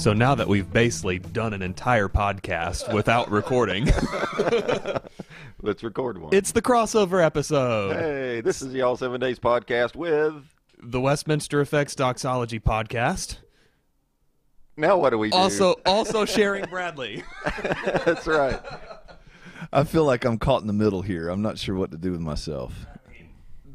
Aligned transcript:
So 0.00 0.14
now 0.14 0.34
that 0.34 0.48
we've 0.48 0.70
basically 0.72 1.18
done 1.18 1.52
an 1.52 1.60
entire 1.60 2.08
podcast 2.08 2.90
without 2.94 3.30
recording, 3.30 3.84
Let's 5.62 5.82
record 5.82 6.16
one. 6.16 6.32
it's 6.34 6.52
the 6.52 6.62
crossover 6.62 7.22
episode. 7.22 7.96
hey, 7.96 8.40
this 8.40 8.62
is 8.62 8.72
the 8.72 8.80
All 8.80 8.96
Seven 8.96 9.20
Days 9.20 9.38
podcast 9.38 9.94
with. 9.94 10.42
The 10.82 11.00
Westminster 11.02 11.60
Effects 11.60 11.94
Doxology 11.94 12.58
podcast. 12.60 13.36
Now 14.78 14.96
what 14.96 15.10
do 15.10 15.18
we 15.18 15.28
do? 15.28 15.36
Also 15.36 15.74
also 15.84 16.24
sharing 16.24 16.64
Bradley. 16.64 17.22
that's 17.62 18.26
right. 18.26 18.58
I 19.70 19.84
feel 19.84 20.04
like 20.06 20.24
I'm 20.24 20.38
caught 20.38 20.62
in 20.62 20.66
the 20.66 20.72
middle 20.72 21.02
here. 21.02 21.28
I'm 21.28 21.42
not 21.42 21.58
sure 21.58 21.74
what 21.74 21.90
to 21.90 21.98
do 21.98 22.12
with 22.12 22.20
myself. 22.22 22.86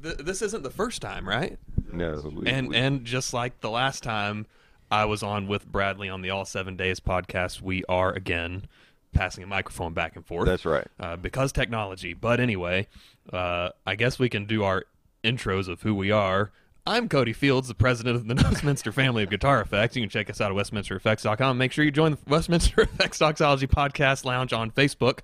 Th- 0.01 0.17
this 0.17 0.41
isn't 0.41 0.63
the 0.63 0.71
first 0.71 1.03
time, 1.03 1.29
right? 1.29 1.59
No, 1.93 2.19
we, 2.33 2.47
And 2.47 2.69
we- 2.69 2.75
and 2.75 3.05
just 3.05 3.31
like 3.31 3.61
the 3.61 3.69
last 3.69 4.01
time 4.01 4.47
I 4.95 5.03
was 5.03 5.23
on 5.23 5.47
with 5.47 5.69
Bradley 5.69 6.07
on 6.07 6.21
the 6.21 6.29
All 6.29 6.45
Seven 6.45 6.77
Days 6.77 7.01
podcast, 7.01 7.61
we 7.61 7.83
are 7.89 8.13
again 8.13 8.65
passing 9.13 9.43
a 9.43 9.47
microphone 9.47 9.91
back 9.93 10.15
and 10.15 10.25
forth. 10.25 10.45
that's 10.45 10.63
right. 10.63 10.87
uh, 10.97 11.17
because 11.17 11.51
technology. 11.51 12.13
But 12.13 12.39
anyway, 12.39 12.87
uh, 13.33 13.71
I 13.85 13.95
guess 13.95 14.17
we 14.19 14.29
can 14.29 14.45
do 14.45 14.63
our 14.63 14.85
intros 15.21 15.67
of 15.67 15.81
who 15.81 15.93
we 15.93 16.11
are. 16.11 16.51
I'm 16.87 17.09
Cody 17.09 17.33
Fields, 17.33 17.67
the 17.67 17.73
president 17.75 18.15
of 18.15 18.25
the 18.25 18.35
Westminster 18.49 18.93
family 18.93 19.23
of 19.23 19.29
guitar 19.29 19.59
effects. 19.59 19.97
You 19.97 20.01
can 20.01 20.09
check 20.09 20.29
us 20.29 20.39
out 20.39 20.49
at 20.49 20.55
westminstereffects.com. 20.55 21.57
Make 21.57 21.73
sure 21.73 21.83
you 21.83 21.91
join 21.91 22.11
the 22.13 22.17
Westminster 22.27 22.81
Effects 22.83 23.19
Doxology 23.19 23.67
Podcast 23.67 24.23
Lounge 24.23 24.53
on 24.53 24.71
Facebook. 24.71 25.19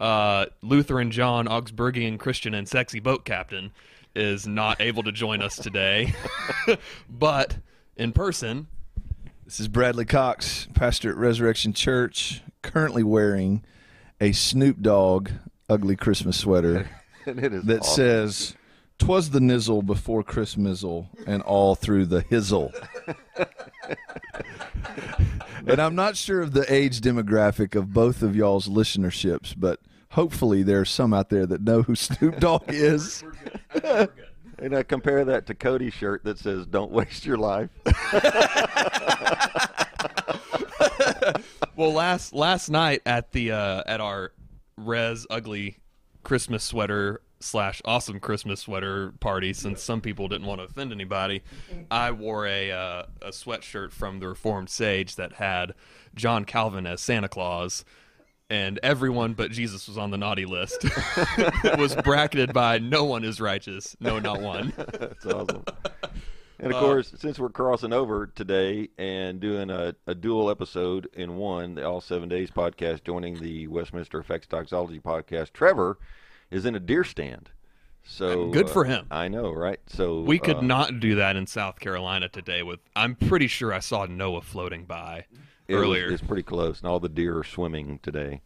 Uh, 0.00 0.46
Lutheran 0.62 1.12
John, 1.12 1.46
Augsburgian 1.46 2.18
Christian, 2.18 2.54
and 2.54 2.68
Sexy 2.68 2.98
Boat 2.98 3.24
Captain 3.24 3.70
is 4.16 4.48
not 4.48 4.80
able 4.80 5.04
to 5.04 5.12
join 5.12 5.42
us 5.42 5.54
today, 5.54 6.12
but 7.08 7.58
in 7.96 8.10
person, 8.10 8.66
This 9.46 9.60
is 9.60 9.68
Bradley 9.68 10.04
Cox, 10.04 10.66
pastor 10.74 11.08
at 11.08 11.16
Resurrection 11.16 11.72
Church, 11.72 12.42
currently 12.62 13.04
wearing 13.04 13.62
a 14.20 14.32
Snoop 14.32 14.80
Dogg 14.82 15.30
ugly 15.70 15.94
Christmas 15.94 16.36
sweater 16.36 16.90
And 17.26 17.38
it 17.38 17.52
is 17.52 17.62
that 17.62 17.82
awesome. 17.82 17.94
says, 17.94 18.56
"Twas 18.98 19.30
the 19.30 19.38
nizzle 19.38 19.86
before 19.86 20.24
Christmasle, 20.24 21.06
and 21.28 21.42
all 21.42 21.76
through 21.76 22.06
the 22.06 22.22
hizzle." 22.24 22.72
and 25.68 25.80
I'm 25.80 25.94
not 25.94 26.16
sure 26.16 26.42
of 26.42 26.52
the 26.52 26.66
age 26.72 27.00
demographic 27.00 27.76
of 27.76 27.92
both 27.92 28.22
of 28.22 28.34
y'all's 28.34 28.68
listenerships, 28.68 29.54
but 29.56 29.78
hopefully 30.10 30.64
there's 30.64 30.90
some 30.90 31.14
out 31.14 31.30
there 31.30 31.46
that 31.46 31.62
know 31.62 31.82
who 31.82 31.94
Snoop 31.94 32.40
Dogg 32.40 32.64
is. 32.68 33.22
And 34.58 34.74
I 34.74 34.82
compare 34.82 35.24
that 35.26 35.46
to 35.46 35.54
Cody's 35.54 35.94
shirt 35.94 36.24
that 36.24 36.40
says 36.40 36.66
"Don't 36.66 36.90
waste 36.90 37.24
your 37.24 37.38
life." 37.38 37.70
Well, 41.76 41.92
last 41.92 42.32
last 42.32 42.70
night 42.70 43.02
at 43.04 43.32
the 43.32 43.52
uh, 43.52 43.82
at 43.86 44.00
our 44.00 44.32
Res 44.78 45.26
Ugly 45.28 45.76
Christmas 46.22 46.64
sweater 46.64 47.20
slash 47.40 47.82
awesome 47.84 48.18
Christmas 48.18 48.60
sweater 48.60 49.12
party, 49.20 49.52
since 49.52 49.82
some 49.82 50.00
people 50.00 50.26
didn't 50.26 50.46
want 50.46 50.62
to 50.62 50.64
offend 50.64 50.90
anybody, 50.90 51.42
I 51.90 52.12
wore 52.12 52.46
a 52.46 52.72
uh, 52.72 53.02
a 53.20 53.28
sweatshirt 53.28 53.92
from 53.92 54.20
the 54.20 54.28
Reformed 54.28 54.70
Sage 54.70 55.16
that 55.16 55.34
had 55.34 55.74
John 56.14 56.46
Calvin 56.46 56.86
as 56.86 57.02
Santa 57.02 57.28
Claus. 57.28 57.84
And 58.48 58.80
everyone 58.82 59.34
but 59.34 59.50
Jesus 59.50 59.86
was 59.86 59.98
on 59.98 60.12
the 60.12 60.16
naughty 60.16 60.46
list. 60.46 60.78
it 60.84 61.78
was 61.78 61.94
bracketed 61.96 62.54
by 62.54 62.78
no 62.78 63.04
one 63.04 63.22
is 63.22 63.38
righteous, 63.38 63.94
no, 64.00 64.18
not 64.18 64.40
one. 64.40 64.72
That's 64.76 65.26
awesome. 65.26 65.64
And 66.58 66.72
Uh, 66.72 66.76
of 66.76 66.82
course, 66.82 67.12
since 67.18 67.38
we're 67.38 67.50
crossing 67.50 67.92
over 67.92 68.26
today 68.26 68.88
and 68.98 69.40
doing 69.40 69.70
a, 69.70 69.94
a 70.06 70.14
dual 70.14 70.50
episode 70.50 71.08
in 71.12 71.36
one, 71.36 71.74
the 71.74 71.86
All 71.86 72.00
Seven 72.00 72.28
Days 72.28 72.50
podcast, 72.50 73.04
joining 73.04 73.34
the 73.40 73.66
Westminster 73.66 74.18
Effects 74.18 74.46
Doxology 74.46 75.00
podcast, 75.00 75.52
Trevor 75.52 75.98
is 76.50 76.64
in 76.64 76.74
a 76.74 76.80
deer 76.80 77.04
stand. 77.04 77.50
So 78.04 78.50
Good 78.50 78.70
for 78.70 78.84
uh, 78.86 78.88
him. 78.88 79.06
I 79.10 79.28
know, 79.28 79.50
right? 79.52 79.80
So 79.88 80.20
We 80.22 80.38
could 80.38 80.58
uh, 80.58 80.62
not 80.62 81.00
do 81.00 81.16
that 81.16 81.36
in 81.36 81.46
South 81.46 81.80
Carolina 81.80 82.28
today. 82.28 82.62
With 82.62 82.80
I'm 82.94 83.16
pretty 83.16 83.48
sure 83.48 83.72
I 83.72 83.80
saw 83.80 84.06
Noah 84.06 84.42
floating 84.42 84.84
by 84.84 85.26
it 85.68 85.74
was- 85.74 85.82
earlier. 85.84 86.08
it's 86.10 86.22
pretty 86.22 86.44
close, 86.44 86.80
and 86.80 86.88
all 86.88 87.00
the 87.00 87.08
deer 87.08 87.36
are 87.38 87.44
swimming 87.44 87.98
today. 88.02 88.40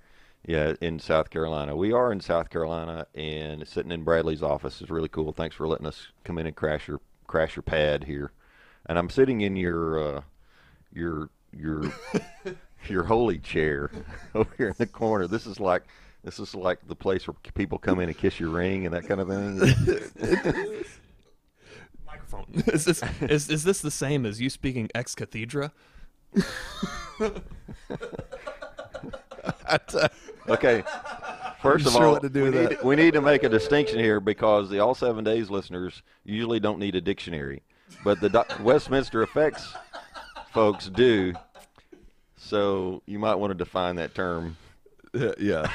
Yeah, 0.47 0.73
in 0.81 0.99
South 0.99 1.29
Carolina. 1.29 1.77
We 1.77 1.93
are 1.93 2.11
in 2.11 2.21
South 2.21 2.49
Carolina, 2.49 3.07
and 3.15 3.69
sitting 3.69 3.93
in 3.93 4.05
Bradley's 4.05 4.43
office 4.43 4.81
is 4.81 4.89
really 4.89 5.11
cool. 5.11 5.33
Thanks 5.33 5.55
for 5.55 5.69
letting 5.69 5.87
us 5.87 6.09
come 6.25 6.39
in 6.39 6.47
and 6.47 6.57
crash 6.57 6.89
your 6.89 7.01
crash 7.31 7.55
your 7.55 7.63
pad 7.63 8.05
here. 8.05 8.33
And 8.87 8.99
I'm 8.99 9.09
sitting 9.09 9.41
in 9.41 9.55
your 9.57 10.17
uh, 10.17 10.23
your 10.93 11.31
your 11.57 11.85
your 12.89 13.05
holy 13.05 13.39
chair 13.39 13.91
over 14.35 14.51
here 14.59 14.69
in 14.69 14.75
the 14.77 14.87
corner. 14.87 15.29
This 15.29 15.47
is 15.47 15.61
like 15.61 15.85
this 16.25 16.41
is 16.41 16.55
like 16.55 16.87
the 16.89 16.97
place 16.97 17.29
where 17.29 17.37
people 17.55 17.79
come 17.79 18.01
in 18.01 18.09
and 18.09 18.19
kiss 18.19 18.41
your 18.41 18.51
ring 18.51 18.85
and 18.85 18.95
that 18.95 19.07
kind 19.07 19.21
of 19.21 19.29
thing. 19.29 19.59
microphone. 22.07 22.47
is 22.67 22.85
this 22.85 23.03
is, 23.21 23.49
is 23.49 23.65
this 23.65 23.81
the 23.81 23.91
same 23.91 24.27
as 24.27 24.41
you 24.41 24.51
speaking 24.51 24.91
ex 24.95 25.15
cathedra? 25.15 25.73
Okay. 30.49 30.83
First 31.63 31.87
of 31.87 31.93
sure 31.93 32.07
all, 32.07 32.21
to 32.21 32.29
do 32.29 32.45
we, 32.45 32.51
need, 32.51 32.79
we 32.83 32.97
need 32.97 33.15
to 33.15 33.21
make 33.21 33.43
a 33.43 33.49
distinction 33.49 33.99
here 33.99 34.21
because 34.21 34.71
the 34.71 34.79
All 34.79 34.95
Seven 34.95 35.25
Days 35.25 35.51
listeners 35.51 36.03
usually 36.25 36.61
don't 36.61 36.79
need 36.79 36.95
a 36.95 37.01
dictionary, 37.01 37.63
but 38.03 38.21
the 38.21 38.29
doc- 38.29 38.59
Westminster 38.61 39.23
Effects 39.23 39.75
folks 40.53 40.89
do. 40.89 41.35
So 42.37 43.03
you 43.07 43.19
might 43.19 43.35
want 43.35 43.51
to 43.51 43.55
define 43.55 43.97
that 43.97 44.15
term. 44.15 44.57
Uh, 45.15 45.33
yeah. 45.39 45.71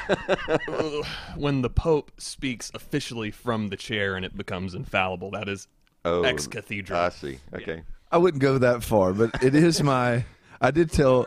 When 1.36 1.62
the 1.62 1.70
Pope 1.70 2.10
speaks 2.18 2.70
officially 2.74 3.30
from 3.30 3.68
the 3.68 3.76
chair 3.76 4.16
and 4.16 4.24
it 4.24 4.36
becomes 4.36 4.74
infallible, 4.74 5.30
that 5.32 5.48
is 5.48 5.68
Oh, 6.06 6.22
ex 6.22 6.46
cathedra. 6.46 6.98
I 7.06 7.08
see. 7.08 7.38
Okay. 7.52 7.82
I 8.12 8.18
wouldn't 8.18 8.40
go 8.40 8.58
that 8.58 8.84
far, 8.84 9.12
but 9.12 9.42
it 9.42 9.54
is 9.56 9.82
my. 9.82 10.24
I 10.60 10.70
did 10.70 10.92
tell. 10.92 11.26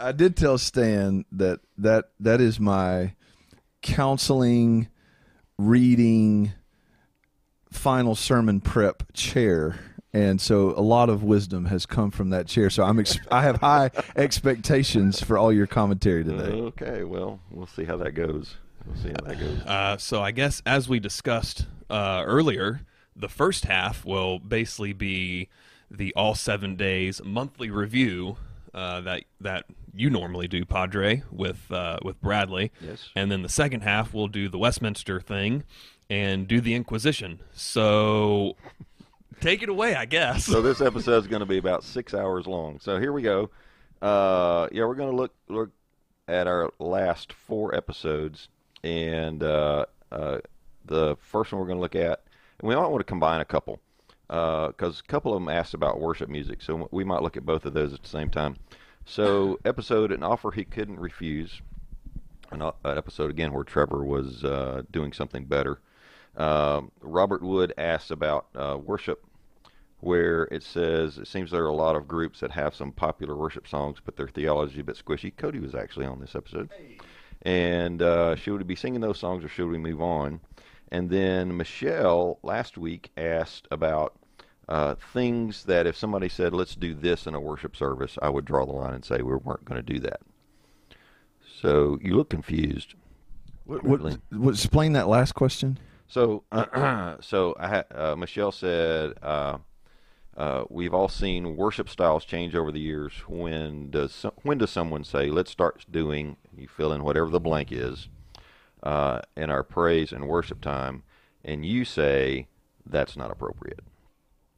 I 0.00 0.12
did 0.12 0.36
tell 0.36 0.56
Stan 0.56 1.24
that 1.32 1.60
that 1.76 2.06
that 2.20 2.40
is 2.40 2.58
my 2.58 3.12
counseling, 3.82 4.88
reading, 5.58 6.52
final 7.70 8.14
sermon 8.14 8.60
prep 8.60 9.12
chair, 9.12 9.78
and 10.12 10.40
so 10.40 10.70
a 10.70 10.80
lot 10.80 11.10
of 11.10 11.22
wisdom 11.22 11.66
has 11.66 11.86
come 11.86 12.10
from 12.10 12.30
that 12.30 12.46
chair. 12.46 12.70
So 12.70 12.82
I'm 12.82 12.98
ex- 12.98 13.18
I 13.30 13.42
have 13.42 13.56
high 13.56 13.90
expectations 14.16 15.20
for 15.22 15.36
all 15.36 15.52
your 15.52 15.66
commentary 15.66 16.24
today. 16.24 16.44
Okay. 16.44 17.04
Well, 17.04 17.40
we'll 17.50 17.66
see 17.66 17.84
how 17.84 17.96
that 17.98 18.12
goes. 18.12 18.56
We'll 18.86 18.96
see 18.96 19.10
how 19.10 19.26
that 19.26 19.38
goes. 19.38 19.60
Uh, 19.66 19.96
so 19.98 20.22
I 20.22 20.30
guess 20.30 20.62
as 20.64 20.88
we 20.88 20.98
discussed 20.98 21.66
uh, 21.90 22.22
earlier, 22.26 22.80
the 23.14 23.28
first 23.28 23.66
half 23.66 24.04
will 24.04 24.38
basically 24.38 24.92
be 24.92 25.48
the 25.90 26.14
all 26.14 26.34
seven 26.34 26.76
days 26.76 27.20
monthly 27.24 27.70
review 27.70 28.36
uh, 28.74 29.00
that 29.02 29.24
that 29.40 29.66
you 29.98 30.10
normally 30.10 30.48
do, 30.48 30.64
Padre, 30.64 31.22
with 31.30 31.70
uh, 31.70 31.98
with 32.02 32.20
Bradley. 32.20 32.70
Yes. 32.80 33.10
And 33.16 33.30
then 33.30 33.42
the 33.42 33.48
second 33.48 33.82
half 33.82 34.14
we'll 34.14 34.28
do 34.28 34.48
the 34.48 34.58
Westminster 34.58 35.20
thing 35.20 35.64
and 36.08 36.46
do 36.46 36.60
the 36.60 36.74
Inquisition. 36.74 37.40
So 37.52 38.56
take 39.40 39.62
it 39.62 39.68
away, 39.68 39.94
I 39.94 40.04
guess. 40.04 40.44
so 40.44 40.62
this 40.62 40.80
episode 40.80 41.18
is 41.18 41.26
going 41.26 41.40
to 41.40 41.46
be 41.46 41.58
about 41.58 41.84
six 41.84 42.14
hours 42.14 42.46
long. 42.46 42.78
So 42.80 42.98
here 42.98 43.12
we 43.12 43.22
go. 43.22 43.50
Uh, 44.00 44.68
yeah, 44.72 44.84
we're 44.84 44.94
going 44.94 45.10
to 45.10 45.16
look 45.16 45.34
look 45.48 45.70
at 46.28 46.46
our 46.46 46.70
last 46.78 47.32
four 47.32 47.74
episodes, 47.74 48.48
and 48.84 49.42
uh, 49.42 49.86
uh, 50.12 50.38
the 50.84 51.16
first 51.20 51.52
one 51.52 51.60
we're 51.60 51.66
going 51.66 51.78
to 51.78 51.82
look 51.82 51.96
at, 51.96 52.22
and 52.60 52.68
we 52.68 52.76
might 52.76 52.86
want 52.86 53.00
to 53.00 53.04
combine 53.04 53.40
a 53.40 53.44
couple 53.44 53.80
because 54.28 55.00
a 55.00 55.02
couple 55.08 55.34
of 55.34 55.40
them 55.40 55.48
asked 55.48 55.74
about 55.74 56.00
worship 56.00 56.28
music, 56.28 56.62
so 56.62 56.88
we 56.92 57.02
might 57.02 57.22
look 57.22 57.36
at 57.36 57.46
both 57.46 57.64
of 57.64 57.72
those 57.72 57.92
at 57.94 58.02
the 58.02 58.08
same 58.08 58.28
time. 58.28 58.56
So 59.08 59.58
episode 59.64 60.12
an 60.12 60.22
offer 60.22 60.50
he 60.50 60.64
couldn't 60.64 61.00
refuse, 61.00 61.62
an, 62.50 62.60
an 62.60 62.98
episode 62.98 63.30
again 63.30 63.54
where 63.54 63.64
Trevor 63.64 64.04
was 64.04 64.44
uh, 64.44 64.82
doing 64.90 65.14
something 65.14 65.46
better. 65.46 65.80
Um, 66.36 66.92
Robert 67.00 67.42
Wood 67.42 67.72
asks 67.78 68.10
about 68.10 68.48
uh, 68.54 68.76
worship 68.76 69.24
where 70.00 70.44
it 70.52 70.62
says 70.62 71.16
it 71.16 71.26
seems 71.26 71.50
there 71.50 71.64
are 71.64 71.68
a 71.68 71.74
lot 71.74 71.96
of 71.96 72.06
groups 72.06 72.40
that 72.40 72.50
have 72.50 72.74
some 72.74 72.92
popular 72.92 73.34
worship 73.34 73.66
songs, 73.66 73.96
but 74.04 74.16
their 74.16 74.28
theology 74.28 74.74
is 74.74 74.80
a 74.80 74.84
bit 74.84 75.02
squishy. 75.02 75.34
Cody 75.34 75.58
was 75.58 75.74
actually 75.74 76.04
on 76.04 76.20
this 76.20 76.36
episode, 76.36 76.68
and 77.42 78.02
uh, 78.02 78.36
should 78.36 78.58
we 78.58 78.64
be 78.64 78.76
singing 78.76 79.00
those 79.00 79.18
songs 79.18 79.42
or 79.42 79.48
should 79.48 79.68
we 79.68 79.78
move 79.78 80.02
on? 80.02 80.38
And 80.92 81.08
then 81.08 81.56
Michelle 81.56 82.38
last 82.42 82.76
week 82.76 83.10
asked 83.16 83.68
about 83.70 84.14
uh, 84.68 84.94
things 85.12 85.64
that 85.64 85.86
if 85.86 85.96
somebody 85.96 86.28
said, 86.28 86.52
"Let's 86.52 86.74
do 86.74 86.94
this 86.94 87.26
in 87.26 87.34
a 87.34 87.40
worship 87.40 87.76
service," 87.76 88.18
I 88.20 88.28
would 88.28 88.44
draw 88.44 88.66
the 88.66 88.72
line 88.72 88.94
and 88.94 89.04
say 89.04 89.22
we 89.22 89.34
weren't 89.34 89.64
going 89.64 89.82
to 89.82 89.92
do 89.92 89.98
that. 90.00 90.20
So 91.60 91.98
you 92.02 92.14
look 92.14 92.30
confused. 92.30 92.94
What, 93.64 93.82
what, 93.84 94.18
what, 94.30 94.54
explain 94.54 94.92
that 94.92 95.08
last 95.08 95.32
question. 95.32 95.78
So, 96.06 96.44
so 97.20 97.54
I 97.58 97.84
uh, 97.94 98.16
Michelle 98.16 98.52
said, 98.52 99.14
uh, 99.22 99.58
uh, 100.36 100.64
we've 100.70 100.94
all 100.94 101.08
seen 101.08 101.56
worship 101.56 101.88
styles 101.88 102.24
change 102.24 102.54
over 102.54 102.70
the 102.70 102.80
years. 102.80 103.12
When 103.26 103.90
does 103.90 104.12
some, 104.14 104.32
when 104.42 104.58
does 104.58 104.70
someone 104.70 105.04
say, 105.04 105.30
"Let's 105.30 105.50
start 105.50 105.84
doing"? 105.90 106.36
You 106.56 106.68
fill 106.68 106.92
in 106.92 107.02
whatever 107.02 107.28
the 107.28 107.40
blank 107.40 107.72
is 107.72 108.08
uh, 108.82 109.20
in 109.36 109.50
our 109.50 109.62
praise 109.62 110.12
and 110.12 110.28
worship 110.28 110.60
time, 110.60 111.02
and 111.44 111.66
you 111.66 111.84
say 111.84 112.46
that's 112.86 113.16
not 113.16 113.30
appropriate. 113.30 113.80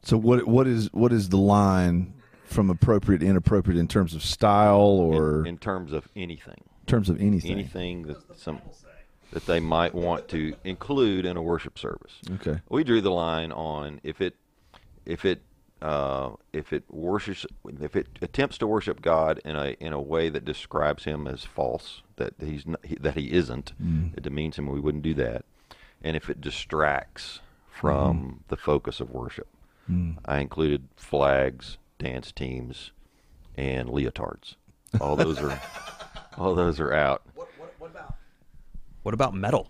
So 0.02 0.16
what 0.16 0.46
what 0.46 0.66
is 0.66 0.92
what 0.92 1.12
is 1.12 1.28
the 1.28 1.38
line 1.38 2.14
from 2.44 2.70
appropriate 2.70 3.22
inappropriate 3.22 3.78
in 3.78 3.88
terms 3.88 4.14
of 4.14 4.22
style 4.22 4.80
or 4.80 5.40
in, 5.40 5.48
in 5.48 5.58
terms 5.58 5.92
of 5.92 6.08
anything, 6.16 6.64
in 6.80 6.86
terms 6.86 7.08
of 7.08 7.20
anything? 7.20 7.52
anything 7.52 8.02
that 8.02 8.38
some 8.38 8.60
that 9.32 9.46
they 9.46 9.60
might 9.60 9.94
want 9.94 10.28
to 10.28 10.54
include 10.64 11.24
in 11.24 11.36
a 11.36 11.42
worship 11.42 11.78
service. 11.78 12.14
Okay. 12.32 12.60
We 12.68 12.82
drew 12.82 13.00
the 13.00 13.12
line 13.12 13.52
on 13.52 14.00
if 14.02 14.20
it 14.20 14.34
if 15.06 15.24
it 15.24 15.42
uh, 15.82 16.30
if 16.52 16.72
it 16.72 16.84
worships 16.90 17.46
if 17.80 17.96
it 17.96 18.08
attempts 18.20 18.58
to 18.58 18.66
worship 18.66 19.00
God 19.02 19.40
in 19.44 19.56
a 19.56 19.76
in 19.80 19.92
a 19.92 20.00
way 20.00 20.28
that 20.28 20.44
describes 20.44 21.04
him 21.04 21.26
as 21.26 21.44
false 21.44 22.02
that 22.16 22.34
he's 22.38 22.66
not, 22.66 22.84
he, 22.84 22.96
that 22.96 23.14
he 23.14 23.32
isn't 23.32 23.72
it 24.16 24.22
demeans 24.22 24.58
him 24.58 24.66
we 24.66 24.80
wouldn't 24.80 25.02
do 25.02 25.14
that 25.14 25.44
and 26.02 26.16
if 26.16 26.28
it 26.28 26.40
distracts 26.42 27.40
from 27.70 28.44
the 28.48 28.58
focus 28.58 29.00
of 29.00 29.10
worship 29.10 29.48
I 30.24 30.38
included 30.38 30.88
flags 30.96 31.78
dance 31.98 32.32
teams 32.32 32.92
and 33.56 33.88
leotards 33.88 34.54
all 35.00 35.16
those 35.16 35.40
are 35.40 35.60
all 36.38 36.54
those 36.54 36.80
are 36.80 36.92
out 36.92 37.22
What 39.02 39.14
about 39.14 39.34
metal? 39.34 39.68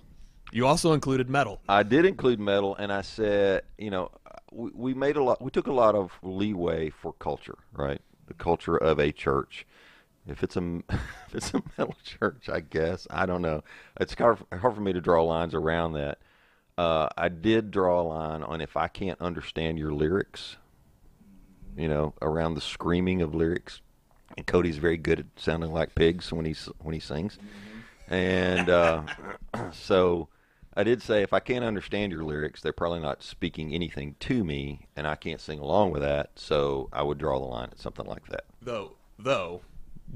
You 0.52 0.66
also 0.66 0.92
included 0.92 1.30
metal. 1.30 1.60
I 1.68 1.84
did 1.84 2.04
include 2.04 2.40
metal, 2.40 2.74
and 2.74 2.92
I 2.92 3.02
said, 3.02 3.62
you 3.78 3.90
know, 3.90 4.10
we, 4.50 4.70
we 4.74 4.94
made 4.94 5.16
a 5.16 5.22
lot. 5.22 5.40
We 5.40 5.50
took 5.50 5.68
a 5.68 5.72
lot 5.72 5.94
of 5.94 6.12
leeway 6.22 6.90
for 6.90 7.12
culture, 7.14 7.58
right? 7.72 8.00
The 8.26 8.34
culture 8.34 8.76
of 8.76 8.98
a 8.98 9.12
church. 9.12 9.66
If 10.26 10.42
it's 10.42 10.56
a 10.56 10.82
if 10.90 11.34
it's 11.34 11.54
a 11.54 11.62
metal 11.78 11.94
church, 12.04 12.48
I 12.48 12.60
guess 12.60 13.06
I 13.10 13.26
don't 13.26 13.42
know. 13.42 13.62
It's 14.00 14.14
hard, 14.14 14.38
hard 14.52 14.74
for 14.74 14.80
me 14.80 14.92
to 14.92 15.00
draw 15.00 15.22
lines 15.22 15.54
around 15.54 15.92
that. 15.92 16.18
Uh, 16.78 17.08
I 17.16 17.28
did 17.28 17.70
draw 17.70 18.00
a 18.00 18.04
line 18.04 18.42
on 18.42 18.60
if 18.60 18.76
I 18.76 18.88
can't 18.88 19.20
understand 19.20 19.78
your 19.78 19.92
lyrics, 19.92 20.56
you 21.76 21.88
know, 21.88 22.14
around 22.22 22.54
the 22.54 22.60
screaming 22.60 23.22
of 23.22 23.34
lyrics. 23.34 23.80
And 24.36 24.46
Cody's 24.46 24.78
very 24.78 24.96
good 24.96 25.20
at 25.20 25.26
sounding 25.36 25.72
like 25.72 25.94
pigs 25.94 26.32
when 26.32 26.44
he's 26.44 26.68
when 26.78 26.94
he 26.94 27.00
sings, 27.00 27.38
and 28.08 28.70
uh, 28.70 29.02
so 29.72 30.28
I 30.74 30.84
did 30.84 31.02
say 31.02 31.22
if 31.22 31.32
I 31.32 31.40
can't 31.40 31.64
understand 31.64 32.12
your 32.12 32.22
lyrics, 32.22 32.60
they're 32.60 32.72
probably 32.72 33.00
not 33.00 33.22
speaking 33.22 33.74
anything 33.74 34.14
to 34.20 34.44
me, 34.44 34.86
and 34.94 35.06
I 35.06 35.16
can't 35.16 35.40
sing 35.40 35.58
along 35.58 35.90
with 35.90 36.02
that. 36.02 36.30
So 36.36 36.88
I 36.92 37.02
would 37.02 37.18
draw 37.18 37.40
the 37.40 37.46
line 37.46 37.70
at 37.72 37.80
something 37.80 38.06
like 38.06 38.26
that. 38.28 38.44
Though, 38.62 38.92
though, 39.18 39.62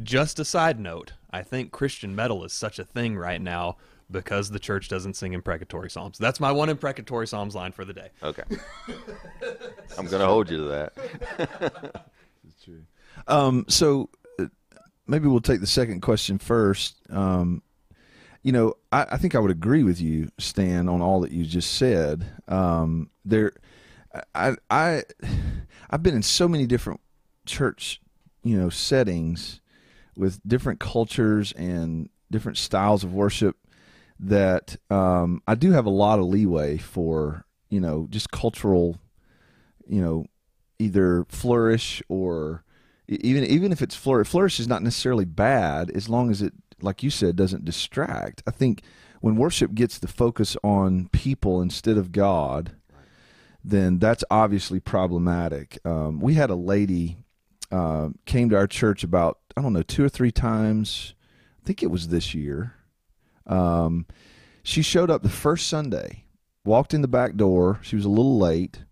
just 0.03 0.39
a 0.39 0.45
side 0.45 0.79
note, 0.79 1.13
I 1.31 1.43
think 1.43 1.73
Christian 1.73 2.15
metal 2.15 2.45
is 2.45 2.53
such 2.53 2.79
a 2.79 2.85
thing 2.85 3.17
right 3.17 3.41
now 3.41 3.77
because 4.11 4.51
the 4.51 4.59
church 4.59 4.89
doesn't 4.89 5.15
sing 5.15 5.33
imprecatory 5.33 5.91
psalms. 5.91 6.19
That's 6.19 6.41
my 6.41 6.53
one 6.53 6.69
imprecatory 6.69 7.27
psalms 7.27 7.55
line 7.55 7.73
for 7.73 7.85
the 7.85 7.93
day. 7.93 8.11
Okay, 8.23 8.43
I'm 9.99 10.07
going 10.07 10.21
to 10.21 10.27
hold 10.27 10.51
you 10.51 10.59
to 10.59 10.65
that. 10.65 12.07
Um, 13.27 13.65
so 13.69 14.11
uh, 14.39 14.47
maybe 15.07 15.29
we'll 15.29 15.41
take 15.41 15.61
the 15.61 15.67
second 15.67 16.01
question 16.01 16.39
first. 16.39 16.97
Um, 17.11 17.63
you 18.43 18.53
know, 18.53 18.75
I, 18.93 19.07
I 19.13 19.17
think 19.17 19.35
I 19.35 19.39
would 19.39 19.51
agree 19.51 19.83
with 19.83 20.01
you, 20.01 20.31
Stan, 20.39 20.89
on 20.89 21.01
all 21.01 21.21
that 21.21 21.33
you 21.33 21.45
just 21.45 21.75
said. 21.75 22.27
Um, 22.49 23.11
there, 23.25 23.53
I, 24.35 24.57
I, 24.71 25.03
I've 25.91 26.03
been 26.03 26.15
in 26.15 26.23
so 26.23 26.49
many 26.49 26.67
different 26.67 27.01
church, 27.47 28.01
you 28.43 28.59
know, 28.59 28.69
settings 28.69 29.61
with 30.17 30.41
different 30.47 30.81
cultures 30.81 31.53
and 31.53 32.09
different 32.31 32.59
styles 32.59 33.03
of 33.05 33.13
worship 33.15 33.57
that 34.19 34.77
um, 34.91 35.43
I 35.47 35.55
do 35.55 35.73
have 35.73 35.87
a 35.87 35.91
lot 35.91 36.19
of 36.19 36.27
leeway 36.27 36.77
for, 36.79 37.45
you 37.69 37.81
know, 37.81 38.07
just 38.11 38.31
cultural, 38.31 38.99
you 39.87 40.01
know, 40.01 40.27
either 40.79 41.25
flourish 41.29 42.03
or 42.09 42.65
even 43.09 43.45
even 43.45 43.73
if 43.73 43.83
it's 43.83 43.95
flourish, 43.95 44.29
flourish 44.29 44.61
is 44.61 44.69
not 44.69 44.83
necessarily 44.83 45.25
bad 45.25 45.91
as 45.91 46.09
long 46.09 46.31
as 46.31 46.43
it, 46.43 46.53
like 46.81 47.03
you 47.03 47.11
said, 47.11 47.37
doesn't 47.37 47.65
distract. 47.65 48.43
I 48.47 48.51
think 48.51 48.83
when 49.21 49.37
worship 49.37 49.75
gets 49.75 49.99
the 49.99 50.09
focus 50.09 50.57
on 50.63 51.09
people 51.09 51.61
instead 51.61 51.97
of 51.97 52.13
God, 52.13 52.73
then 53.63 53.99
that's 53.99 54.25
obviously 54.31 54.81
problematic. 54.81 55.79
Um, 55.85 56.21
we 56.21 56.35
had 56.35 56.51
a 56.51 56.55
lady 56.55 57.19
uh, 57.73 58.11
came 58.27 58.51
to 58.51 58.57
our 58.57 58.67
church 58.67 59.03
about 59.03 59.39
I 59.57 59.63
don't 59.63 59.73
know 59.73 59.83
two 59.83 60.05
or 60.05 60.09
three 60.09 60.33
times. 60.33 61.15
I 61.63 61.67
think 61.67 61.83
it 61.83 61.91
was 61.91 62.09
this 62.09 62.35
year. 62.35 62.75
Um, 63.47 64.07
she 64.63 64.83
showed 64.83 65.11
up 65.11 65.23
the 65.23 65.29
first 65.29 65.69
Sunday, 65.69 66.25
walked 66.65 66.95
in 66.95 67.03
the 67.03 67.09
back 67.09 67.35
door. 67.37 67.79
She 67.83 67.97
was 67.97 68.05
a 68.05 68.09
little 68.11 68.39
late, 68.39 68.85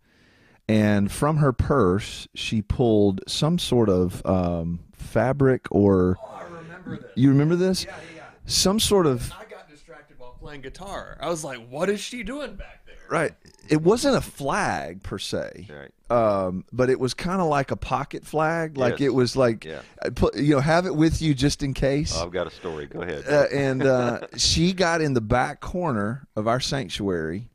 and 0.69 1.11
from 1.11 1.39
her 1.39 1.53
purse 1.53 2.29
she 2.35 2.61
pulled 2.63 3.21
some 3.27 3.59
sort 3.59 3.89
of 3.89 4.25
um, 4.27 4.81
fabric 4.93 5.67
or 5.71 6.19
Oh, 6.23 6.31
I 6.41 6.45
remember 6.45 6.97
this. 6.99 7.11
you 7.17 7.29
remember 7.31 7.57
this? 7.57 7.85
Yeah, 7.85 7.97
yeah. 8.17 8.23
Some 8.47 8.79
sort 8.81 9.07
of 9.07 9.33
I 9.33 9.45
got 9.51 9.69
distracted 9.71 10.19
while 10.19 10.32
playing 10.43 10.61
guitar. 10.61 11.17
I 11.21 11.29
was 11.29 11.45
like, 11.45 11.67
what 11.69 11.89
is 11.89 12.01
she 12.01 12.23
doing 12.23 12.57
back 12.57 12.85
there? 12.87 12.97
right. 13.09 13.33
It 13.69 13.81
wasn't 13.83 14.17
a 14.17 14.21
flag 14.21 15.03
per 15.03 15.19
se. 15.19 15.69
Right. 15.71 15.91
um, 16.17 16.65
but 16.73 16.91
it 16.91 16.99
was 16.99 17.15
kind 17.15 17.41
of 17.41 17.47
like 17.49 17.71
a 17.71 17.77
pocket 17.77 18.25
flag. 18.27 18.77
Like 18.77 18.99
Yes. 18.99 19.07
it 19.07 19.15
was 19.15 19.37
like, 19.37 19.65
Yeah. 19.65 19.83
uh, 20.05 20.11
put, 20.15 20.37
you 20.37 20.55
know, 20.55 20.61
have 20.61 20.85
it 20.87 20.95
with 20.95 21.23
you 21.23 21.33
just 21.35 21.63
in 21.63 21.73
case. 21.75 22.17
I've 22.17 22.33
got 22.33 22.47
a 22.47 22.51
story. 22.51 22.87
Go 22.87 23.01
ahead. 23.03 23.25
Uh, 23.29 23.47
and 23.55 23.83
uh, 23.85 24.21
she 24.37 24.73
got 24.73 25.01
in 25.01 25.15
the 25.15 25.21
back 25.21 25.61
corner 25.61 26.27
of 26.37 26.49
our 26.49 26.59
sanctuary 26.61 27.51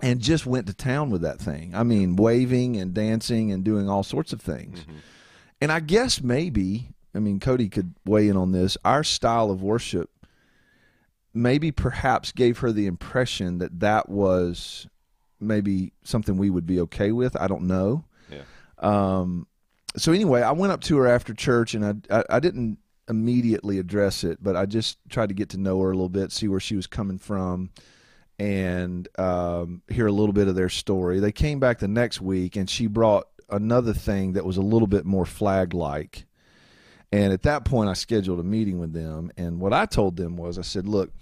and 0.00 0.20
just 0.20 0.46
went 0.46 0.66
to 0.68 0.74
town 0.74 1.10
with 1.10 1.22
that 1.22 1.38
thing. 1.38 1.72
I 1.74 1.82
mean, 1.82 2.16
waving 2.16 2.76
and 2.76 2.94
dancing 2.94 3.52
and 3.52 3.62
doing 3.64 3.88
all 3.88 4.02
sorts 4.02 4.32
of 4.32 4.40
things. 4.40 4.84
And 5.60 5.70
I 5.70 5.80
guess 5.80 6.22
maybe, 6.22 6.88
I 7.14 7.18
mean, 7.18 7.38
Cody 7.38 7.68
could 7.68 7.94
weigh 8.06 8.28
in 8.28 8.36
on 8.36 8.52
this. 8.52 8.76
Our 8.84 9.04
style 9.04 9.50
of 9.50 9.62
worship 9.62 10.10
maybe 11.34 11.70
perhaps 11.70 12.32
gave 12.32 12.58
her 12.58 12.72
the 12.72 12.86
impression 12.86 13.58
that 13.58 13.80
that 13.80 14.08
was 14.08 14.86
maybe 15.40 15.92
something 16.04 16.36
we 16.36 16.50
would 16.50 16.66
be 16.66 16.80
okay 16.80 17.12
with. 17.12 17.36
I 17.40 17.46
don't 17.46 17.64
know. 17.66 18.04
yeah. 18.30 18.42
Um, 18.78 19.46
so 19.96 20.12
anyway, 20.12 20.42
I 20.42 20.52
went 20.52 20.72
up 20.72 20.80
to 20.82 20.96
her 20.98 21.06
after 21.06 21.34
church, 21.34 21.74
and 21.74 21.84
I, 22.10 22.18
I 22.18 22.24
I 22.36 22.40
didn't 22.40 22.78
immediately 23.08 23.78
address 23.78 24.24
it, 24.24 24.42
but 24.42 24.56
I 24.56 24.66
just 24.66 24.98
tried 25.08 25.28
to 25.28 25.34
get 25.34 25.50
to 25.50 25.58
know 25.58 25.80
her 25.80 25.90
a 25.90 25.94
little 25.94 26.08
bit, 26.08 26.32
see 26.32 26.48
where 26.48 26.60
she 26.60 26.76
was 26.76 26.86
coming 26.86 27.18
from, 27.18 27.70
and 28.38 29.06
um, 29.18 29.82
hear 29.88 30.06
a 30.06 30.12
little 30.12 30.32
bit 30.32 30.48
of 30.48 30.54
their 30.54 30.68
story. 30.68 31.20
They 31.20 31.32
came 31.32 31.60
back 31.60 31.78
the 31.78 31.88
next 31.88 32.20
week, 32.20 32.56
and 32.56 32.68
she 32.68 32.86
brought 32.86 33.26
another 33.50 33.92
thing 33.92 34.32
that 34.32 34.44
was 34.44 34.56
a 34.56 34.62
little 34.62 34.88
bit 34.88 35.04
more 35.04 35.26
flag 35.26 35.74
like. 35.74 36.24
And 37.12 37.32
at 37.32 37.42
that 37.42 37.66
point, 37.66 37.90
I 37.90 37.92
scheduled 37.92 38.40
a 38.40 38.44
meeting 38.44 38.78
with 38.78 38.94
them. 38.94 39.30
And 39.36 39.60
what 39.60 39.74
I 39.74 39.84
told 39.84 40.16
them 40.16 40.36
was, 40.36 40.58
I 40.58 40.62
said, 40.62 40.88
look, 40.88 41.12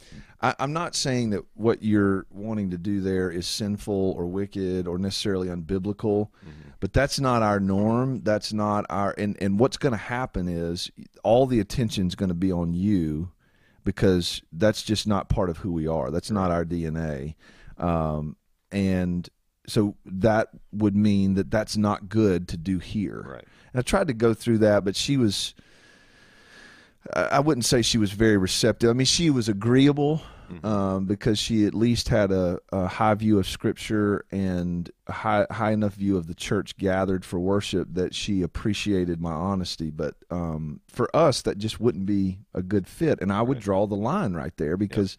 I, 0.41 0.55
I'm 0.59 0.73
not 0.73 0.95
saying 0.95 1.31
that 1.31 1.45
what 1.55 1.83
you're 1.83 2.27
wanting 2.31 2.71
to 2.71 2.79
do 2.79 3.01
there 3.01 3.31
is 3.31 3.47
sinful 3.47 4.13
or 4.17 4.27
wicked 4.27 4.87
or 4.87 4.99
necessarily 4.99 5.49
unbiblical, 5.49 6.29
but 6.79 6.93
that's 6.93 7.21
not 7.21 7.43
our 7.43 7.61
norm. 7.61 8.23
That's 8.23 8.53
not 8.53 8.87
our. 8.89 9.15
And, 9.19 9.37
and 9.41 9.59
what's 9.59 9.77
going 9.77 9.93
to 9.93 9.99
happen 9.99 10.49
is 10.49 10.91
all 11.23 11.47
the 11.47 11.61
attention's 11.61 12.15
going 12.15 12.31
to 12.31 12.35
be 12.35 12.53
on 12.53 12.73
you 12.73 13.33
because 13.85 14.43
that's 14.53 14.83
just 14.83 15.07
not 15.07 15.29
part 15.29 15.51
of 15.51 15.59
who 15.59 15.73
we 15.73 15.87
are. 15.87 16.11
That's 16.11 16.31
not 16.31 16.51
our 16.51 16.65
DNA. 16.65 17.35
Um, 17.79 18.37
and 18.71 19.29
so 19.67 19.97
that 20.07 20.49
would 20.73 20.97
mean 20.97 21.35
that 21.35 21.51
that's 21.51 21.77
not 21.77 22.09
good 22.09 22.49
to 22.49 22.57
do 22.57 22.79
here. 22.79 23.25
Right. 23.27 23.45
And 23.73 23.81
I 23.81 23.83
tried 23.83 24.07
to 24.09 24.15
go 24.15 24.35
through 24.35 24.59
that, 24.59 24.85
but 24.85 24.97
she 24.97 25.17
was. 25.17 25.55
I 27.15 27.41
wouldn't 27.41 27.65
say 27.65 27.83
she 27.83 27.99
was 27.99 28.13
very 28.13 28.37
receptive. 28.37 28.91
I 28.91 28.93
mean, 28.93 29.07
she 29.07 29.31
was 29.31 29.49
agreeable 29.49 30.23
um, 30.65 31.07
because 31.07 31.39
she 31.39 31.65
at 31.65 31.75
least 31.75 32.09
had 32.09 32.33
a, 32.33 32.59
a 32.73 32.87
high 32.87 33.15
view 33.15 33.39
of 33.39 33.47
Scripture 33.47 34.25
and 34.31 34.91
a 35.07 35.13
high 35.13 35.47
high 35.51 35.73
enough 35.73 35.95
view 35.95 36.17
of 36.17 36.27
the 36.27 36.35
church 36.35 36.77
gathered 36.77 37.25
for 37.25 37.39
worship 37.39 37.89
that 37.93 38.15
she 38.15 38.43
appreciated 38.43 39.21
my 39.21 39.33
honesty. 39.33 39.91
But 39.91 40.15
um, 40.31 40.81
for 40.89 41.15
us, 41.15 41.43
that 41.43 41.59
just 41.59 41.81
wouldn't 41.81 42.07
be 42.07 42.41
a 42.53 42.63
good 42.63 42.87
fit, 42.87 43.21
and 43.21 43.33
I 43.33 43.43
would 43.43 43.61
draw 43.61 43.87
the 43.87 43.97
line 43.97 44.35
right 44.35 44.57
there 44.57 44.77
because 44.77 45.17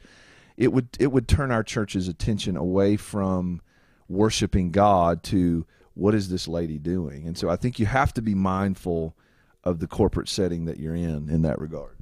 it 0.58 0.74
would 0.74 0.90
it 1.00 1.12
would 1.12 1.28
turn 1.28 1.52
our 1.52 1.64
church's 1.64 2.08
attention 2.08 2.58
away 2.58 2.98
from 2.98 3.62
worshiping 4.08 4.72
God 4.72 5.24
to 5.24 5.66
what 5.94 6.14
is 6.14 6.30
this 6.30 6.48
lady 6.48 6.78
doing? 6.78 7.26
And 7.28 7.38
so 7.38 7.50
I 7.50 7.56
think 7.56 7.80
you 7.80 7.86
have 7.86 8.14
to 8.14 8.22
be 8.22 8.36
mindful 8.36 9.16
of 9.64 9.80
the 9.80 9.88
corporate 9.88 10.30
setting 10.30 10.66
that 10.66 10.80
you're 10.80 10.96
in 10.96 11.30
in 11.30 11.42
that 11.44 11.60
regard. 11.60 11.98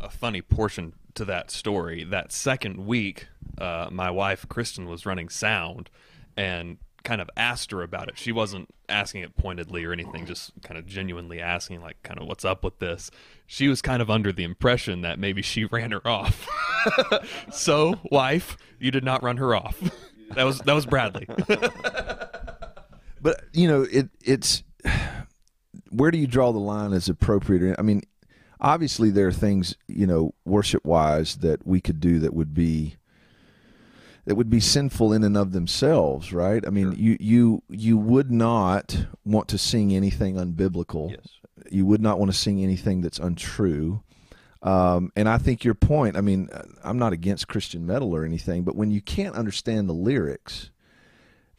a 0.00 0.10
funny 0.10 0.42
portion 0.42 0.92
to 1.14 1.24
that 1.24 1.50
story. 1.50 2.04
That 2.04 2.30
second 2.32 2.86
week, 2.86 3.28
uh, 3.58 3.88
my 3.90 4.10
wife 4.10 4.46
Kristen 4.48 4.86
was 4.86 5.04
running 5.06 5.28
sound, 5.28 5.90
and 6.36 6.78
kind 7.04 7.20
of 7.20 7.30
asked 7.36 7.70
her 7.70 7.82
about 7.82 8.08
it. 8.08 8.18
She 8.18 8.32
wasn't 8.32 8.68
asking 8.88 9.22
it 9.22 9.36
pointedly 9.36 9.84
or 9.84 9.92
anything, 9.92 10.26
just 10.26 10.52
kind 10.62 10.78
of 10.78 10.86
genuinely 10.86 11.40
asking, 11.40 11.80
like, 11.80 12.02
kind 12.02 12.20
of 12.20 12.26
what's 12.26 12.44
up 12.44 12.62
with 12.62 12.78
this. 12.80 13.10
She 13.46 13.66
was 13.68 13.80
kind 13.80 14.02
of 14.02 14.10
under 14.10 14.30
the 14.32 14.44
impression 14.44 15.00
that 15.02 15.18
maybe 15.18 15.42
she 15.42 15.64
ran 15.70 15.90
her 15.92 16.06
off. 16.06 16.46
so, 17.52 17.98
wife, 18.10 18.56
you 18.78 18.90
did 18.90 19.04
not 19.04 19.22
run 19.22 19.38
her 19.38 19.54
off. 19.54 19.80
that 20.34 20.44
was 20.44 20.58
that 20.60 20.74
was 20.74 20.86
Bradley. 20.86 21.26
but 23.20 23.44
you 23.52 23.66
know, 23.66 23.82
it 23.90 24.10
it's 24.22 24.62
where 25.90 26.10
do 26.10 26.18
you 26.18 26.26
draw 26.26 26.52
the 26.52 26.58
line 26.58 26.92
as 26.92 27.08
appropriate? 27.08 27.76
I 27.78 27.82
mean, 27.82 28.02
obviously 28.60 29.10
there 29.10 29.28
are 29.28 29.32
things 29.32 29.74
you 29.86 30.06
know 30.06 30.34
worship 30.44 30.84
wise 30.84 31.36
that 31.36 31.66
we 31.66 31.80
could 31.80 32.00
do 32.00 32.18
that 32.20 32.34
would 32.34 32.54
be 32.54 32.96
that 34.24 34.34
would 34.34 34.50
be 34.50 34.60
sinful 34.60 35.12
in 35.12 35.24
and 35.24 35.36
of 35.36 35.52
themselves, 35.52 36.32
right? 36.32 36.66
I 36.66 36.70
mean, 36.70 36.92
Sure. 36.92 37.00
you 37.00 37.16
you 37.20 37.62
you 37.68 37.96
would 37.98 38.30
not 38.30 39.06
want 39.24 39.48
to 39.48 39.58
sing 39.58 39.94
anything 39.94 40.34
unbiblical. 40.36 41.10
Yes. 41.10 41.26
You 41.70 41.86
would 41.86 42.00
not 42.02 42.18
want 42.18 42.30
to 42.30 42.36
sing 42.36 42.62
anything 42.62 43.00
that's 43.00 43.18
untrue. 43.18 44.02
Um, 44.62 45.12
and 45.16 45.28
I 45.28 45.38
think 45.38 45.64
your 45.64 45.74
point. 45.74 46.16
I 46.16 46.20
mean, 46.20 46.48
I'm 46.82 46.98
not 46.98 47.12
against 47.12 47.48
Christian 47.48 47.86
metal 47.86 48.14
or 48.14 48.24
anything, 48.24 48.64
but 48.64 48.76
when 48.76 48.90
you 48.90 49.00
can't 49.00 49.34
understand 49.36 49.88
the 49.88 49.92
lyrics, 49.94 50.70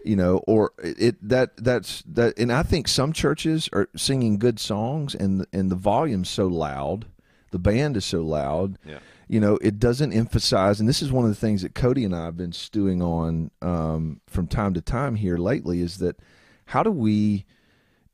you 0.03 0.15
know, 0.15 0.37
or 0.47 0.71
it, 0.79 1.17
that 1.27 1.57
that's 1.57 2.03
that. 2.03 2.37
And 2.39 2.51
I 2.51 2.63
think 2.63 2.87
some 2.87 3.13
churches 3.13 3.69
are 3.73 3.89
singing 3.95 4.37
good 4.39 4.59
songs, 4.59 5.13
and 5.15 5.45
and 5.51 5.69
the 5.69 5.75
volume's 5.75 6.29
so 6.29 6.47
loud, 6.47 7.05
the 7.51 7.59
band 7.59 7.97
is 7.97 8.05
so 8.05 8.21
loud 8.21 8.77
Yeah. 8.85 8.99
you 9.27 9.39
know, 9.39 9.57
it 9.61 9.79
doesn't 9.79 10.13
emphasize, 10.13 10.79
and 10.79 10.87
this 10.87 11.01
is 11.01 11.11
one 11.11 11.25
of 11.25 11.31
the 11.31 11.35
things 11.35 11.61
that 11.63 11.75
Cody 11.75 12.03
and 12.05 12.15
I 12.15 12.25
have 12.25 12.37
been 12.37 12.53
stewing 12.53 13.01
on 13.01 13.51
um, 13.61 14.21
from 14.27 14.47
time 14.47 14.73
to 14.75 14.81
time 14.81 15.15
here 15.15 15.37
lately, 15.37 15.81
is 15.81 15.97
that 15.97 16.17
how 16.65 16.83
do 16.83 16.91
we 16.91 17.45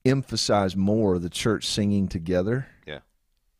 emphasize 0.05 0.75
more 0.75 1.19
the 1.19 1.29
church 1.29 1.65
singing 1.67 2.07
together? 2.07 2.67
Yeah. 2.85 2.99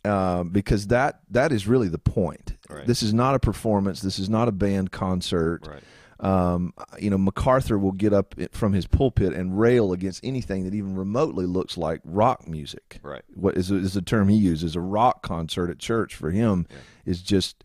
Um, 0.03 0.50
because 0.50 0.88
that 0.88 1.22
that 1.32 1.51
is 1.51 1.67
really 1.67 1.88
the 1.89 1.98
point. 1.98 2.55
Right. 2.70 2.86
This 2.86 3.01
is 3.01 3.13
not 3.13 3.36
a 3.36 3.39
performance. 3.39 4.01
This 4.01 4.20
is 4.20 4.29
not 4.29 4.48
a 4.48 4.51
band 4.51 4.91
concert. 4.91 5.65
Right. 5.67 5.84
Um, 6.19 6.74
you 7.00 7.10
know, 7.10 7.17
MacArthur 7.17 7.77
will 7.77 7.91
get 7.91 8.13
up 8.13 8.36
from 8.51 8.72
his 8.74 8.88
pulpit 8.88 9.34
and 9.34 9.60
rail 9.60 9.91
against 9.91 10.24
anything 10.24 10.63
that 10.63 10.74
even 10.74 10.95
remotely 10.95 11.45
looks 11.45 11.77
like 11.77 12.00
rock 12.05 12.48
music 12.48 13.00
Right. 13.03 13.24
what 13.34 13.57
is, 13.57 13.69
is 13.69 13.93
the 13.95 14.01
term 14.01 14.29
he 14.29 14.38
uses 14.38 14.75
a 14.77 14.79
rock 14.81 15.22
concert 15.24 15.69
at 15.69 15.77
church 15.79 16.15
for 16.15 16.31
him 16.31 16.67
is 17.05 17.22
just 17.22 17.63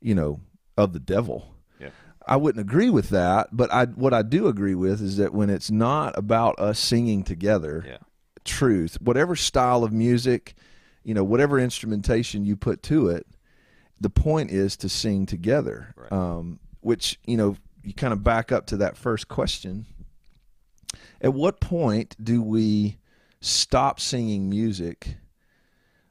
you 0.00 0.14
know 0.14 0.40
of 0.78 0.94
the 0.94 0.98
devil 1.00 1.54
Yeah. 1.78 1.90
i 2.26 2.36
wouldn't 2.36 2.66
agree 2.66 2.88
with 2.88 3.10
that 3.10 3.48
but 3.52 3.70
i 3.72 3.84
what 3.84 4.14
i 4.14 4.22
do 4.22 4.46
agree 4.48 4.74
with 4.74 5.02
is 5.02 5.18
that 5.18 5.34
when 5.34 5.50
it's 5.50 5.70
not 5.70 6.16
about 6.16 6.58
us 6.58 6.78
singing 6.78 7.22
together 7.24 7.84
Yeah. 7.86 7.98
truth 8.44 8.96
whatever 9.02 9.36
style 9.36 9.84
of 9.84 9.92
music 9.92 10.54
you 11.04 11.12
know 11.12 11.24
whatever 11.24 11.58
instrumentation 11.60 12.44
you 12.46 12.56
put 12.56 12.82
to 12.84 13.08
it 13.08 13.26
the 14.00 14.10
point 14.10 14.50
is 14.50 14.76
to 14.78 14.88
sing 14.88 15.26
together 15.26 15.94
Right. 15.96 16.10
um, 16.12 16.58
which 16.80 17.20
you 17.26 17.36
know 17.36 17.54
you 17.84 17.92
kind 17.94 18.12
of 18.12 18.22
back 18.22 18.52
up 18.52 18.66
to 18.66 18.76
that 18.78 18.96
first 18.96 19.28
question 19.28 19.86
at 21.20 21.32
what 21.34 21.60
point 21.60 22.14
do 22.22 22.42
we 22.42 22.98
stop 23.40 23.98
singing 23.98 24.48
music 24.50 25.16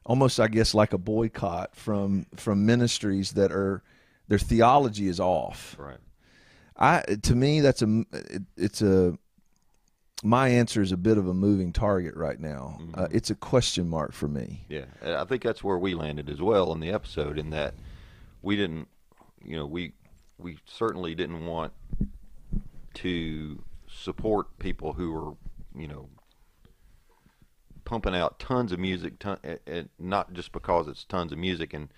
almost 0.05 0.39
i 0.39 0.47
guess 0.47 0.73
like 0.73 0.93
a 0.93 0.97
boycott 0.97 1.75
from 1.75 2.25
from 2.35 2.65
ministries 2.65 3.33
that 3.33 3.51
are 3.51 3.83
their 4.27 4.39
theology 4.39 5.07
is 5.07 5.19
off 5.19 5.75
Right. 5.79 5.97
i 6.77 7.01
to 7.23 7.35
me 7.35 7.61
that's 7.61 7.81
a 7.81 8.03
it, 8.11 8.41
it's 8.57 8.81
a 8.81 9.17
my 10.23 10.49
answer 10.49 10.81
is 10.83 10.91
a 10.91 10.97
bit 10.97 11.17
of 11.17 11.27
a 11.27 11.33
moving 11.33 11.71
target 11.73 12.15
right 12.15 12.39
now 12.39 12.77
uh, 12.93 13.07
it's 13.11 13.29
a 13.31 13.35
question 13.35 13.89
mark 13.89 14.11
for 14.13 14.27
me 14.27 14.65
Yeah, 14.69 14.85
I 15.03 15.25
think 15.25 15.41
that's 15.41 15.63
where 15.63 15.77
we 15.79 15.95
landed 15.95 16.29
as 16.29 16.39
well 16.41 16.71
in 16.73 16.79
the 16.79 16.91
episode. 16.91 17.39
In 17.39 17.49
that 17.51 17.73
we 18.43 18.55
didn't, 18.55 18.87
you 19.43 19.55
know, 19.57 19.65
we 19.65 19.93
we 20.41 20.57
certainly 20.65 21.15
didn't 21.15 21.45
want 21.45 21.74
to 22.95 23.63
support 23.88 24.57
people 24.60 24.93
who 24.93 25.12
were, 25.12 25.33
you 25.79 25.88
know, 25.88 26.10
pumping 27.86 28.15
out 28.15 28.39
tons 28.39 28.71
of 28.71 28.79
music, 28.79 29.19
ton, 29.19 29.38
and- 29.43 29.60
and 29.65 29.89
not 30.00 30.33
just 30.33 30.51
because 30.51 30.88
it's 30.88 31.03
tons 31.03 31.31
of 31.31 31.38
music 31.38 31.74
and 31.74 31.89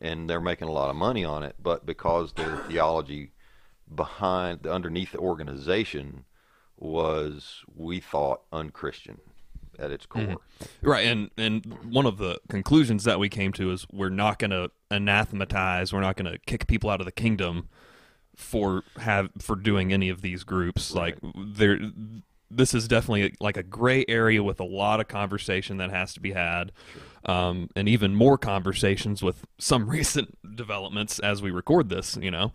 and 0.00 0.28
they're 0.28 0.40
making 0.40 0.66
a 0.66 0.72
lot 0.72 0.90
of 0.90 0.96
money 0.96 1.24
on 1.24 1.44
it, 1.44 1.54
but 1.62 1.86
because 1.86 2.32
their 2.32 2.56
theology 2.56 3.30
behind 3.94 4.62
the 4.62 4.72
underneath 4.72 5.12
the 5.12 5.18
organization 5.18 6.24
was, 6.76 7.62
we 7.72 8.00
thought, 8.00 8.42
unchristian 8.52 9.20
at 9.78 9.92
its 9.92 10.06
mm-hmm. 10.06 10.32
core. 10.32 10.42
Right, 10.82 11.06
and 11.06 11.30
and 11.36 11.64
one 11.84 12.06
of 12.06 12.18
the 12.18 12.40
conclusions 12.48 13.04
that 13.04 13.20
we 13.20 13.28
came 13.28 13.52
to 13.52 13.70
is 13.70 13.86
we're 13.92 14.08
not 14.08 14.38
going 14.38 14.50
to 14.50 14.70
anathematize, 14.90 15.92
we're 15.92 16.00
not 16.00 16.16
going 16.16 16.32
to 16.32 16.38
kick 16.46 16.66
people 16.66 16.90
out 16.90 17.00
of 17.00 17.06
the 17.06 17.12
kingdom 17.12 17.68
for 18.36 18.82
have 18.98 19.30
for 19.38 19.56
doing 19.56 19.92
any 19.92 20.08
of 20.08 20.22
these 20.22 20.44
groups. 20.44 20.94
Like 20.94 21.18
there, 21.36 21.78
this 22.50 22.74
is 22.74 22.88
definitely 22.88 23.34
like 23.40 23.56
a 23.56 23.62
gray 23.62 24.04
area 24.08 24.42
with 24.42 24.60
a 24.60 24.64
lot 24.64 25.00
of 25.00 25.08
conversation 25.08 25.78
that 25.78 25.90
has 25.90 26.14
to 26.14 26.20
be 26.20 26.32
had, 26.32 26.72
um, 27.24 27.70
and 27.74 27.88
even 27.88 28.14
more 28.14 28.38
conversations 28.38 29.22
with 29.22 29.44
some 29.58 29.88
recent 29.90 30.36
developments 30.56 31.18
as 31.18 31.42
we 31.42 31.50
record 31.50 31.88
this. 31.88 32.16
You 32.20 32.30
know, 32.30 32.52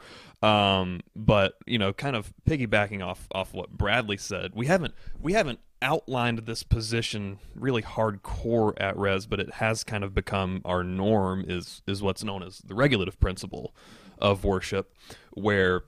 um, 0.48 1.02
but 1.16 1.56
you 1.66 1.80
know, 1.80 1.94
kind 1.94 2.16
of 2.16 2.34
piggybacking 2.48 3.06
off 3.06 3.28
off 3.34 3.54
what 3.54 3.72
Bradley 3.72 4.18
said, 4.18 4.52
we 4.54 4.68
haven't 4.68 4.94
we 5.20 5.34
haven't 5.34 5.60
outlined 5.82 6.40
this 6.40 6.64
position 6.64 7.38
really 7.56 7.84
hardcore 7.84 8.74
at 8.78 8.98
res 8.98 9.28
but 9.28 9.40
it 9.40 9.54
has 9.54 9.84
kind 9.84 10.04
of 10.04 10.12
become 10.14 10.60
our 10.66 10.84
norm 10.84 11.46
is 11.48 11.84
is 11.86 12.02
what's 12.02 12.24
known 12.24 12.42
as 12.42 12.60
the 12.66 12.74
regulative 12.74 13.20
principle 13.20 13.76
of 14.18 14.44
worship 14.44 14.92
where 15.38 15.84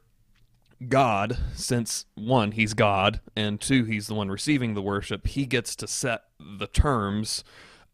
God, 0.88 1.38
since 1.54 2.06
one, 2.16 2.54
he's 2.54 2.74
God, 2.74 3.20
and 3.36 3.60
two, 3.60 3.84
he's 3.84 4.08
the 4.08 4.14
one 4.14 4.30
receiving 4.30 4.76
the 4.76 4.82
worship, 4.82 5.28
he 5.28 5.46
gets 5.46 5.76
to 5.78 5.88
set 5.88 6.24
the 6.40 6.68
terms 6.68 7.44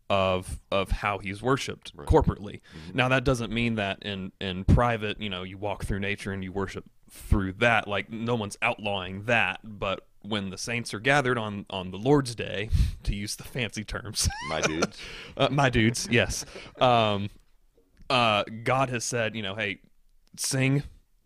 of 0.07 0.61
of 0.71 0.91
how 0.91 1.17
he's 1.17 1.41
worshipped 1.41 1.95
corporately. 1.97 2.61
Now 2.93 3.09
that 3.09 3.23
doesn't 3.23 3.51
mean 3.51 3.75
that 3.75 4.03
in 4.03 4.31
in 4.39 4.63
private, 4.63 5.19
you 5.19 5.29
know, 5.29 5.41
you 5.41 5.57
walk 5.57 5.85
through 5.85 5.99
nature 5.99 6.31
and 6.31 6.43
you 6.43 6.51
worship 6.51 6.85
through 7.09 7.53
that. 7.53 7.87
Like 7.87 8.11
no 8.11 8.35
one's 8.35 8.57
outlawing 8.61 9.23
that, 9.23 9.61
but 9.63 10.05
when 10.21 10.51
the 10.51 10.57
saints 10.57 10.93
are 10.93 10.99
gathered 10.99 11.39
on 11.39 11.65
on 11.71 11.89
the 11.89 11.97
Lord's 11.97 12.35
day, 12.35 12.69
to 13.03 13.15
use 13.15 13.35
the 13.35 13.43
fancy 13.43 13.83
terms, 13.83 14.29
My 14.49 14.61
dudes. 14.61 14.97
uh, 15.37 15.49
my 15.49 15.69
dudes, 15.69 16.07
yes. 16.11 16.45
Um, 16.79 17.29
uh, 18.11 18.43
God 18.63 18.89
has 18.89 19.03
said, 19.03 19.35
you 19.35 19.41
know, 19.41 19.55
hey, 19.55 19.79
sing, 20.37 20.83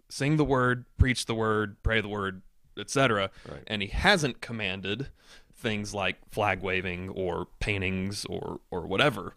sing 0.09 0.37
the 0.37 0.45
word, 0.45 0.85
preach 0.97 1.25
the 1.25 1.35
word, 1.35 1.77
pray 1.83 2.01
the 2.01 2.09
word, 2.09 2.41
etc. 2.77 3.29
Right. 3.49 3.63
And 3.67 3.81
He 3.81 3.89
hasn't 3.89 4.41
commanded 4.41 5.07
things 5.55 5.93
like 5.93 6.17
flag 6.31 6.61
waving 6.61 7.09
or 7.09 7.47
paintings 7.59 8.25
or 8.25 8.59
or 8.71 8.87
whatever. 8.87 9.35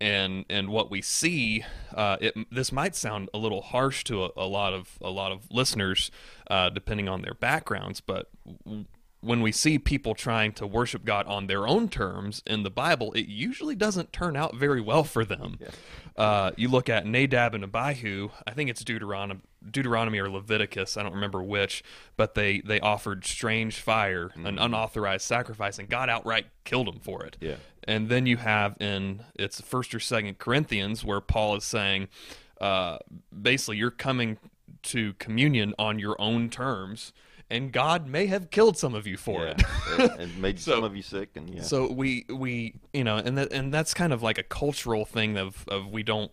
And 0.00 0.46
and 0.48 0.70
what 0.70 0.90
we 0.90 1.02
see, 1.02 1.64
uh, 1.94 2.16
it, 2.20 2.34
this 2.50 2.72
might 2.72 2.96
sound 2.96 3.28
a 3.34 3.38
little 3.38 3.60
harsh 3.60 4.02
to 4.04 4.24
a, 4.24 4.30
a 4.36 4.46
lot 4.46 4.72
of 4.72 4.98
a 5.02 5.10
lot 5.10 5.30
of 5.32 5.50
listeners, 5.50 6.10
uh, 6.50 6.70
depending 6.70 7.08
on 7.08 7.22
their 7.22 7.34
backgrounds, 7.34 8.00
but 8.00 8.30
w- 8.64 8.86
when 9.22 9.42
we 9.42 9.52
see 9.52 9.78
people 9.78 10.14
trying 10.14 10.52
to 10.52 10.66
worship 10.66 11.04
God 11.04 11.26
on 11.26 11.46
their 11.46 11.68
own 11.68 11.88
terms 11.90 12.42
in 12.46 12.62
the 12.62 12.70
Bible, 12.70 13.12
it 13.12 13.26
usually 13.26 13.74
doesn't 13.74 14.12
turn 14.12 14.34
out 14.36 14.56
very 14.56 14.80
well 14.80 15.04
for 15.04 15.24
them. 15.26 15.58
Uh, 16.16 16.50
you 16.56 16.68
look 16.68 16.88
at 16.88 17.06
Nadab 17.06 17.54
and 17.54 17.64
Abihu. 17.64 18.30
I 18.46 18.52
think 18.52 18.70
it's 18.70 18.84
Deuteronomy, 18.84 19.40
Deuteronomy 19.70 20.18
or 20.18 20.30
Leviticus. 20.30 20.96
I 20.96 21.02
don't 21.02 21.14
remember 21.14 21.42
which, 21.42 21.82
but 22.16 22.34
they 22.34 22.60
they 22.60 22.80
offered 22.80 23.24
strange 23.24 23.80
fire, 23.80 24.30
an 24.34 24.58
unauthorized 24.58 25.24
sacrifice, 25.24 25.78
and 25.78 25.88
God 25.88 26.08
outright 26.08 26.46
killed 26.64 26.88
them 26.88 27.00
for 27.00 27.24
it. 27.24 27.36
Yeah. 27.40 27.56
And 27.84 28.08
then 28.08 28.26
you 28.26 28.36
have 28.36 28.76
in 28.80 29.24
it's 29.34 29.60
First 29.60 29.94
or 29.94 30.00
Second 30.00 30.38
Corinthians 30.38 31.04
where 31.04 31.20
Paul 31.20 31.56
is 31.56 31.64
saying, 31.64 32.08
uh, 32.60 32.98
basically, 33.40 33.78
you're 33.78 33.90
coming 33.90 34.38
to 34.82 35.14
communion 35.14 35.74
on 35.78 35.98
your 35.98 36.20
own 36.20 36.50
terms, 36.50 37.12
and 37.50 37.72
God 37.72 38.06
may 38.08 38.26
have 38.26 38.50
killed 38.50 38.76
some 38.78 38.94
of 38.94 39.06
you 39.06 39.16
for 39.16 39.44
Yeah. 39.44 39.54
it. 39.98 40.10
and- 40.20 40.38
made 40.42 40.60
So- 40.60 40.74
some 40.76 40.84
of 40.84 40.94
you 40.96 41.02
sick, 41.02 41.30
and 41.36 41.52
yeah. 41.54 41.62
So 41.62 41.90
we 41.90 42.24
we 42.28 42.74
you 42.92 43.04
know, 43.04 43.16
and 43.16 43.36
that 43.38 43.52
and 43.52 43.72
that's 43.74 43.92
kind 43.94 44.12
of 44.12 44.22
like 44.22 44.38
a 44.38 44.42
cultural 44.42 45.04
thing 45.04 45.36
of 45.36 45.64
of 45.68 45.88
we 45.88 46.02
don't. 46.02 46.30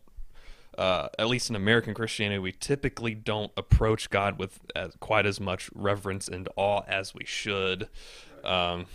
Uh, 0.77 1.09
at 1.17 1.27
least 1.27 1.49
in 1.49 1.55
American 1.55 1.95
Christianity, 1.95 2.37
we 2.37 2.51
typically 2.51 3.15
don't 3.15 3.51
approach 3.57 4.11
God 4.11 4.37
with 4.37 4.59
as, 4.75 4.93
quite 4.99 5.25
as 5.25 5.39
much 5.39 5.71
reverence 5.73 6.27
and 6.27 6.47
awe 6.55 6.81
as 6.87 7.15
we 7.15 7.25
should. 7.25 7.89
Um, 8.43 8.85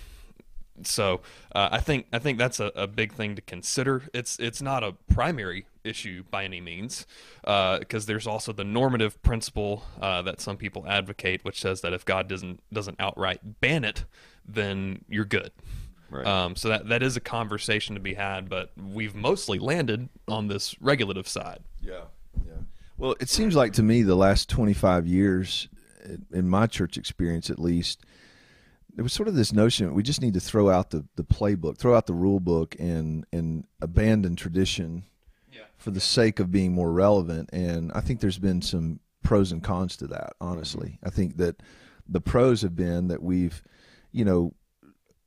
so 0.87 1.21
uh, 1.55 1.69
I 1.73 1.81
think 1.81 2.07
I 2.13 2.19
think 2.19 2.39
that's 2.39 2.61
a, 2.61 2.73
a 2.75 2.87
big 2.87 3.13
thing 3.13 3.37
to 3.37 3.43
consider. 3.43 4.05
It's 4.13 4.39
it's 4.39 4.63
not 4.63 4.83
a 4.83 4.93
primary 5.13 5.67
issue 5.85 6.25
by 6.31 6.45
any 6.45 6.61
means, 6.61 7.07
because 7.41 8.05
uh, 8.05 8.07
there's 8.07 8.27
also 8.27 8.53
the 8.53 8.65
normative 8.65 9.21
principle 9.23 9.85
uh, 10.01 10.23
that 10.23 10.41
some 10.41 10.57
people 10.57 10.85
advocate, 10.87 11.45
which 11.45 11.61
says 11.61 11.81
that 11.81 11.93
if 11.93 12.05
God 12.05 12.29
doesn't 12.29 12.61
doesn't 12.73 12.97
outright 13.01 13.61
ban 13.61 13.85
it, 13.85 14.05
then 14.47 15.05
you're 15.09 15.25
good. 15.25 15.53
Right. 16.11 16.27
Um, 16.27 16.57
so 16.57 16.69
that 16.69 16.89
that 16.89 17.03
is 17.03 17.17
a 17.17 17.21
conversation 17.21 17.95
to 17.95 18.01
be 18.01 18.15
had, 18.15 18.49
but 18.49 18.71
we've 18.77 19.15
mostly 19.15 19.59
landed 19.59 20.09
on 20.29 20.49
this 20.49 20.81
regulative 20.81 21.27
side. 21.27 21.61
Yeah, 21.81 22.03
yeah. 22.47 22.53
Well, 22.99 23.17
it 23.19 23.31
seems 23.31 23.57
like 23.57 23.73
to 23.75 23.83
me 23.83 24.03
the 24.03 24.15
last 24.15 24.49
25 24.51 25.07
years, 25.07 25.69
in 26.33 26.49
my 26.49 26.67
church 26.67 26.99
experience 26.99 27.49
at 27.49 27.59
least, 27.59 28.05
there 28.95 29.03
was 29.03 29.13
sort 29.13 29.29
of 29.29 29.35
this 29.35 29.53
notion 29.53 29.95
we 29.95 30.03
just 30.03 30.21
need 30.21 30.35
to 30.35 30.41
throw 30.41 30.71
out 30.71 30.91
the, 30.91 31.05
the 31.17 31.25
playbook, 31.25 31.79
throw 31.79 31.95
out 31.95 32.07
the 32.07 32.15
rule 32.15 32.41
book, 32.41 32.77
and 32.79 33.25
and 33.33 33.65
abandon 33.81 34.37
tradition 34.37 35.05
Yeah. 35.53 35.63
for 35.79 35.91
the 35.91 36.01
sake 36.01 36.41
of 36.41 36.51
being 36.51 36.73
more 36.73 36.93
relevant. 36.93 37.51
And 37.53 37.91
I 37.93 38.01
think 38.01 38.21
there's 38.21 38.39
been 38.39 38.63
some 38.63 39.01
pros 39.23 39.53
and 39.53 39.63
cons 39.63 39.97
to 39.99 40.07
that. 40.09 40.35
Honestly, 40.41 40.99
I 41.03 41.11
think 41.11 41.37
that 41.39 41.63
the 42.09 42.21
pros 42.21 42.63
have 42.63 42.75
been 42.77 43.09
that 43.09 43.23
we've, 43.23 43.63
you 44.11 44.25
know, 44.25 44.53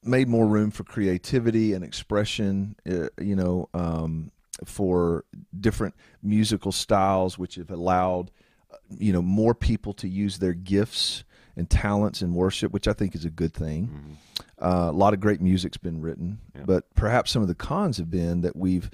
made 0.04 0.28
more 0.28 0.46
room 0.46 0.70
for 0.70 0.84
creativity 0.84 1.74
and 1.74 1.84
expression. 1.84 2.76
Uh, 2.90 3.08
you 3.20 3.36
know, 3.36 3.70
um, 3.74 4.32
for 4.64 5.26
different 5.60 5.96
musical 6.22 6.72
styles, 6.72 7.38
which 7.40 7.56
have 7.56 7.72
allowed, 7.72 8.32
uh, 8.72 8.78
you 8.98 9.12
know, 9.12 9.22
more 9.22 9.54
people 9.56 9.94
to 9.94 10.08
use 10.08 10.38
their 10.38 10.54
gifts 10.54 11.24
and 11.58 11.70
talents 11.70 12.22
in 12.22 12.34
worship, 12.34 12.72
which 12.74 12.88
I 12.88 12.94
think 12.94 13.16
is 13.16 13.26
a 13.26 13.30
good 13.30 13.54
thing. 13.54 14.18
Uh, 14.62 14.90
a 14.90 14.92
lot 14.92 15.14
of 15.14 15.20
great 15.20 15.42
music's 15.42 15.78
been 15.78 16.02
written, 16.02 16.40
Yeah. 16.56 16.64
but 16.66 16.94
perhaps 16.96 17.32
some 17.32 17.42
of 17.42 17.48
the 17.48 17.56
cons 17.56 17.98
have 17.98 18.10
been 18.10 18.42
that 18.42 18.56
we've, 18.56 18.90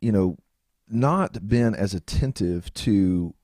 you 0.00 0.12
know, 0.12 0.36
not 0.88 1.46
been 1.48 1.74
as 1.74 1.94
attentive 1.94 2.72
to 2.74 3.34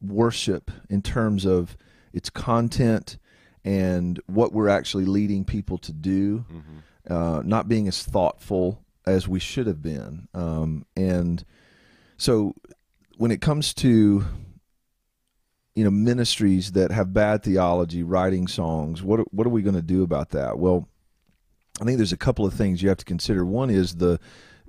worship 0.00 0.70
in 0.88 1.02
terms 1.02 1.44
of 1.44 1.76
its 2.12 2.30
content 2.30 3.18
and 3.64 4.20
what 4.26 4.52
we're 4.52 4.68
actually 4.68 5.04
leading 5.06 5.44
people 5.44 5.78
to 5.78 5.92
do, 5.92 6.44
uh, 7.08 7.42
not 7.44 7.66
being 7.68 7.88
as 7.88 8.02
thoughtful 8.02 8.82
as 9.06 9.26
we 9.26 9.38
should 9.40 9.66
have 9.66 9.82
been. 9.82 10.28
Um, 10.34 10.84
and 10.96 11.44
so 12.16 12.54
when 13.16 13.30
it 13.30 13.40
comes 13.40 13.72
to 13.74 14.24
you 15.74 15.84
know 15.84 15.90
ministries 15.90 16.72
that 16.72 16.90
have 16.90 17.12
bad 17.12 17.42
theology 17.42 18.02
writing 18.02 18.46
songs 18.46 19.02
what 19.02 19.20
what 19.32 19.46
are 19.46 19.50
we 19.50 19.62
going 19.62 19.74
to 19.74 19.82
do 19.82 20.02
about 20.02 20.30
that? 20.30 20.58
Well 20.58 20.88
i 21.80 21.84
think 21.84 21.96
there's 21.96 22.12
a 22.12 22.16
couple 22.16 22.46
of 22.46 22.54
things 22.54 22.82
you 22.82 22.88
have 22.88 22.98
to 22.98 23.04
consider. 23.04 23.44
One 23.44 23.70
is 23.70 23.96
the 23.96 24.20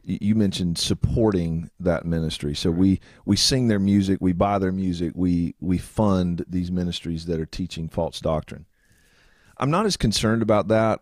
you 0.08 0.36
mentioned 0.36 0.78
supporting 0.78 1.72
that 1.80 2.06
ministry. 2.06 2.54
So 2.54 2.70
we 2.70 3.00
we 3.26 3.36
sing 3.36 3.68
their 3.68 3.80
music 3.80 4.20
we 4.22 4.34
buy 4.34 4.60
their 4.60 4.72
music 4.72 5.14
we 5.16 5.56
we 5.60 5.78
fund 5.78 6.46
these 6.48 6.72
ministries 6.72 7.26
that 7.26 7.40
are 7.40 7.46
teaching 7.46 7.90
false 7.90 8.20
doctrine. 8.20 8.66
I'm 9.58 9.72
not 9.72 9.86
as 9.86 9.98
concerned 9.98 10.42
about 10.42 10.68
that 10.68 11.02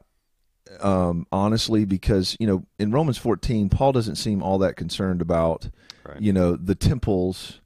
um, 0.79 1.27
honestly 1.31 1.85
because 1.85 2.37
you 2.39 2.47
know 2.47 2.65
in 2.79 2.91
romans 2.91 3.17
14 3.17 3.69
paul 3.69 3.91
doesn't 3.91 4.15
seem 4.15 4.41
all 4.41 4.57
that 4.59 4.75
concerned 4.75 5.21
about 5.21 5.69
Right. 6.05 6.21
you 6.21 6.33
know 6.33 6.55
the 6.57 6.75
temples 6.75 7.61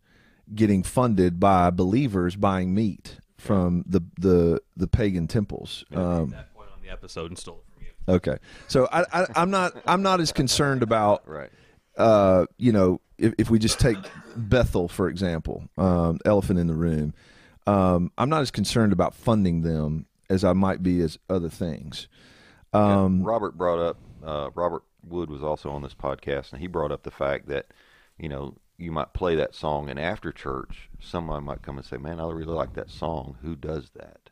getting 0.53 0.83
funded 0.83 1.39
by 1.39 1.69
believers 1.69 2.35
buying 2.35 2.73
meat 2.73 3.17
from 3.37 3.83
the 3.87 4.01
the 4.19 4.61
the 4.75 4.87
pagan 4.87 5.27
temples. 5.27 5.83
Um, 5.93 6.29
that 6.29 6.53
point 6.53 6.69
on 6.73 6.81
the 6.81 6.89
episode 6.89 7.31
and 7.31 7.37
stole 7.37 7.63
it 7.67 7.73
from 7.73 7.83
you. 7.83 8.15
okay, 8.15 8.37
so 8.67 8.87
I, 8.91 9.05
I, 9.13 9.25
I'm 9.35 9.51
not 9.51 9.73
I'm 9.85 10.01
not 10.01 10.19
as 10.21 10.31
concerned 10.31 10.83
about 10.83 11.23
Right. 11.27 11.49
uh, 11.97 12.45
you 12.57 12.71
know 12.71 13.01
if, 13.17 13.33
if 13.37 13.49
we 13.49 13.59
just 13.59 13.79
take 13.79 13.97
Bethel 14.35 14.87
for 14.87 15.07
example, 15.09 15.63
um, 15.77 16.19
elephant 16.25 16.59
in 16.59 16.67
the 16.67 16.75
room. 16.75 17.13
Um, 17.65 18.11
I'm 18.17 18.29
not 18.29 18.41
as 18.41 18.49
concerned 18.51 18.93
about 18.93 19.13
funding 19.13 19.61
them 19.61 20.05
as 20.29 20.43
I 20.45 20.53
might 20.53 20.81
be 20.81 21.01
as 21.01 21.19
other 21.29 21.49
things. 21.49 22.07
Um, 22.73 23.23
Robert 23.23 23.57
brought 23.57 23.79
up 23.79 23.97
uh, 24.25 24.49
Robert 24.55 24.83
Wood 25.05 25.29
was 25.29 25.43
also 25.43 25.69
on 25.69 25.81
this 25.81 25.93
podcast, 25.93 26.51
and 26.53 26.61
he 26.61 26.67
brought 26.67 26.91
up 26.91 27.03
the 27.03 27.11
fact 27.11 27.47
that 27.49 27.67
you 28.17 28.29
know 28.29 28.55
you 28.77 28.91
might 28.91 29.13
play 29.13 29.35
that 29.35 29.55
song, 29.55 29.89
and 29.89 29.99
after 29.99 30.31
church, 30.31 30.89
someone 30.99 31.43
might 31.43 31.61
come 31.61 31.77
and 31.77 31.85
say, 31.85 31.97
"Man, 31.97 32.19
I 32.19 32.29
really 32.29 32.53
like 32.53 32.73
that 32.73 32.89
song. 32.89 33.37
Who 33.41 33.55
does 33.55 33.89
that?" 33.95 34.29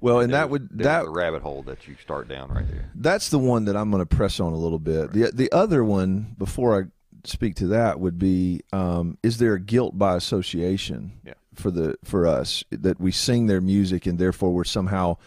well, 0.00 0.20
and 0.20 0.32
that 0.32 0.50
would 0.50 0.68
that 0.78 1.04
the 1.04 1.10
rabbit 1.10 1.42
hole 1.42 1.62
that 1.64 1.86
you 1.86 1.94
start 2.02 2.28
down 2.28 2.50
right 2.50 2.66
there. 2.68 2.90
that's 2.94 3.28
the 3.30 3.38
one 3.38 3.64
that 3.66 3.76
I'm 3.76 3.90
going 3.90 4.02
to 4.02 4.06
press 4.16 4.40
on 4.40 4.52
a 4.52 4.56
little 4.56 4.78
bit. 4.78 5.12
The 5.12 5.30
the 5.32 5.50
other 5.52 5.84
one 5.84 6.34
before 6.38 6.80
I 6.80 6.84
speak 7.24 7.54
to 7.56 7.66
that 7.68 8.00
would 8.00 8.18
be 8.18 8.62
um, 8.72 9.18
is 9.22 9.38
there 9.38 9.54
a 9.54 9.60
guilt 9.60 9.98
by 9.98 10.16
association 10.16 11.12
Yeah. 11.24 11.34
for 11.54 11.70
the 11.70 11.96
for 12.02 12.26
us 12.26 12.64
that 12.70 12.98
we 12.98 13.12
sing 13.12 13.46
their 13.46 13.60
music 13.60 14.06
and 14.06 14.18
therefore 14.18 14.52
we're 14.52 14.64
somehow 14.64 15.18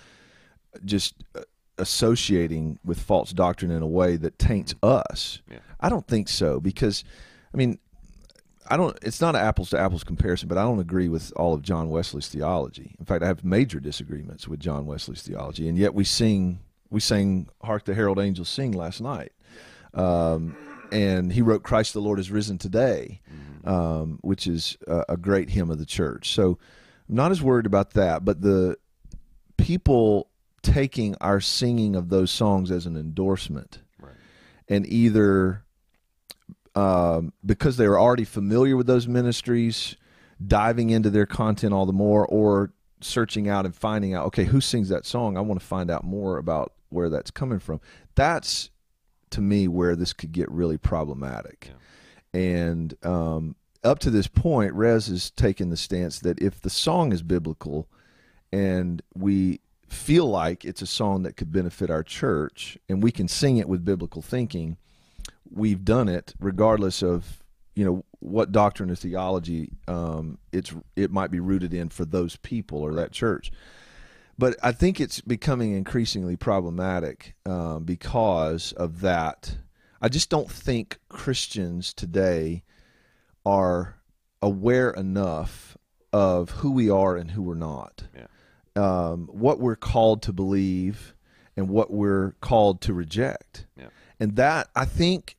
just 0.84 1.13
uh, 1.36 1.41
associating 1.78 2.80
with 2.84 2.99
false 2.99 3.32
doctrine 3.32 3.69
in 3.71 3.82
a 3.84 3.88
way 3.88 4.15
that 4.17 4.39
taints 4.39 4.73
us. 4.82 5.41
Yeah. 5.49 5.60
I 5.80 5.89
don't 5.89 6.08
think 6.08 6.28
so 6.30 6.60
because 6.60 7.04
I 7.54 7.58
mean 7.58 7.78
I 8.69 8.78
don't 8.78 8.97
it's 9.02 9.21
not 9.21 9.36
an 9.36 9.41
apples 9.41 9.69
to 9.71 9.80
apples 9.80 10.04
comparison 10.04 10.47
but 10.47 10.58
I 10.58 10.63
don't 10.63 10.80
agree 10.80 11.10
with 11.10 11.32
all 11.36 11.54
of 11.54 11.62
John 11.62 11.89
Wesley's 11.89 12.28
theology. 12.30 12.95
In 12.99 13.06
fact, 13.06 13.23
I 13.23 13.28
have 13.28 13.43
major 13.43 13.80
disagreements 13.80 14.47
with 14.47 14.60
John 14.60 14.86
Wesley's 14.86 15.21
theology 15.21 15.67
and 15.67 15.78
yet 15.78 15.93
we 15.93 16.04
sing 16.04 16.60
we 16.89 16.99
sang 16.99 17.49
Hark 17.63 17.86
the 17.86 17.93
Herald 17.95 18.19
Angels 18.19 18.49
Sing 18.49 18.71
last 18.71 19.02
night. 19.02 19.32
Um, 19.95 20.56
and 20.91 21.34
he 21.34 21.41
wrote 21.41 21.63
Christ 21.63 21.93
the 21.93 22.02
Lord 22.02 22.19
is 22.19 22.30
risen 22.30 22.60
today, 22.60 23.21
um, 23.63 24.19
which 24.21 24.45
is 24.45 24.78
a, 24.88 25.04
a 25.10 25.17
great 25.17 25.49
hymn 25.49 25.71
of 25.71 25.80
the 25.80 25.86
church. 25.88 26.32
So 26.34 26.60
I'm 27.10 27.15
not 27.15 27.32
as 27.32 27.41
worried 27.41 27.65
about 27.65 27.91
that, 27.91 28.23
but 28.23 28.41
the 28.41 28.78
people 29.58 30.30
taking 30.62 31.15
our 31.19 31.39
singing 31.41 31.95
of 31.95 32.10
those 32.10 32.30
songs 32.32 32.69
as 32.71 32.86
an 32.86 32.95
endorsement 32.95 33.80
Right. 33.99 34.13
and 34.69 34.86
either 34.86 35.62
um, 36.75 37.33
because 37.45 37.77
they 37.77 37.88
were 37.88 37.99
already 37.99 38.25
familiar 38.25 38.75
with 38.75 38.88
those 38.88 39.07
ministries, 39.07 39.95
diving 40.45 40.89
into 40.89 41.09
their 41.09 41.25
content 41.25 41.73
all 41.73 41.86
the 41.86 41.93
more, 41.93 42.25
or 42.25 42.71
searching 43.01 43.49
out 43.49 43.65
and 43.65 43.75
finding 43.75 44.13
out, 44.13 44.25
okay, 44.27 44.45
who 44.45 44.62
sings 44.62 44.89
that 44.89 45.05
song? 45.05 45.38
I 45.38 45.41
want 45.41 45.59
to 45.59 45.65
find 45.65 45.91
out 45.91 46.03
more 46.03 46.38
about 46.38 46.73
where 46.89 47.09
that's 47.09 47.31
coming 47.31 47.59
from. 47.59 47.81
That's 48.15 48.69
to 49.31 49.41
me 49.41 49.67
where 49.67 49.95
this 49.95 50.13
could 50.13 50.31
get 50.31 50.49
really 50.51 50.77
problematic. 50.77 51.71
And 52.33 52.95
um, 53.03 53.55
up 53.83 53.99
to 53.99 54.09
this 54.09 54.27
point, 54.27 54.73
Rez 54.73 55.07
has 55.07 55.29
taken 55.31 55.69
the 55.69 55.77
stance 55.77 56.19
that 56.19 56.41
if 56.41 56.62
the 56.62 56.69
song 56.69 57.12
is 57.12 57.21
biblical 57.21 57.88
and 58.51 59.01
we 59.15 59.59
feel 59.88 60.27
like 60.27 60.65
it's 60.65 60.81
a 60.81 60.88
song 60.88 61.23
that 61.23 61.36
could 61.36 61.51
benefit 61.51 61.89
our 61.89 62.03
church 62.03 62.77
and 62.89 63.03
we 63.03 63.12
can 63.12 63.27
sing 63.27 63.57
it 63.57 63.67
with 63.67 63.86
biblical 63.86 64.21
thinking, 64.21 64.77
we've 65.49 65.84
done 65.86 66.08
it 66.10 66.34
regardless 66.39 67.01
of 67.03 67.43
you 67.75 67.84
know 67.86 68.06
what 68.19 68.51
doctrine 68.51 68.89
or 68.91 68.95
theology 68.95 69.71
um, 69.88 70.38
it's 70.51 70.73
it 70.95 71.12
might 71.12 71.32
be 71.32 71.39
rooted 71.39 71.73
in 71.73 71.89
for 71.89 72.06
those 72.06 72.36
people 72.38 72.79
or 72.79 72.93
that 72.95 73.12
church. 73.12 73.51
But 74.38 74.56
I 74.63 74.71
think 74.71 74.99
it's 74.99 75.21
becoming 75.21 75.73
increasingly 75.73 76.36
problematic 76.36 77.36
um, 77.45 77.84
because 77.84 78.71
of 78.73 79.01
that. 79.01 79.58
I 80.01 80.10
just 80.10 80.29
don't 80.29 80.49
think 80.49 80.97
Christians 81.08 81.93
today 81.93 82.63
are 83.45 83.95
aware 84.41 84.89
enough 84.91 85.77
of 86.12 86.49
who 86.51 86.71
we 86.71 86.89
are 86.89 87.15
and 87.15 87.32
who 87.32 87.41
we're 87.41 87.56
not 87.56 88.03
Yeah. 88.15 88.27
um, 88.75 89.27
what 89.32 89.60
we're 89.60 89.75
called 89.75 90.21
to 90.23 90.34
believe 90.34 91.15
and 91.56 91.69
what 91.69 91.91
we're 91.91 92.32
called 92.41 92.82
to 92.82 92.93
reject. 92.93 93.65
Yeah. 93.77 93.88
And 94.19 94.36
that 94.36 94.69
I 94.76 94.86
think 94.86 95.36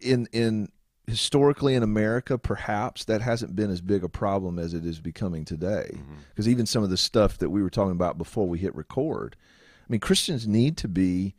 in 0.00 0.26
in 0.32 0.68
historically 1.06 1.74
in 1.74 1.82
America, 1.82 2.38
perhaps 2.38 3.04
that 3.04 3.20
hasn't 3.20 3.54
been 3.54 3.70
as 3.70 3.80
big 3.82 4.02
a 4.02 4.08
problem 4.08 4.58
as 4.58 4.72
it 4.72 4.86
is 4.86 5.00
becoming 5.00 5.44
today. 5.44 6.00
Because 6.30 6.48
even 6.48 6.64
some 6.66 6.82
of 6.82 6.90
the 6.90 6.96
stuff 6.96 7.36
that 7.38 7.50
we 7.50 7.62
were 7.62 7.68
talking 7.70 7.92
about 7.92 8.16
before 8.16 8.48
we 8.48 8.58
hit 8.58 8.74
record, 8.74 9.36
I 9.86 9.86
mean, 9.92 10.00
Christians 10.00 10.48
need 10.48 10.76
to 10.78 10.88
be 10.88 11.34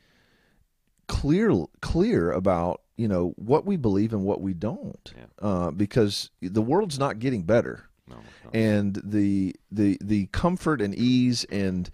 clear 1.07 1.51
clear 1.81 2.31
about 2.31 2.81
you 2.97 3.07
know 3.07 3.33
what 3.37 3.65
we 3.65 3.75
believe 3.77 4.13
and 4.13 4.23
what 4.23 4.41
we 4.41 4.53
don't, 4.53 5.13
Yeah. 5.15 5.25
uh, 5.47 5.71
because 5.71 6.29
the 6.41 6.61
world's 6.61 6.97
not 6.97 7.19
getting 7.19 7.43
better 7.43 7.89
No, 8.07 8.15
not. 8.43 8.55
and 8.55 9.01
the 9.03 9.55
the 9.71 9.97
the 10.01 10.27
comfort 10.27 10.81
and 10.81 10.95
ease 10.95 11.43
and 11.45 11.89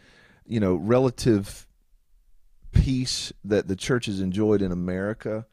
you 0.46 0.60
know 0.60 0.76
relative 0.76 1.68
peace 2.72 3.34
that 3.44 3.68
the 3.68 3.76
church 3.76 4.06
has 4.06 4.20
enjoyed 4.20 4.62
in 4.62 4.72
America 4.72 5.46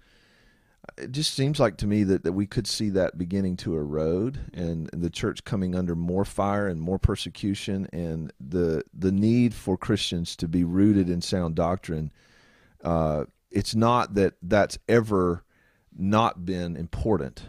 it 0.97 1.13
just 1.13 1.35
seems 1.35 1.61
like 1.61 1.77
to 1.77 1.87
me 1.87 2.03
that, 2.05 2.25
that 2.25 2.33
we 2.33 2.47
could 2.47 2.67
see 2.67 2.89
that 2.91 3.19
beginning 3.19 3.57
to 3.59 3.77
erode 3.77 4.39
and, 4.55 4.89
and 4.93 5.03
the 5.03 5.11
church 5.11 5.45
coming 5.45 5.75
under 5.75 5.95
more 5.95 6.25
fire 6.25 6.67
and 6.67 6.81
more 6.81 6.99
persecution 6.99 7.87
and 7.93 8.33
the 8.41 8.83
the 8.95 9.13
need 9.13 9.55
for 9.55 9.77
Christians 9.77 10.35
to 10.37 10.49
be 10.49 10.65
rooted 10.65 11.11
in 11.11 11.21
sound 11.21 11.55
doctrine 11.57 12.11
uh, 12.83 13.25
it's 13.51 13.75
not 13.75 14.15
that 14.15 14.35
that's 14.43 14.79
ever 14.89 15.45
not 15.97 16.45
been 16.45 16.77
important, 16.77 17.43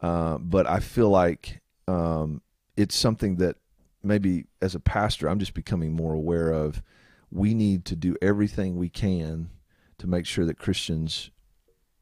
uh, 0.00 0.38
but 0.38 0.66
I 0.66 0.80
feel 0.80 1.08
like 1.08 1.60
um, 1.88 2.42
it's 2.76 2.94
something 2.94 3.36
that 3.36 3.56
maybe 4.02 4.46
as 4.62 4.74
a 4.74 4.80
pastor 4.80 5.28
I'm 5.28 5.38
just 5.38 5.54
becoming 5.54 5.92
more 5.92 6.14
aware 6.14 6.52
of. 6.52 6.82
We 7.30 7.54
need 7.54 7.84
to 7.86 7.96
do 7.96 8.16
everything 8.20 8.76
we 8.76 8.88
can 8.88 9.50
to 9.98 10.06
make 10.06 10.26
sure 10.26 10.44
that 10.46 10.58
Christians 10.58 11.30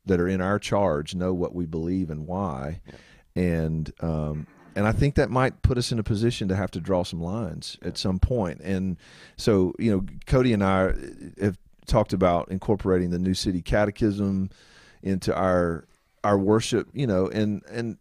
that 0.07 0.21
are 0.21 0.29
in 0.29 0.41
our 0.41 0.59
charge 0.59 1.15
know 1.15 1.35
what 1.35 1.55
we 1.55 1.67
believe 1.67 2.11
and 2.11 2.27
why, 2.27 2.81
and 3.37 3.93
um, 4.01 4.47
and 4.75 4.87
I 4.87 4.93
think 4.93 5.17
that 5.17 5.31
might 5.31 5.63
put 5.63 5.77
us 5.77 5.93
in 5.93 5.99
a 5.99 6.03
position 6.03 6.49
to 6.49 6.57
have 6.57 6.71
to 6.73 6.81
draw 6.81 7.03
some 7.03 7.21
lines 7.21 7.77
at 7.83 7.99
some 7.99 8.19
point. 8.19 8.61
And 8.63 8.97
so 9.37 9.75
you 9.79 9.91
know, 9.91 10.05
Cody 10.27 10.53
and 10.53 10.65
I 10.65 10.95
have 11.41 11.59
talked 11.87 12.13
about 12.13 12.51
incorporating 12.51 13.11
the 13.11 13.19
New 13.19 13.35
City 13.35 13.61
Catechism 13.61 14.51
into 15.03 15.35
our 15.35 15.87
our 16.25 16.39
worship. 16.39 16.89
You 16.93 17.07
know, 17.07 17.29
and 17.29 17.63
and 17.71 17.99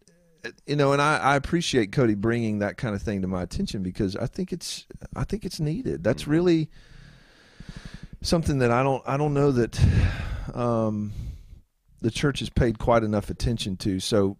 you 0.66 0.76
know, 0.76 0.92
and 0.92 1.02
I, 1.02 1.18
I 1.18 1.36
appreciate 1.36 1.92
Cody 1.92 2.14
bringing 2.14 2.60
that 2.60 2.76
kind 2.76 2.94
of 2.94 3.02
thing 3.02 3.22
to 3.22 3.28
my 3.28 3.42
attention 3.42 3.82
because 3.82 4.16
I 4.16 4.26
think 4.26 4.52
it's 4.52 4.86
I 5.16 5.24
think 5.24 5.44
it's 5.44 5.60
needed. 5.60 6.04
That's 6.04 6.26
really 6.26 6.70
something 8.22 8.58
that 8.58 8.70
I 8.70 8.82
don't 8.82 9.02
I 9.06 9.16
don't 9.16 9.34
know 9.34 9.52
that 9.52 9.78
um, 10.54 11.12
the 12.00 12.10
church 12.10 12.40
has 12.40 12.50
paid 12.50 12.78
quite 12.78 13.02
enough 13.02 13.30
attention 13.30 13.76
to. 13.78 14.00
So 14.00 14.36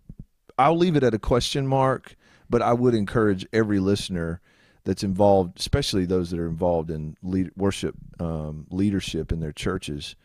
I'll 0.57 0.77
leave 0.77 0.97
it 0.97 1.03
at 1.03 1.14
a 1.14 1.19
question 1.19 1.67
mark, 1.67 2.17
but 2.51 2.62
I 2.62 2.73
would 2.73 2.95
encourage 2.95 3.47
every 3.53 3.79
listener 3.79 4.41
that's 4.85 5.03
involved, 5.03 5.59
especially 5.59 6.07
those 6.07 6.31
that 6.31 6.41
are 6.41 6.49
involved 6.49 6.91
in 6.91 7.17
lead, 7.23 7.51
worship 7.57 7.95
um, 8.19 8.67
leadership 8.71 9.33
in 9.33 9.41
their 9.41 9.53
churches, 9.53 10.17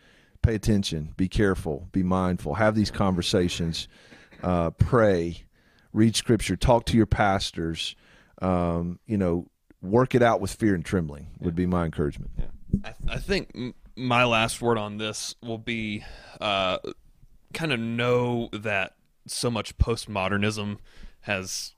pay 0.41 0.55
attention, 0.55 1.13
be 1.17 1.27
careful, 1.27 1.89
be 1.91 2.03
mindful, 2.03 2.55
have 2.55 2.75
these 2.75 2.91
conversations, 2.91 3.87
uh, 4.41 4.69
pray, 4.71 5.43
read 5.91 6.15
scripture, 6.15 6.55
talk 6.55 6.85
to 6.85 6.97
your 6.97 7.05
pastors. 7.05 7.95
Um, 8.41 8.99
you 9.05 9.17
know, 9.17 9.47
work 9.81 10.15
it 10.15 10.23
out 10.23 10.41
with 10.41 10.53
fear 10.53 10.73
and 10.73 10.83
trembling 10.83 11.27
would 11.39 11.55
be 11.55 11.65
my 11.65 11.85
encouragement. 11.85 12.31
Yeah. 12.37 12.45
I, 12.83 12.91
th- 12.91 13.09
I 13.09 13.17
think 13.17 13.51
m- 13.55 13.73
my 13.95 14.23
last 14.23 14.61
word 14.61 14.77
on 14.77 14.97
this 14.97 15.35
will 15.41 15.57
be 15.57 16.03
uh, 16.41 16.77
kind 17.53 17.71
of 17.73 17.79
know 17.79 18.49
that 18.51 18.95
so 19.27 19.49
much 19.51 19.77
postmodernism 19.77 20.77
has 21.21 21.73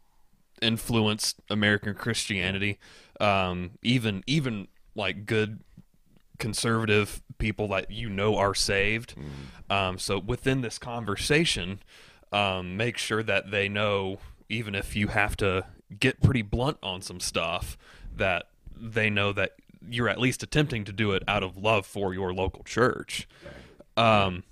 influenced 0.62 1.41
American 1.49 1.93
Christianity. 1.93 2.79
Um, 3.19 3.71
even 3.81 4.23
even 4.27 4.67
like 4.95 5.25
good 5.25 5.60
conservative 6.38 7.21
people 7.38 7.67
that 7.69 7.91
you 7.91 8.10
know 8.10 8.36
are 8.36 8.53
saved. 8.53 9.15
Um, 9.69 9.97
so 9.97 10.19
within 10.19 10.62
this 10.62 10.77
conversation, 10.77 11.79
um, 12.31 12.75
make 12.77 12.97
sure 12.97 13.23
that 13.23 13.51
they 13.51 13.69
know, 13.69 14.19
even 14.49 14.75
if 14.75 14.95
you 14.95 15.08
have 15.08 15.38
to 15.38 15.65
get 15.99 16.21
pretty 16.21 16.41
blunt 16.41 16.77
on 16.84 17.01
some 17.01 17.19
stuff, 17.19 17.77
that 18.13 18.47
they 18.75 19.10
know 19.10 19.31
that 19.34 19.53
you're 19.89 20.09
at 20.09 20.19
least 20.19 20.43
attempting 20.43 20.83
to 20.85 20.93
do 20.93 21.11
it 21.11 21.23
out 21.27 21.43
of 21.43 21.57
love 21.57 21.85
for 21.85 22.13
your 22.13 22.33
local 22.33 22.63
church. 22.63 23.27
Um, 23.97 24.43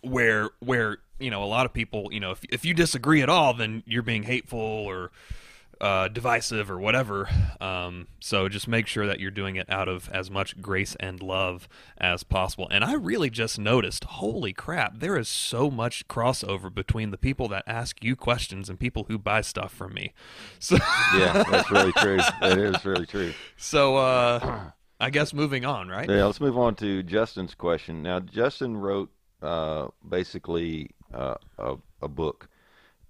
where 0.00 0.50
where 0.60 0.98
you 1.18 1.30
know 1.30 1.42
a 1.42 1.46
lot 1.46 1.66
of 1.66 1.72
people, 1.72 2.08
you 2.10 2.20
know, 2.20 2.30
if 2.30 2.44
if 2.50 2.64
you 2.64 2.74
disagree 2.74 3.22
at 3.22 3.28
all, 3.28 3.54
then 3.54 3.82
you're 3.86 4.02
being 4.02 4.22
hateful 4.22 4.58
or 4.58 5.10
uh, 5.82 6.06
divisive 6.06 6.70
or 6.70 6.78
whatever. 6.78 7.28
Um, 7.60 8.06
so 8.20 8.48
just 8.48 8.68
make 8.68 8.86
sure 8.86 9.04
that 9.06 9.18
you're 9.18 9.32
doing 9.32 9.56
it 9.56 9.68
out 9.68 9.88
of 9.88 10.08
as 10.10 10.30
much 10.30 10.60
grace 10.62 10.94
and 11.00 11.20
love 11.20 11.68
as 11.98 12.22
possible. 12.22 12.68
And 12.70 12.84
I 12.84 12.94
really 12.94 13.30
just 13.30 13.58
noticed, 13.58 14.04
holy 14.04 14.52
crap, 14.52 15.00
there 15.00 15.18
is 15.18 15.28
so 15.28 15.70
much 15.70 16.06
crossover 16.06 16.72
between 16.72 17.10
the 17.10 17.18
people 17.18 17.48
that 17.48 17.64
ask 17.66 18.02
you 18.02 18.14
questions 18.14 18.70
and 18.70 18.78
people 18.78 19.06
who 19.08 19.18
buy 19.18 19.40
stuff 19.40 19.72
from 19.72 19.92
me. 19.94 20.12
So, 20.60 20.76
Yeah, 21.18 21.42
that's 21.50 21.70
really 21.72 21.92
true. 21.92 22.18
That 22.40 22.56
is 22.56 22.84
really 22.84 23.06
true. 23.06 23.32
so 23.56 23.96
uh, 23.96 24.70
I 25.00 25.10
guess 25.10 25.34
moving 25.34 25.64
on, 25.64 25.88
right? 25.88 26.08
Yeah, 26.08 26.24
let's 26.26 26.40
move 26.40 26.56
on 26.56 26.76
to 26.76 27.02
Justin's 27.02 27.54
question. 27.56 28.02
Now, 28.02 28.20
Justin 28.20 28.76
wrote 28.76 29.10
uh, 29.42 29.88
basically 30.08 30.90
uh, 31.12 31.34
a, 31.58 31.74
a 32.00 32.06
book 32.08 32.48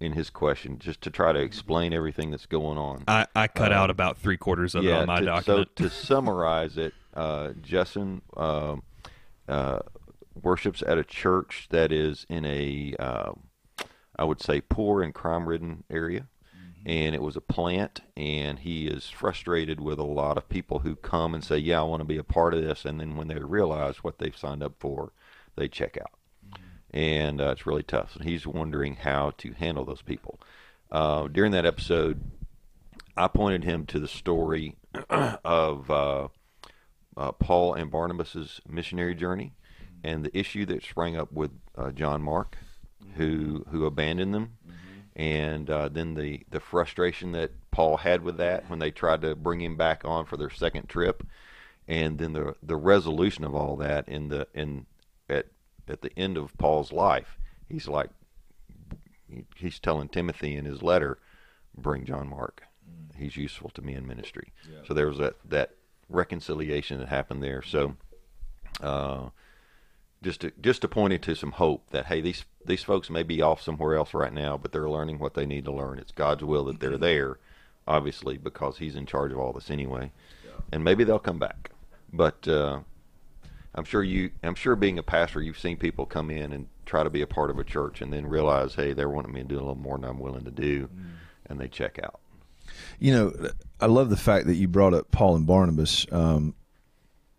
in 0.03 0.13
his 0.13 0.29
question 0.29 0.79
just 0.79 1.01
to 1.01 1.09
try 1.09 1.31
to 1.31 1.39
explain 1.39 1.93
everything 1.93 2.31
that's 2.31 2.45
going 2.45 2.77
on. 2.77 3.03
I, 3.07 3.27
I 3.35 3.47
cut 3.47 3.71
out 3.71 3.89
about 3.89 4.17
three 4.17 4.37
quarters 4.37 4.75
of 4.75 4.85
it 4.85 4.91
on 4.91 5.07
my 5.07 5.19
to, 5.19 5.25
document. 5.25 5.69
So 5.77 5.83
to 5.83 5.89
summarize 5.89 6.77
it, 6.77 6.93
uh, 7.13 7.53
Justin 7.61 8.21
um 8.35 8.83
uh, 9.47 9.79
worships 10.41 10.83
at 10.85 10.97
a 10.97 11.03
church 11.03 11.67
that 11.69 11.91
is 11.91 12.25
in 12.29 12.45
a, 12.45 12.95
uh, 12.99 13.31
I 14.17 14.23
would 14.23 14.41
say, 14.41 14.61
poor 14.61 15.01
and 15.01 15.13
crime-ridden 15.13 15.83
area, 15.89 16.27
and 16.85 17.15
it 17.15 17.21
was 17.21 17.35
a 17.35 17.41
plant. 17.41 18.01
And 18.15 18.59
he 18.59 18.87
is 18.87 19.09
frustrated 19.09 19.79
with 19.79 19.99
a 19.99 20.03
lot 20.03 20.37
of 20.37 20.49
people 20.49 20.79
who 20.79 20.95
come 20.95 21.33
and 21.33 21.43
say, 21.43 21.57
"Yeah, 21.57 21.81
I 21.81 21.83
want 21.83 22.01
to 22.01 22.05
be 22.05 22.17
a 22.17 22.23
part 22.23 22.53
of 22.53 22.61
this," 22.61 22.85
and 22.85 22.99
then 22.99 23.15
when 23.15 23.27
they 23.27 23.39
realize 23.39 24.03
what 24.03 24.19
they've 24.19 24.37
signed 24.37 24.63
up 24.63 24.75
for, 24.79 25.11
they 25.55 25.67
check 25.67 25.97
out 25.97 26.11
and 26.93 27.41
uh, 27.41 27.49
it's 27.49 27.65
really 27.65 27.83
tough. 27.83 28.15
And 28.15 28.27
he's 28.27 28.45
wondering 28.45 28.95
how 28.97 29.31
to 29.39 29.53
handle 29.53 29.85
those 29.85 30.01
people. 30.01 30.39
Uh, 30.91 31.27
during 31.27 31.51
that 31.53 31.65
episode, 31.65 32.21
I 33.17 33.27
pointed 33.27 33.63
him 33.63 33.85
to 33.87 33.99
the 33.99 34.07
story 34.07 34.75
of 35.09 35.89
uh, 35.89 36.27
uh, 37.17 37.31
Paul 37.33 37.73
and 37.73 37.91
Barnabas's 37.91 38.61
missionary 38.67 39.15
journey 39.15 39.53
and 40.03 40.23
the 40.23 40.37
issue 40.37 40.65
that 40.65 40.83
sprang 40.83 41.17
up 41.17 41.31
with 41.31 41.51
uh, 41.77 41.91
John 41.91 42.21
Mark, 42.21 42.57
who 43.15 43.65
who 43.69 43.85
abandoned 43.85 44.33
them, 44.33 44.57
and 45.15 45.69
uh, 45.69 45.89
then 45.89 46.15
the 46.15 46.43
the 46.49 46.59
frustration 46.59 47.31
that 47.31 47.51
Paul 47.71 47.97
had 47.97 48.21
with 48.21 48.37
that 48.37 48.69
when 48.69 48.79
they 48.79 48.91
tried 48.91 49.21
to 49.21 49.35
bring 49.35 49.61
him 49.61 49.77
back 49.77 50.03
on 50.03 50.25
for 50.25 50.37
their 50.37 50.49
second 50.49 50.89
trip, 50.89 51.25
and 51.87 52.17
then 52.17 52.33
the 52.33 52.55
the 52.61 52.75
resolution 52.75 53.43
of 53.43 53.55
all 53.55 53.77
that 53.77 54.07
in 54.09 54.27
the 54.27 54.47
in 54.53 54.85
at 55.87 56.01
the 56.01 56.17
end 56.17 56.37
of 56.37 56.57
Paul's 56.57 56.91
life, 56.91 57.37
he's 57.67 57.87
like 57.87 58.09
he's 59.55 59.79
telling 59.79 60.09
Timothy 60.09 60.55
in 60.55 60.65
his 60.65 60.81
letter, 60.83 61.17
bring 61.75 62.05
John 62.05 62.29
Mark. 62.29 62.63
He's 63.15 63.37
useful 63.37 63.69
to 63.71 63.81
me 63.81 63.93
in 63.95 64.05
ministry. 64.07 64.53
So 64.87 64.93
there 64.93 65.07
was 65.07 65.17
that 65.17 65.35
that 65.45 65.71
reconciliation 66.09 66.99
that 66.99 67.09
happened 67.09 67.41
there. 67.43 67.61
So 67.61 67.95
uh, 68.81 69.29
just 70.21 70.41
to 70.41 70.51
just 70.61 70.81
to 70.81 70.87
point 70.87 71.13
it 71.13 71.21
to 71.23 71.35
some 71.35 71.51
hope 71.53 71.89
that 71.91 72.07
hey 72.07 72.21
these 72.21 72.45
these 72.65 72.83
folks 72.83 73.09
may 73.09 73.23
be 73.23 73.41
off 73.41 73.61
somewhere 73.61 73.95
else 73.95 74.13
right 74.13 74.33
now, 74.33 74.57
but 74.57 74.71
they're 74.71 74.89
learning 74.89 75.19
what 75.19 75.33
they 75.33 75.45
need 75.45 75.65
to 75.65 75.71
learn. 75.71 75.99
It's 75.99 76.11
God's 76.11 76.43
will 76.43 76.65
that 76.65 76.79
they're 76.79 76.97
there, 76.97 77.37
obviously 77.87 78.37
because 78.37 78.77
He's 78.77 78.95
in 78.95 79.05
charge 79.05 79.31
of 79.31 79.39
all 79.39 79.53
this 79.53 79.69
anyway, 79.71 80.11
and 80.71 80.83
maybe 80.83 81.03
they'll 81.03 81.19
come 81.19 81.39
back. 81.39 81.71
But 82.11 82.47
uh, 82.47 82.79
I'm 83.75 83.83
sure 83.85 84.03
you 84.03 84.31
I'm 84.43 84.55
sure 84.55 84.75
being 84.75 84.99
a 84.99 85.03
pastor, 85.03 85.41
you've 85.41 85.59
seen 85.59 85.77
people 85.77 86.05
come 86.05 86.29
in 86.29 86.53
and 86.53 86.67
try 86.85 87.03
to 87.03 87.09
be 87.09 87.21
a 87.21 87.27
part 87.27 87.49
of 87.49 87.59
a 87.59 87.63
church 87.63 88.01
and 88.01 88.11
then 88.11 88.27
realize 88.27 88.75
hey 88.75 88.93
they're 88.93 89.09
wanting 89.09 89.33
me 89.33 89.41
to 89.41 89.47
do 89.47 89.55
a 89.55 89.59
little 89.59 89.75
more 89.75 89.97
than 89.97 90.09
I'm 90.09 90.19
willing 90.19 90.45
to 90.45 90.51
do, 90.51 90.89
and 91.47 91.59
they 91.59 91.67
check 91.67 91.99
out. 92.03 92.19
You 92.99 93.13
know, 93.13 93.49
I 93.79 93.87
love 93.87 94.09
the 94.09 94.17
fact 94.17 94.47
that 94.47 94.55
you 94.55 94.67
brought 94.67 94.93
up 94.93 95.11
Paul 95.11 95.35
and 95.35 95.45
Barnabas. 95.45 96.05
Um, 96.11 96.55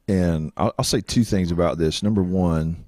and 0.06 0.52
I'll, 0.56 0.74
I'll 0.78 0.84
say 0.84 1.00
two 1.00 1.24
things 1.24 1.50
about 1.50 1.78
this. 1.78 2.02
Number 2.02 2.22
one, 2.22 2.84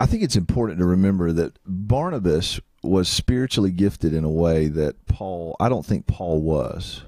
I 0.00 0.06
think 0.06 0.22
it's 0.22 0.36
important 0.36 0.78
to 0.78 0.86
remember 0.86 1.32
that 1.32 1.58
Barnabas 1.66 2.60
was 2.82 3.08
spiritually 3.08 3.70
gifted 3.70 4.12
in 4.12 4.24
a 4.24 4.30
way 4.30 4.68
that 4.68 5.06
Paul, 5.06 5.56
I 5.60 5.68
don't 5.68 5.84
think 5.84 6.06
Paul 6.06 6.42
was. 6.42 7.02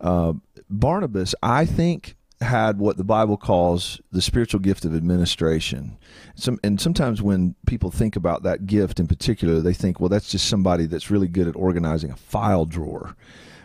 Uh, 0.00 0.34
Barnabas, 0.70 1.34
I 1.42 1.64
think, 1.64 2.16
had 2.40 2.78
what 2.78 2.96
the 2.96 3.04
Bible 3.04 3.36
calls 3.36 4.00
the 4.12 4.22
spiritual 4.22 4.60
gift 4.60 4.84
of 4.84 4.94
administration. 4.94 5.98
Some, 6.36 6.58
and 6.62 6.80
sometimes 6.80 7.20
when 7.20 7.56
people 7.66 7.90
think 7.90 8.14
about 8.14 8.44
that 8.44 8.66
gift 8.66 9.00
in 9.00 9.08
particular, 9.08 9.60
they 9.60 9.74
think, 9.74 9.98
well, 9.98 10.08
that's 10.08 10.30
just 10.30 10.48
somebody 10.48 10.86
that's 10.86 11.10
really 11.10 11.28
good 11.28 11.48
at 11.48 11.56
organizing 11.56 12.10
a 12.10 12.16
file 12.16 12.64
drawer. 12.64 13.16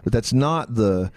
But 0.04 0.12
that's 0.12 0.34
not 0.34 0.76
the 0.76 1.12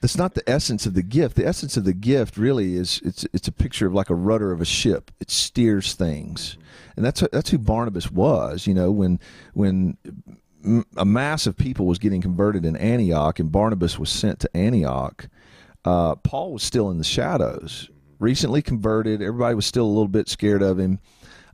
that's 0.00 0.16
not 0.16 0.34
the 0.34 0.48
essence 0.48 0.86
of 0.86 0.94
the 0.94 1.02
gift. 1.02 1.36
The 1.36 1.46
essence 1.46 1.76
of 1.76 1.84
the 1.84 1.92
gift 1.92 2.36
really 2.36 2.74
is 2.74 3.00
it's 3.04 3.26
it's 3.32 3.48
a 3.48 3.52
picture 3.52 3.86
of 3.86 3.94
like 3.94 4.10
a 4.10 4.14
rudder 4.14 4.52
of 4.52 4.60
a 4.60 4.66
ship. 4.66 5.10
It 5.20 5.30
steers 5.30 5.94
things, 5.94 6.56
and 6.96 7.04
that's 7.04 7.22
that's 7.32 7.50
who 7.50 7.58
Barnabas 7.58 8.10
was. 8.10 8.66
You 8.66 8.74
know, 8.74 8.90
when 8.90 9.20
when 9.52 9.98
a 10.96 11.04
mass 11.04 11.46
of 11.46 11.56
people 11.56 11.86
was 11.86 11.98
getting 11.98 12.20
converted 12.20 12.64
in 12.64 12.76
Antioch, 12.76 13.38
and 13.38 13.52
Barnabas 13.52 13.98
was 13.98 14.10
sent 14.10 14.40
to 14.40 14.56
Antioch, 14.56 15.28
uh, 15.84 16.16
Paul 16.16 16.52
was 16.52 16.62
still 16.62 16.90
in 16.90 16.98
the 16.98 17.04
shadows. 17.04 17.90
Recently 18.18 18.62
converted, 18.62 19.22
everybody 19.22 19.54
was 19.54 19.66
still 19.66 19.86
a 19.86 19.88
little 19.88 20.08
bit 20.08 20.28
scared 20.28 20.62
of 20.62 20.78
him. 20.78 20.98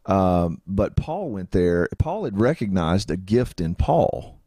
Um, 0.06 0.60
but 0.66 0.96
Paul 0.96 1.30
went 1.30 1.50
there. 1.50 1.88
Paul 1.98 2.24
had 2.24 2.40
recognized 2.40 3.10
a 3.10 3.16
gift 3.16 3.60
in 3.60 3.74
Paul, 3.74 4.40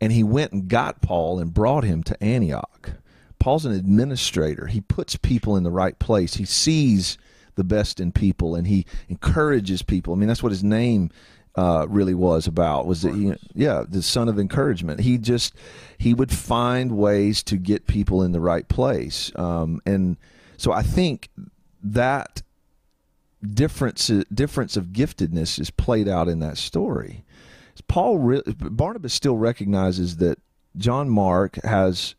and 0.00 0.12
he 0.12 0.22
went 0.22 0.52
and 0.52 0.68
got 0.68 1.02
Paul 1.02 1.38
and 1.38 1.52
brought 1.52 1.84
him 1.84 2.02
to 2.04 2.22
Antioch. 2.22 2.92
Paul's 3.38 3.66
an 3.66 3.72
administrator. 3.72 4.66
He 4.66 4.80
puts 4.80 5.16
people 5.16 5.56
in 5.56 5.62
the 5.62 5.70
right 5.70 5.98
place. 5.98 6.34
He 6.34 6.44
sees 6.44 7.18
the 7.54 7.64
best 7.64 8.00
in 8.00 8.12
people, 8.12 8.54
and 8.54 8.66
he 8.66 8.86
encourages 9.08 9.82
people. 9.82 10.12
I 10.12 10.16
mean, 10.16 10.28
that's 10.28 10.42
what 10.42 10.52
his 10.52 10.64
name 10.64 11.10
uh, 11.56 11.86
really 11.88 12.14
was 12.14 12.46
about. 12.46 12.86
Was 12.86 13.02
that 13.02 13.14
he? 13.14 13.32
Yeah, 13.54 13.84
the 13.88 14.02
son 14.02 14.28
of 14.28 14.38
encouragement. 14.38 15.00
He 15.00 15.18
just 15.18 15.54
he 15.98 16.14
would 16.14 16.30
find 16.30 16.92
ways 16.92 17.42
to 17.44 17.56
get 17.56 17.86
people 17.86 18.22
in 18.22 18.32
the 18.32 18.40
right 18.40 18.68
place, 18.68 19.32
um, 19.36 19.80
and 19.86 20.16
so 20.56 20.72
I 20.72 20.82
think 20.82 21.30
that 21.82 22.42
difference 23.46 24.08
difference 24.32 24.76
of 24.76 24.86
giftedness 24.86 25.58
is 25.58 25.70
played 25.70 26.08
out 26.08 26.28
in 26.28 26.40
that 26.40 26.58
story. 26.58 27.24
Paul 27.88 28.18
re- 28.18 28.42
Barnabas 28.46 29.12
still 29.12 29.36
recognizes 29.36 30.16
that 30.16 30.38
John 30.76 31.08
Mark 31.08 31.56
has 31.64 32.14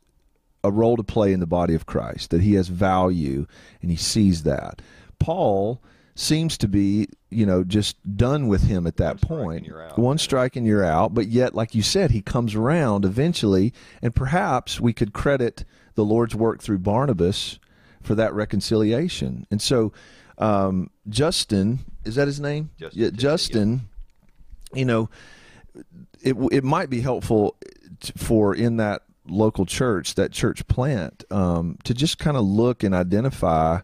a 0.63 0.71
role 0.71 0.97
to 0.97 1.03
play 1.03 1.33
in 1.33 1.39
the 1.39 1.45
body 1.47 1.73
of 1.73 1.85
Christ, 1.85 2.31
that 2.31 2.41
he 2.41 2.55
has 2.55 2.67
value, 2.67 3.47
and 3.81 3.91
he 3.91 3.97
sees 3.97 4.43
that. 4.43 4.81
Paul 5.19 5.81
seems 6.19 6.57
to 6.57 6.67
be, 6.67 7.07
you 7.29 7.45
know, 7.45 7.63
just 7.63 7.95
done 8.17 8.47
with 8.47 8.63
him 8.63 8.87
at 8.87 8.97
that 8.97 9.23
One 9.29 9.39
point. 9.39 9.65
strike 9.65 9.65
and 9.65 9.65
you're 9.67 9.83
out. 9.83 9.99
One 9.99 10.17
strike 10.17 10.55
and 10.55 10.65
you're 10.65 10.83
out. 10.83 11.13
But 11.13 11.27
yet, 11.27 11.53
like 11.53 11.75
you 11.75 11.83
said, 11.83 12.09
he 12.09 12.21
comes 12.21 12.55
around 12.55 13.05
eventually, 13.05 13.71
and 14.01 14.15
perhaps 14.15 14.79
we 14.79 14.93
could 14.93 15.13
credit 15.13 15.63
the 15.93 16.03
Lord's 16.03 16.33
work 16.35 16.61
through 16.61 16.79
Barnabas 16.79 17.59
for 18.01 18.15
that 18.15 18.33
reconciliation. 18.33 19.45
And 19.51 19.61
so, 19.61 19.93
um, 20.39 20.89
Justin, 21.07 21.79
is 22.03 22.15
that 22.15 22.25
his 22.27 22.39
name? 22.39 22.71
Justin, 22.79 22.99
yeah, 23.01 23.09
Justin, 23.11 23.19
Justin. 23.19 23.81
You 24.73 24.85
know, 24.85 25.09
it 26.21 26.35
it 26.51 26.63
might 26.63 26.89
be 26.89 27.01
helpful 27.01 27.57
for 28.15 28.55
in 28.55 28.77
that 28.77 29.03
local 29.27 29.65
church, 29.67 30.15
that 30.15 30.31
church 30.31 30.67
plant, 30.67 31.23
um, 31.29 31.77
to 31.83 31.93
just 31.93 32.17
kind 32.17 32.37
of 32.37 32.43
look 32.43 32.83
and 32.83 32.95
identify 32.95 33.81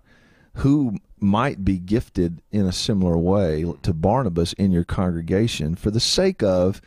who 0.57 0.97
might 1.19 1.63
be 1.63 1.79
gifted 1.79 2.41
in 2.51 2.65
a 2.65 2.71
similar 2.71 3.17
way 3.17 3.65
to 3.81 3.93
Barnabas 3.93 4.53
in 4.53 4.71
your 4.71 4.83
congregation 4.83 5.75
for 5.75 5.89
the 5.89 5.99
sake 5.99 6.43
of 6.43 6.81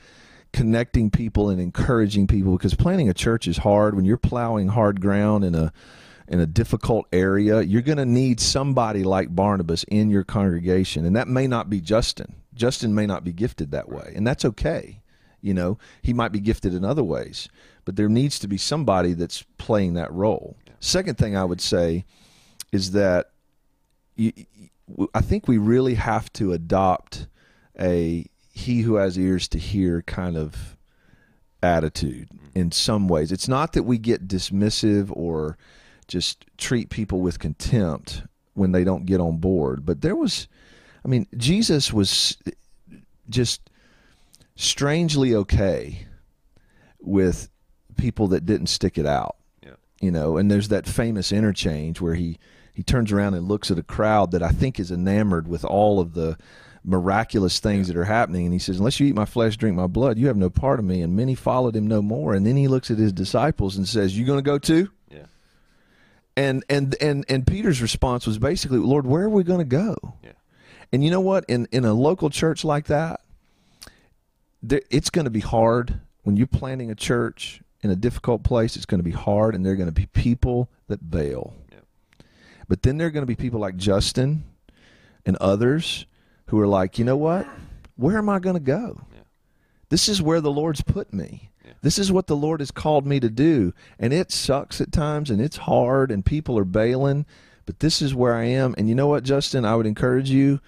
connecting 0.53 1.11
people 1.11 1.51
and 1.51 1.61
encouraging 1.61 2.27
people 2.27 2.53
because 2.57 2.75
planting 2.75 3.09
a 3.09 3.15
church 3.15 3.49
is 3.49 3.59
hard. 3.59 3.95
When 3.95 4.05
you're 4.05 4.17
plowing 4.17 4.69
hard 4.69 5.01
ground 5.01 5.45
in 5.45 5.55
a 5.55 5.73
in 6.29 6.41
a 6.41 6.47
difficult 6.47 7.07
area 7.13 7.61
you're 7.63 7.83
going 7.83 7.99
to 7.99 8.05
need 8.05 8.41
somebody 8.41 9.05
like 9.05 9.37
Barnabas 9.37 9.85
in 9.85 10.11
your 10.11 10.25
congregation. 10.25 11.05
And 11.05 11.15
that 11.15 11.29
may 11.29 11.47
not 11.47 11.71
be 11.71 11.81
Justin. 11.81 12.35
Justin 12.53 12.97
may 12.97 13.07
not 13.07 13.23
be 13.23 13.33
gifted 13.33 13.71
that 13.71 13.89
way. 13.89 14.13
And 14.17 14.27
that's 14.27 14.45
okay. 14.45 15.03
You 15.41 15.55
know 15.55 15.79
he 16.03 16.13
might 16.13 16.33
be 16.33 16.41
gifted 16.41 16.75
in 16.75 16.85
other 16.85 17.05
ways. 17.05 17.49
But 17.85 17.97
there 17.97 18.09
needs 18.09 18.39
to 18.41 18.49
be 18.49 18.59
somebody 18.59 19.13
that's 19.13 19.45
playing 19.59 19.95
that 19.95 20.13
role. 20.13 20.57
Second 20.81 21.17
thing 21.19 21.37
i 21.37 21.45
would 21.45 21.61
say 21.61 22.05
is 22.73 22.93
that 22.93 23.31
you, 24.17 24.33
you- 24.37 25.11
I 25.15 25.21
think 25.21 25.49
we 25.49 25.59
really 25.59 25.95
have 25.95 26.33
to 26.35 26.53
adopt 26.53 27.27
a 27.79 28.25
he 28.53 28.83
who 28.83 28.95
has 28.95 29.19
ears 29.19 29.49
to 29.49 29.59
hear 29.59 30.03
kind 30.03 30.37
of 30.37 30.77
attitude 31.63 32.29
mm-hmm. 32.31 32.47
in 32.59 32.71
some 32.73 33.09
ways. 33.09 33.33
It's 33.33 33.49
not 33.49 33.73
that 33.73 33.83
we 33.83 33.99
get 33.99 34.29
dismissive 34.29 35.11
or 35.15 35.59
just 36.07 36.45
treat 36.57 36.89
people 36.89 37.21
with 37.21 37.41
contempt 37.41 38.23
when 38.55 38.71
they 38.73 38.85
don't 38.85 39.07
get 39.07 39.21
on 39.21 39.39
board, 39.39 39.85
but 39.85 40.03
there 40.03 40.17
was 40.17 40.47
I 41.05 41.09
mean, 41.09 41.27
Jesus 41.37 41.93
was 41.93 42.37
just 43.29 43.69
strangely 44.57 45.35
okay 45.35 46.07
with 47.01 47.49
people 47.97 48.29
that 48.29 48.47
didn't 48.47 48.67
stick 48.69 48.99
it 48.99 49.07
out 49.07 49.37
Yeah. 49.63 49.75
you 50.01 50.11
know 50.11 50.37
and 50.37 50.51
there's 50.51 50.69
that 50.69 50.87
famous 50.87 51.33
interchange 51.33 52.01
where 52.01 52.15
he 52.15 52.39
he 52.77 52.83
turns 52.83 53.11
around 53.11 53.33
and 53.35 53.49
looks 53.49 53.71
at 53.71 53.79
a 53.79 53.83
crowd 53.83 54.31
that 54.33 54.43
i 54.43 54.51
think 54.51 54.79
is 54.79 54.93
enamored 54.93 55.49
with 55.49 55.65
all 55.65 55.99
of 55.99 56.13
the 56.13 56.37
miraculous 56.85 57.59
things 57.59 57.89
that 57.89 57.97
are 57.97 58.05
happening 58.05 58.45
and 58.45 58.53
he 58.53 58.59
says 58.61 58.79
unless 58.79 59.01
you 59.01 59.07
eat 59.09 59.15
my 59.15 59.25
flesh 59.25 59.57
drink 59.57 59.75
my 59.75 59.87
blood 59.89 60.17
you 60.19 60.29
have 60.29 60.37
no 60.37 60.49
part 60.51 60.79
of 60.79 60.85
me 60.85 61.03
and 61.03 61.17
many 61.17 61.35
followed 61.35 61.75
him 61.75 61.87
no 61.87 62.01
more 62.01 62.35
and 62.35 62.47
then 62.47 62.55
he 62.57 62.69
looks 62.69 62.91
at 62.91 62.99
his 62.99 63.13
disciples 63.13 63.77
and 63.77 63.89
says 63.89 64.17
you 64.17 64.25
going 64.25 64.39
to 64.39 64.43
go 64.43 64.57
too 64.59 64.89
Yeah. 65.11 65.25
and 66.37 66.63
and 66.69 66.95
and 67.01 67.25
and 67.29 67.45
peter's 67.47 67.83
response 67.83 68.25
was 68.27 68.39
basically 68.39 68.79
lord 68.79 69.05
where 69.07 69.25
are 69.25 69.29
we 69.31 69.43
going 69.43 69.59
to 69.59 69.65
go 69.65 69.97
Yeah. 70.23 70.33
and 70.93 71.03
you 71.03 71.11
know 71.11 71.21
what 71.21 71.45
in 71.49 71.67
in 71.73 71.85
a 71.85 71.93
local 71.93 72.31
church 72.31 72.65
like 72.65 72.87
that 72.87 73.21
there, 74.63 74.83
it's 74.91 75.11
going 75.11 75.25
to 75.27 75.31
be 75.31 75.41
hard 75.41 76.01
when 76.23 76.37
you're 76.37 76.47
planting 76.47 76.91
a 76.91 76.95
church 76.95 77.63
in 77.83 77.91
a 77.91 77.97
difficult 77.97 78.43
place 78.45 78.77
it's 78.77 78.87
going 78.87 79.01
to 79.01 79.05
be 79.05 79.11
hard 79.11 79.55
and 79.55 79.65
there 79.67 79.73
are 79.73 79.77
going 79.77 79.89
to 79.89 79.93
be 79.93 80.07
people 80.07 80.69
that 80.89 81.11
bail. 81.11 81.55
But 82.69 82.83
then 82.83 82.97
there 82.99 83.07
are 83.07 83.11
going 83.11 83.23
to 83.23 83.27
be 83.27 83.35
people 83.37 83.61
like 83.61 83.77
justin 83.77 84.45
and 85.25 85.37
others 85.37 86.07
who 86.47 86.59
are 86.61 86.67
like 86.67 86.99
you 86.99 87.05
know 87.05 87.17
what 87.17 87.47
where 87.97 88.19
am 88.19 88.29
i 88.29 88.39
going 88.39 88.55
to 88.57 88.61
go 88.61 89.01
Yeah. 89.15 89.21
this 89.89 90.09
is 90.09 90.21
where 90.23 90.41
the 90.41 90.51
lord's 90.51 90.83
put 90.83 91.13
me 91.13 91.51
Yeah. 91.65 91.73
this 91.83 91.99
is 91.99 92.11
what 92.13 92.27
the 92.27 92.37
lord 92.37 92.61
has 92.61 92.71
called 92.71 93.07
me 93.07 93.21
to 93.21 93.31
do 93.31 93.73
and 93.99 94.13
it 94.13 94.31
sucks 94.33 94.81
at 94.81 94.93
times 94.93 95.31
and 95.31 95.41
it's 95.41 95.57
hard 95.57 96.11
and 96.11 96.25
people 96.25 96.59
are 96.59 96.65
bailing 96.65 97.27
but 97.65 97.81
this 97.81 98.01
is 98.03 98.15
where 98.15 98.35
i 98.35 98.45
am 98.45 98.75
and 98.79 98.89
you 98.89 98.95
know 98.95 99.09
what 99.09 99.25
justin 99.25 99.65
i 99.65 99.75
would 99.75 99.87
encourage 99.87 100.31
you 100.31 100.61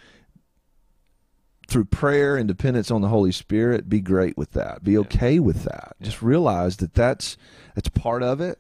through 1.69 1.85
prayer 1.85 2.37
and 2.39 2.49
dependence 2.49 2.91
on 2.91 3.03
the 3.03 3.09
Holy 3.09 3.31
Spirit, 3.31 3.91
be 3.91 4.01
great 4.01 4.39
with 4.39 4.53
that. 4.53 4.83
Be 4.83 4.97
okay 4.97 5.39
with 5.39 5.65
that. 5.65 5.97
Just 6.01 6.23
realize 6.23 6.79
that 6.79 6.95
that's 6.95 7.37
that's 7.75 7.91
part 7.91 8.23
of 8.23 8.41
it. 8.41 8.59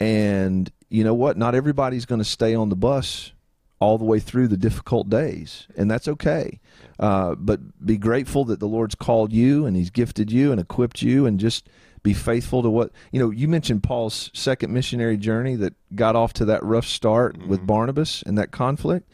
And 0.00 0.68
you 0.94 1.02
know 1.02 1.14
what? 1.14 1.36
Not 1.36 1.56
everybody's 1.56 2.06
going 2.06 2.20
to 2.20 2.24
stay 2.24 2.54
on 2.54 2.68
the 2.68 2.76
bus 2.76 3.32
all 3.80 3.98
the 3.98 4.04
way 4.04 4.20
through 4.20 4.46
the 4.46 4.56
difficult 4.56 5.10
days, 5.10 5.66
and 5.76 5.90
that's 5.90 6.06
okay. 6.06 6.60
Uh, 7.00 7.34
but 7.34 7.84
be 7.84 7.98
grateful 7.98 8.44
that 8.44 8.60
the 8.60 8.68
Lord's 8.68 8.94
called 8.94 9.32
you 9.32 9.66
and 9.66 9.76
He's 9.76 9.90
gifted 9.90 10.30
you 10.30 10.52
and 10.52 10.60
equipped 10.60 11.02
you, 11.02 11.26
and 11.26 11.40
just 11.40 11.68
be 12.04 12.14
faithful 12.14 12.62
to 12.62 12.70
what 12.70 12.92
you 13.10 13.18
know. 13.18 13.30
You 13.30 13.48
mentioned 13.48 13.82
Paul's 13.82 14.30
second 14.34 14.72
missionary 14.72 15.16
journey 15.16 15.56
that 15.56 15.74
got 15.96 16.14
off 16.14 16.32
to 16.34 16.44
that 16.44 16.62
rough 16.62 16.86
start 16.86 17.44
with 17.44 17.66
Barnabas 17.66 18.22
and 18.22 18.38
that 18.38 18.52
conflict. 18.52 19.10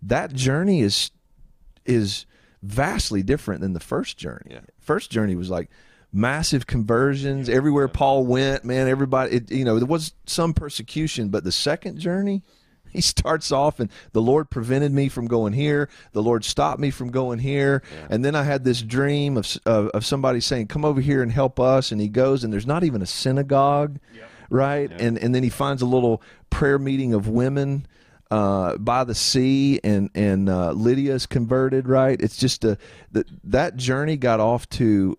That 0.00 0.32
journey 0.32 0.80
is 0.80 1.10
is 1.84 2.24
vastly 2.62 3.22
different 3.22 3.60
than 3.60 3.74
the 3.74 3.80
first 3.80 4.16
journey. 4.16 4.52
Yeah. 4.52 4.60
First 4.80 5.10
journey 5.10 5.36
was 5.36 5.50
like 5.50 5.68
massive 6.12 6.66
conversions 6.66 7.48
everywhere 7.48 7.88
Paul 7.88 8.26
went. 8.26 8.64
Man, 8.64 8.88
everybody, 8.88 9.36
it, 9.36 9.50
you 9.50 9.64
know, 9.64 9.78
there 9.78 9.86
was 9.86 10.12
some 10.26 10.52
persecution, 10.52 11.30
but 11.30 11.44
the 11.44 11.52
second 11.52 11.98
journey, 11.98 12.42
he 12.92 13.00
starts 13.00 13.50
off 13.50 13.80
and 13.80 13.90
the 14.12 14.20
Lord 14.20 14.50
prevented 14.50 14.92
me 14.92 15.08
from 15.08 15.26
going 15.26 15.54
here. 15.54 15.88
The 16.12 16.22
Lord 16.22 16.44
stopped 16.44 16.78
me 16.78 16.90
from 16.90 17.10
going 17.10 17.38
here, 17.38 17.82
and 18.10 18.24
then 18.24 18.34
I 18.34 18.42
had 18.42 18.64
this 18.64 18.82
dream 18.82 19.38
of, 19.38 19.56
of 19.64 19.88
of 19.88 20.04
somebody 20.04 20.40
saying, 20.40 20.66
"Come 20.66 20.84
over 20.84 21.00
here 21.00 21.22
and 21.22 21.32
help 21.32 21.58
us." 21.58 21.90
And 21.90 22.00
he 22.00 22.08
goes, 22.08 22.44
and 22.44 22.52
there's 22.52 22.66
not 22.66 22.84
even 22.84 23.00
a 23.00 23.06
synagogue, 23.06 23.98
right? 24.50 24.90
And 25.00 25.18
and 25.18 25.34
then 25.34 25.42
he 25.42 25.48
finds 25.48 25.80
a 25.80 25.86
little 25.86 26.22
prayer 26.50 26.78
meeting 26.78 27.14
of 27.14 27.28
women 27.28 27.86
uh, 28.30 28.76
by 28.76 29.04
the 29.04 29.14
sea, 29.14 29.80
and 29.82 30.10
and 30.14 30.50
uh, 30.50 30.72
Lydia's 30.72 31.24
converted. 31.24 31.88
Right? 31.88 32.20
It's 32.20 32.36
just 32.36 32.64
a 32.64 32.76
that 33.12 33.26
that 33.44 33.76
journey 33.76 34.18
got 34.18 34.38
off 34.38 34.68
to 34.70 35.16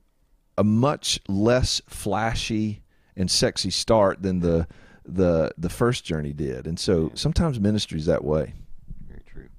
a 0.57 0.63
much 0.63 1.19
less 1.27 1.81
flashy 1.87 2.81
and 3.15 3.29
sexy 3.29 3.69
start 3.69 4.21
than 4.21 4.39
the 4.39 4.67
the 5.05 5.51
the 5.57 5.69
first 5.69 6.05
journey 6.05 6.33
did. 6.33 6.65
And 6.67 6.79
so 6.79 7.11
sometimes 7.13 7.59
ministry's 7.59 8.05
that 8.05 8.23
way. 8.23 8.53
Very 9.07 9.21
true. 9.25 9.49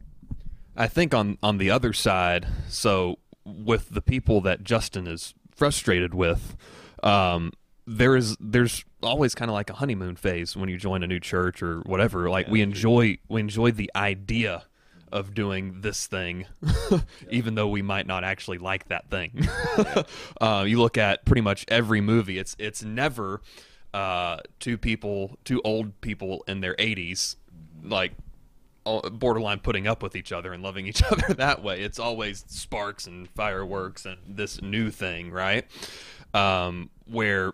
I 0.77 0.89
think 0.89 1.15
on 1.15 1.39
on 1.43 1.59
the 1.59 1.71
other 1.71 1.93
side, 1.93 2.47
so 2.69 3.19
with 3.45 3.91
the 3.91 4.01
people 4.01 4.41
that 4.43 4.65
Justin 4.65 5.07
is 5.07 5.35
frustrated 5.55 6.15
with, 6.15 6.57
um, 7.03 7.53
there 7.87 8.17
is 8.17 8.37
there's 8.41 8.85
always 9.03 9.35
kind 9.35 9.51
of 9.51 9.55
like 9.55 9.71
a 9.71 9.75
honeymoon 9.75 10.17
phase 10.17 10.57
when 10.57 10.69
you 10.69 10.79
join 10.79 11.03
a 11.03 11.07
new 11.07 11.21
church 11.21 11.63
or 11.63 11.81
whatever. 11.81 12.31
Like 12.31 12.49
we 12.49 12.63
enjoy 12.63 13.19
we 13.29 13.41
enjoy 13.41 13.71
the 13.71 13.91
idea 13.95 14.65
of 15.15 15.33
doing 15.33 15.81
this 15.81 16.09
thing, 16.09 16.45
even 17.31 17.55
though 17.55 17.69
we 17.69 17.81
might 17.83 18.07
not 18.07 18.25
actually 18.25 18.59
like 18.59 18.89
that 18.89 19.09
thing. 19.09 19.49
uh, 20.41 20.65
you 20.67 20.81
look 20.81 20.99
at 20.99 21.25
pretty 21.25 21.41
much 21.41 21.65
every 21.69 22.01
movie; 22.01 22.37
it's 22.37 22.57
it's 22.59 22.83
never 22.83 23.41
uh, 23.95 24.39
two 24.59 24.77
people, 24.77 25.39
two 25.45 25.63
old 25.65 25.99
people 26.01 26.45
in 26.49 26.61
their 26.61 26.75
80s, 26.75 27.37
like 27.83 28.13
borderline 28.85 29.61
putting 29.61 29.87
up 29.87 30.03
with 30.03 30.15
each 30.15 30.33
other 30.33 30.53
and 30.53 30.63
loving 30.63 30.87
each 30.87 31.03
other 31.05 31.33
that 31.35 31.63
way. 31.63 31.81
It's 31.81 32.01
always 32.01 32.45
sparks 32.49 33.07
and 33.07 33.31
fireworks 33.31 34.05
and 34.05 34.19
this 34.29 34.61
new 34.61 34.91
thing, 34.91 35.31
right? 35.31 35.65
Um, 36.35 36.91
where 37.07 37.53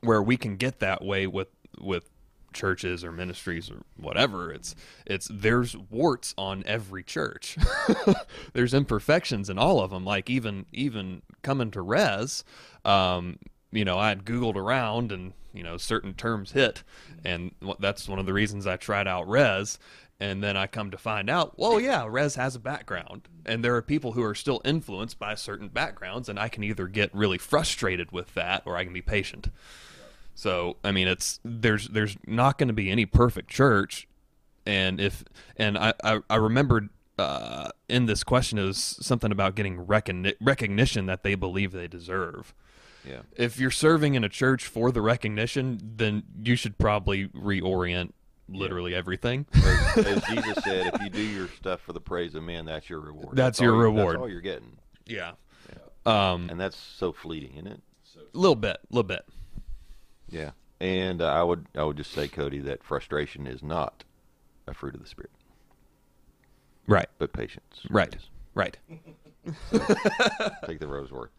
where 0.00 0.22
we 0.22 0.38
can 0.38 0.56
get 0.56 0.80
that 0.80 1.04
way 1.04 1.26
with 1.26 1.48
with 1.78 2.08
churches 2.52 3.04
or 3.04 3.12
ministries 3.12 3.70
or 3.70 3.82
whatever 3.96 4.52
it's 4.52 4.74
it's 5.06 5.28
there's 5.32 5.76
warts 5.76 6.34
on 6.38 6.62
every 6.66 7.02
church 7.02 7.56
there's 8.52 8.74
imperfections 8.74 9.48
in 9.50 9.58
all 9.58 9.80
of 9.80 9.90
them 9.90 10.04
like 10.04 10.28
even 10.30 10.66
even 10.72 11.22
coming 11.42 11.70
to 11.70 11.80
res 11.80 12.44
um 12.84 13.38
you 13.70 13.84
know 13.84 13.98
i 13.98 14.08
had 14.08 14.24
googled 14.24 14.56
around 14.56 15.12
and 15.12 15.32
you 15.52 15.62
know 15.62 15.76
certain 15.76 16.14
terms 16.14 16.52
hit 16.52 16.82
and 17.24 17.52
that's 17.78 18.08
one 18.08 18.18
of 18.18 18.26
the 18.26 18.32
reasons 18.32 18.66
i 18.66 18.76
tried 18.76 19.06
out 19.08 19.28
res 19.28 19.78
And 20.20 20.40
then 20.40 20.56
I 20.56 20.68
come 20.68 20.92
to 20.92 20.98
find 20.98 21.28
out, 21.28 21.58
well, 21.58 21.80
yeah, 21.80 22.06
Rez 22.08 22.36
has 22.36 22.54
a 22.54 22.60
background, 22.60 23.22
and 23.44 23.64
there 23.64 23.74
are 23.74 23.82
people 23.82 24.12
who 24.12 24.22
are 24.22 24.36
still 24.36 24.60
influenced 24.64 25.18
by 25.18 25.34
certain 25.34 25.66
backgrounds, 25.66 26.28
and 26.28 26.38
I 26.38 26.48
can 26.48 26.62
either 26.62 26.86
get 26.86 27.12
really 27.12 27.38
frustrated 27.38 28.12
with 28.12 28.32
that, 28.34 28.62
or 28.64 28.76
I 28.76 28.84
can 28.84 28.92
be 28.92 29.02
patient. 29.02 29.48
So, 30.34 30.76
I 30.82 30.92
mean, 30.92 31.08
it's 31.08 31.40
there's 31.44 31.88
there's 31.88 32.16
not 32.26 32.58
going 32.58 32.68
to 32.68 32.74
be 32.74 32.90
any 32.90 33.06
perfect 33.06 33.50
church, 33.50 34.08
and 34.66 35.00
if 35.00 35.24
and 35.56 35.76
I 35.76 35.92
I, 36.02 36.20
I 36.30 36.36
remembered 36.36 36.88
uh, 37.18 37.68
in 37.88 38.06
this 38.06 38.24
question 38.24 38.58
is 38.58 38.78
something 38.78 39.30
about 39.30 39.54
getting 39.54 39.86
recogni- 39.86 40.34
recognition 40.40 41.06
that 41.06 41.22
they 41.22 41.34
believe 41.34 41.72
they 41.72 41.88
deserve. 41.88 42.54
Yeah. 43.06 43.22
If 43.36 43.58
you're 43.58 43.70
serving 43.70 44.14
in 44.14 44.24
a 44.24 44.28
church 44.28 44.66
for 44.66 44.92
the 44.92 45.02
recognition, 45.02 45.80
then 45.96 46.22
you 46.42 46.56
should 46.56 46.78
probably 46.78 47.28
reorient 47.28 48.12
literally 48.48 48.94
everything. 48.94 49.46
As, 49.52 50.06
as 50.06 50.24
Jesus 50.30 50.64
said, 50.64 50.94
if 50.94 51.02
you 51.02 51.10
do 51.10 51.22
your 51.22 51.48
stuff 51.48 51.80
for 51.80 51.92
the 51.92 52.00
praise 52.00 52.34
of 52.34 52.44
men, 52.44 52.64
that's 52.64 52.88
your 52.88 53.00
reward. 53.00 53.36
That's 53.36 53.60
your 53.60 53.74
all 53.74 53.80
reward. 53.80 54.14
That's 54.14 54.22
all 54.22 54.28
you're 54.28 54.40
getting, 54.40 54.78
yeah. 55.06 55.32
Um, 56.04 56.48
and 56.50 56.58
that's 56.60 56.76
so 56.76 57.12
fleeting, 57.12 57.52
isn't 57.54 57.66
it? 57.68 57.82
a 58.34 58.38
little 58.38 58.56
bit, 58.56 58.76
a 58.76 58.94
little 58.94 59.06
bit. 59.06 59.24
Yeah. 60.32 60.50
And 60.80 61.22
uh, 61.22 61.26
I 61.32 61.42
would 61.44 61.66
I 61.76 61.84
would 61.84 61.96
just 61.96 62.10
say, 62.12 62.26
Cody, 62.26 62.58
that 62.60 62.82
frustration 62.82 63.46
is 63.46 63.62
not 63.62 64.02
a 64.66 64.74
fruit 64.74 64.94
of 64.94 65.00
the 65.02 65.08
spirit, 65.08 65.30
Right, 66.88 67.08
but 67.18 67.32
patience. 67.32 67.86
right, 67.90 68.12
is. 68.14 68.28
right. 68.54 68.76
Take 70.66 70.80
the 70.80 70.88
rose 70.88 71.12
word. 71.12 71.30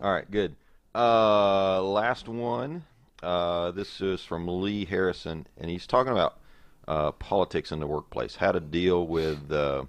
All 0.00 0.12
right, 0.12 0.30
good. 0.30 0.56
Uh, 0.94 1.82
last 1.82 2.28
one. 2.28 2.84
Uh, 3.22 3.70
this 3.72 4.00
is 4.00 4.22
from 4.22 4.46
Lee 4.62 4.84
Harrison, 4.84 5.46
and 5.58 5.70
he's 5.70 5.86
talking 5.86 6.12
about 6.12 6.38
uh, 6.86 7.12
politics 7.12 7.72
in 7.72 7.80
the 7.80 7.86
workplace, 7.86 8.36
how 8.36 8.52
to 8.52 8.60
deal 8.60 9.06
with 9.06 9.50
uh, 9.50 9.84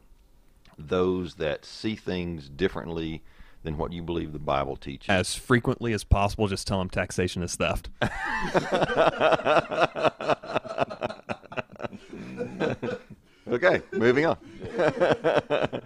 those 0.78 1.36
that 1.36 1.66
see 1.66 1.96
things 1.96 2.50
differently 2.50 3.22
than 3.64 3.78
what 3.78 3.94
you 3.94 4.02
believe 4.02 4.34
the 4.34 4.40
Bible 4.40 4.76
teaches. 4.76 5.10
As 5.10 5.36
frequently 5.36 5.94
as 5.94 6.04
possible, 6.04 6.48
just 6.48 6.68
tell 6.68 6.80
them 6.80 6.90
taxation 6.90 7.44
is 7.44 7.56
theft. 7.56 7.90
Okay, 13.50 13.82
moving 13.94 14.26
on. 14.26 14.38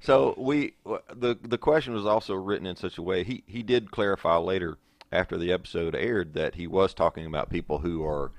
so 0.00 0.34
we 0.38 0.74
the 0.84 1.36
the 1.42 1.58
question 1.58 1.92
was 1.92 2.06
also 2.06 2.34
written 2.34 2.66
in 2.66 2.76
such 2.76 2.98
a 2.98 3.02
way 3.02 3.24
he 3.24 3.42
he 3.46 3.62
did 3.62 3.90
clarify 3.90 4.36
later 4.36 4.78
after 5.10 5.36
the 5.36 5.52
episode 5.52 5.94
aired 5.94 6.34
that 6.34 6.54
he 6.54 6.66
was 6.66 6.94
talking 6.94 7.26
about 7.26 7.50
people 7.50 7.78
who 7.78 8.06
are 8.06 8.30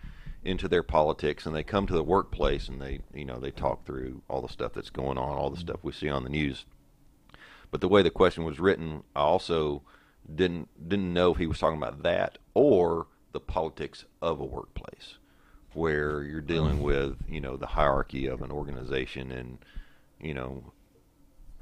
into 0.45 0.69
their 0.69 0.83
politics 0.83 1.45
and 1.45 1.53
they 1.53 1.63
come 1.63 1.85
to 1.85 1.93
the 1.93 2.03
workplace 2.03 2.69
and 2.69 2.81
they 2.81 2.99
you 3.13 3.25
know 3.25 3.39
they 3.39 3.51
talk 3.51 3.85
through 3.85 4.21
all 4.29 4.41
the 4.41 4.47
stuff 4.47 4.71
that's 4.73 4.89
going 4.89 5.17
on 5.17 5.37
all 5.37 5.49
the 5.49 5.57
stuff 5.57 5.79
we 5.83 5.91
see 5.91 6.07
on 6.07 6.23
the 6.23 6.29
news 6.29 6.65
but 7.71 7.81
the 7.81 7.87
way 7.87 8.01
the 8.01 8.09
question 8.09 8.43
was 8.43 8.59
written 8.59 9.03
I 9.15 9.21
also 9.21 9.83
didn't 10.33 10.69
didn't 10.87 11.13
know 11.13 11.31
if 11.31 11.37
he 11.37 11.47
was 11.47 11.59
talking 11.59 11.77
about 11.77 12.03
that 12.03 12.37
or 12.53 13.07
the 13.31 13.39
politics 13.39 14.05
of 14.21 14.39
a 14.39 14.45
workplace 14.45 15.17
where 15.73 16.23
you're 16.23 16.41
dealing 16.41 16.79
mm. 16.79 16.83
with 16.83 17.17
you 17.27 17.41
know 17.41 17.57
the 17.57 17.67
hierarchy 17.67 18.25
of 18.27 18.41
an 18.41 18.51
organization 18.51 19.31
and 19.31 19.59
you 20.19 20.33
know 20.33 20.71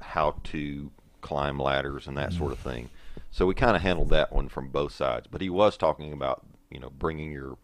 how 0.00 0.36
to 0.44 0.90
climb 1.20 1.58
ladders 1.58 2.06
and 2.06 2.16
that 2.16 2.32
sort 2.32 2.52
of 2.52 2.60
mm. 2.60 2.70
thing. 2.70 2.90
So 3.30 3.46
we 3.46 3.54
kind 3.54 3.76
of 3.76 3.82
handled 3.82 4.10
that 4.10 4.32
one 4.32 4.48
from 4.48 4.68
both 4.68 4.92
sides. 4.92 5.26
But 5.30 5.40
he 5.40 5.50
was 5.50 5.76
talking 5.76 6.12
about 6.12 6.44
you 6.70 6.80
know 6.80 6.90
bringing 6.90 7.32
your 7.32 7.58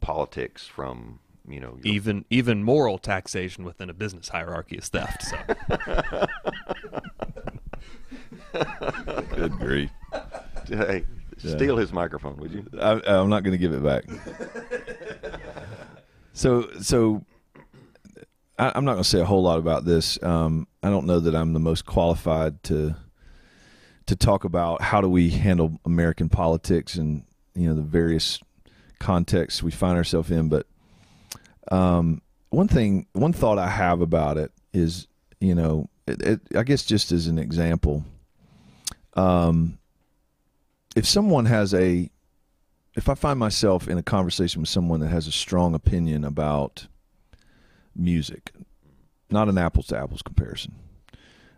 politics 0.00 0.66
from 0.66 1.20
you 1.52 1.60
know 1.60 1.78
Even 1.84 2.24
even 2.30 2.62
moral 2.62 2.98
taxation 2.98 3.64
within 3.64 3.90
a 3.90 3.94
business 3.94 4.28
hierarchy 4.28 4.76
is 4.76 4.88
theft. 4.88 5.22
So 5.24 5.36
Good 9.34 9.52
grief. 9.52 9.90
hey 10.66 11.04
steal 11.38 11.76
his 11.76 11.92
microphone 11.92 12.36
would 12.36 12.52
you 12.52 12.66
I, 12.80 13.00
I'm 13.06 13.30
not 13.30 13.42
going 13.42 13.52
to 13.52 13.58
give 13.58 13.72
it 13.72 13.82
back. 13.82 14.04
so, 16.32 16.70
so 16.80 17.24
I, 18.58 18.72
I'm 18.74 18.84
not 18.84 18.92
going 18.92 19.04
to 19.04 19.08
say 19.08 19.20
a 19.20 19.24
whole 19.24 19.42
lot 19.42 19.58
about 19.58 19.84
this. 19.84 20.22
Um, 20.22 20.68
I 20.82 20.90
don't 20.90 21.06
know 21.06 21.18
that 21.20 21.34
I'm 21.34 21.52
the 21.54 21.60
most 21.60 21.86
qualified 21.86 22.62
to 22.64 22.94
to 24.06 24.16
talk 24.16 24.44
about 24.44 24.82
how 24.82 25.00
do 25.00 25.08
we 25.08 25.30
handle 25.30 25.78
American 25.84 26.28
politics 26.28 26.96
and 26.96 27.22
you 27.54 27.68
know 27.68 27.74
the 27.74 27.82
various 27.82 28.40
contexts 28.98 29.62
we 29.62 29.70
find 29.70 29.96
ourselves 29.96 30.30
in. 30.30 30.48
But 30.48 30.66
um, 31.70 32.22
one 32.50 32.68
thing, 32.68 33.06
one 33.12 33.32
thought 33.32 33.58
I 33.58 33.68
have 33.68 34.00
about 34.00 34.36
it 34.36 34.52
is, 34.72 35.06
you 35.40 35.54
know, 35.54 35.88
it, 36.06 36.22
it, 36.22 36.40
I 36.56 36.62
guess 36.62 36.84
just 36.84 37.12
as 37.12 37.26
an 37.26 37.38
example, 37.38 38.04
um, 39.14 39.78
if 40.96 41.06
someone 41.06 41.46
has 41.46 41.74
a 41.74 42.10
if 42.96 43.08
I 43.08 43.14
find 43.14 43.38
myself 43.38 43.88
in 43.88 43.98
a 43.98 44.02
conversation 44.02 44.60
with 44.60 44.68
someone 44.68 45.00
that 45.00 45.08
has 45.08 45.26
a 45.26 45.32
strong 45.32 45.74
opinion 45.74 46.24
about 46.24 46.88
music, 47.94 48.52
not 49.30 49.48
an 49.48 49.58
apples 49.58 49.86
to 49.88 49.96
apples 49.96 50.22
comparison, 50.22 50.74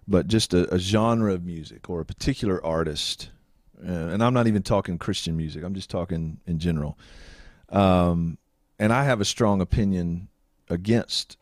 but 0.07 0.27
just 0.27 0.53
a, 0.53 0.73
a 0.73 0.79
genre 0.79 1.33
of 1.33 1.45
music 1.45 1.89
or 1.89 2.01
a 2.01 2.05
particular 2.05 2.65
artist, 2.65 3.31
uh, 3.83 3.91
and 3.91 4.23
I'm 4.23 4.35
not 4.35 4.47
even 4.47 4.63
talking 4.63 4.99
Christian 4.99 5.37
music, 5.37 5.65
I'm 5.65 5.75
just 5.75 5.91
talking 5.91 6.39
in 6.47 6.59
general. 6.59 6.99
Um, 7.71 8.37
and 8.83 8.93
I 8.93 9.05
have 9.05 9.21
a 9.21 9.25
strong 9.25 9.61
opinion 9.61 10.27
against, 10.69 11.37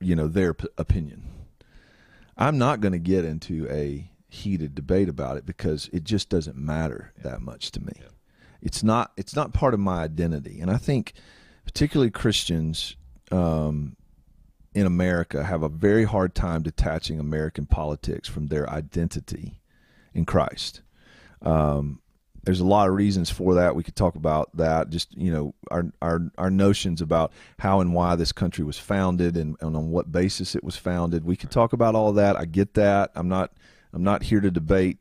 you 0.00 0.14
know, 0.14 0.28
their 0.28 0.52
p- 0.52 0.68
opinion. 0.76 1.22
I'm 2.36 2.58
not 2.58 2.82
going 2.82 2.92
to 2.92 2.98
get 2.98 3.24
into 3.24 3.66
a 3.70 4.10
heated 4.28 4.74
debate 4.74 5.08
about 5.08 5.38
it 5.38 5.46
because 5.46 5.88
it 5.94 6.04
just 6.04 6.28
doesn't 6.28 6.58
matter 6.58 7.14
that 7.22 7.40
much 7.40 7.70
to 7.70 7.80
me. 7.80 7.94
It's 8.60 8.82
not 8.82 9.12
it's 9.16 9.34
not 9.34 9.54
part 9.54 9.72
of 9.72 9.80
my 9.80 10.02
identity, 10.02 10.60
and 10.60 10.70
I 10.70 10.76
think 10.76 11.14
particularly 11.64 12.10
Christians 12.10 12.96
um, 13.32 13.96
in 14.74 14.84
America 14.84 15.42
have 15.42 15.62
a 15.62 15.70
very 15.70 16.04
hard 16.04 16.34
time 16.34 16.62
detaching 16.62 17.18
American 17.18 17.64
politics 17.64 18.28
from 18.28 18.48
their 18.48 18.68
identity 18.68 19.62
in 20.12 20.26
Christ. 20.26 20.82
Um, 21.40 22.02
there's 22.44 22.60
a 22.60 22.66
lot 22.66 22.88
of 22.88 22.94
reasons 22.94 23.30
for 23.30 23.54
that. 23.54 23.74
We 23.74 23.82
could 23.82 23.96
talk 23.96 24.14
about 24.14 24.54
that. 24.56 24.90
Just 24.90 25.16
you 25.16 25.32
know, 25.32 25.54
our 25.70 25.86
our 26.02 26.20
our 26.38 26.50
notions 26.50 27.00
about 27.00 27.32
how 27.58 27.80
and 27.80 27.94
why 27.94 28.16
this 28.16 28.32
country 28.32 28.64
was 28.64 28.78
founded 28.78 29.36
and, 29.36 29.56
and 29.60 29.76
on 29.76 29.90
what 29.90 30.12
basis 30.12 30.54
it 30.54 30.64
was 30.64 30.76
founded. 30.76 31.24
We 31.24 31.36
could 31.36 31.50
talk 31.50 31.72
about 31.72 31.94
all 31.94 32.12
that. 32.14 32.36
I 32.36 32.44
get 32.44 32.74
that. 32.74 33.10
I'm 33.14 33.28
not 33.28 33.52
I'm 33.92 34.04
not 34.04 34.24
here 34.24 34.40
to 34.40 34.50
debate. 34.50 34.98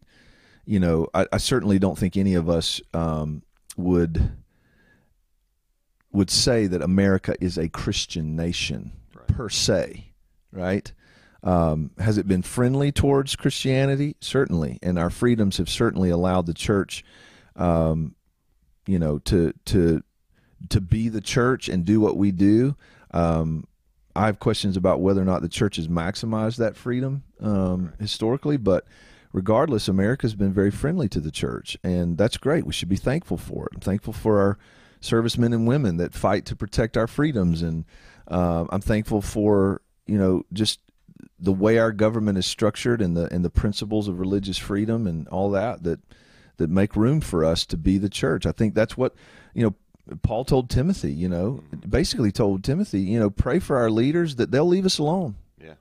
You 0.66 0.80
know, 0.80 1.08
I, 1.14 1.28
I 1.34 1.38
certainly 1.38 1.80
don't 1.80 1.98
think 1.98 2.16
any 2.16 2.36
of 2.36 2.50
us 2.50 2.82
um, 2.94 3.44
would 3.76 4.32
would 6.12 6.30
say 6.30 6.68
that 6.68 6.82
America 6.82 7.36
is 7.42 7.58
a 7.58 7.68
Christian 7.68 8.36
nation 8.36 8.94
per 9.28 9.50
se, 9.50 10.12
right? 10.52 10.92
Um, 11.44 11.92
has 11.98 12.18
it 12.18 12.28
been 12.28 12.44
friendly 12.44 12.92
towards 12.92 13.36
Christianity? 13.36 14.16
Certainly, 14.22 14.80
and 14.82 14.98
our 14.98 15.10
freedoms 15.10 15.58
have 15.58 15.70
certainly 15.70 16.10
allowed 16.10 16.46
the 16.46 16.54
church, 16.54 17.04
um, 17.56 18.16
you 18.88 19.00
know, 19.00 19.20
to 19.20 19.54
to 19.66 20.04
to 20.70 20.82
be 20.82 21.10
the 21.10 21.22
church 21.22 21.70
and 21.70 21.86
do 21.86 22.00
what 22.00 22.18
we 22.18 22.32
do. 22.32 22.76
Um, 23.12 23.66
I 24.16 24.28
have 24.28 24.40
questions 24.40 24.78
about 24.78 25.02
whether 25.02 25.22
or 25.22 25.26
not 25.26 25.42
the 25.42 25.50
church 25.50 25.78
has 25.78 25.88
maximized 25.88 26.58
that 26.58 26.78
freedom 26.78 27.24
um, 27.40 27.94
historically, 28.00 28.58
but 28.58 28.86
regardless, 29.32 29.88
America's 29.88 30.36
been 30.36 30.54
very 30.54 30.72
friendly 30.72 31.10
to 31.10 31.20
the 31.20 31.32
church, 31.32 31.78
and 31.84 32.18
that's 32.18 32.38
great. 32.38 32.66
We 32.66 32.74
should 32.74 32.90
be 32.90 32.96
thankful 32.96 33.38
for 33.38 33.66
it. 33.66 33.72
I'm 33.76 33.82
thankful 33.82 34.14
for 34.14 34.40
our 34.40 34.58
servicemen 35.02 35.52
and 35.52 35.68
women 35.68 35.98
that 35.98 36.14
fight 36.14 36.46
to 36.46 36.56
protect 36.56 36.96
our 36.96 37.08
freedoms, 37.08 37.62
and 37.62 37.86
uh, 38.28 38.66
I'm 38.70 38.82
thankful 38.82 39.22
for 39.22 39.82
you 40.06 40.18
know 40.18 40.44
just 40.54 40.80
the 41.40 41.54
way 41.54 41.78
our 41.78 41.92
government 41.92 42.38
is 42.38 42.46
structured 42.46 43.02
and 43.02 43.18
the 43.18 43.34
and 43.34 43.44
the 43.44 43.50
principles 43.50 44.08
of 44.08 44.20
religious 44.20 44.58
freedom 44.58 45.08
and 45.08 45.28
all 45.30 45.50
that 45.52 45.84
that 45.84 46.00
that 46.58 46.70
make 46.70 46.96
room 46.96 47.22
for 47.22 47.44
us 47.44 47.66
to 47.68 47.78
be 47.78 47.98
the 47.98 48.10
church. 48.10 48.46
I 48.46 48.52
think 48.52 48.74
that's 48.74 48.98
what 48.98 49.14
you 49.54 49.64
know. 49.64 49.76
Paul 50.22 50.44
told 50.44 50.70
Timothy, 50.70 51.14
you 51.14 51.30
know, 51.30 51.64
mm-hmm. 51.74 51.90
basically 51.90 52.32
told 52.32 52.62
Timothy, 52.62 53.00
you 53.00 53.18
know, 53.18 53.30
pray 53.30 53.60
for 53.60 53.78
our 53.78 53.90
leaders 53.90 54.36
that 54.36 54.52
they'll 54.52 54.68
leave 54.68 54.86
us 54.86 55.00
alone. 55.00 55.36
yeah 55.58 55.76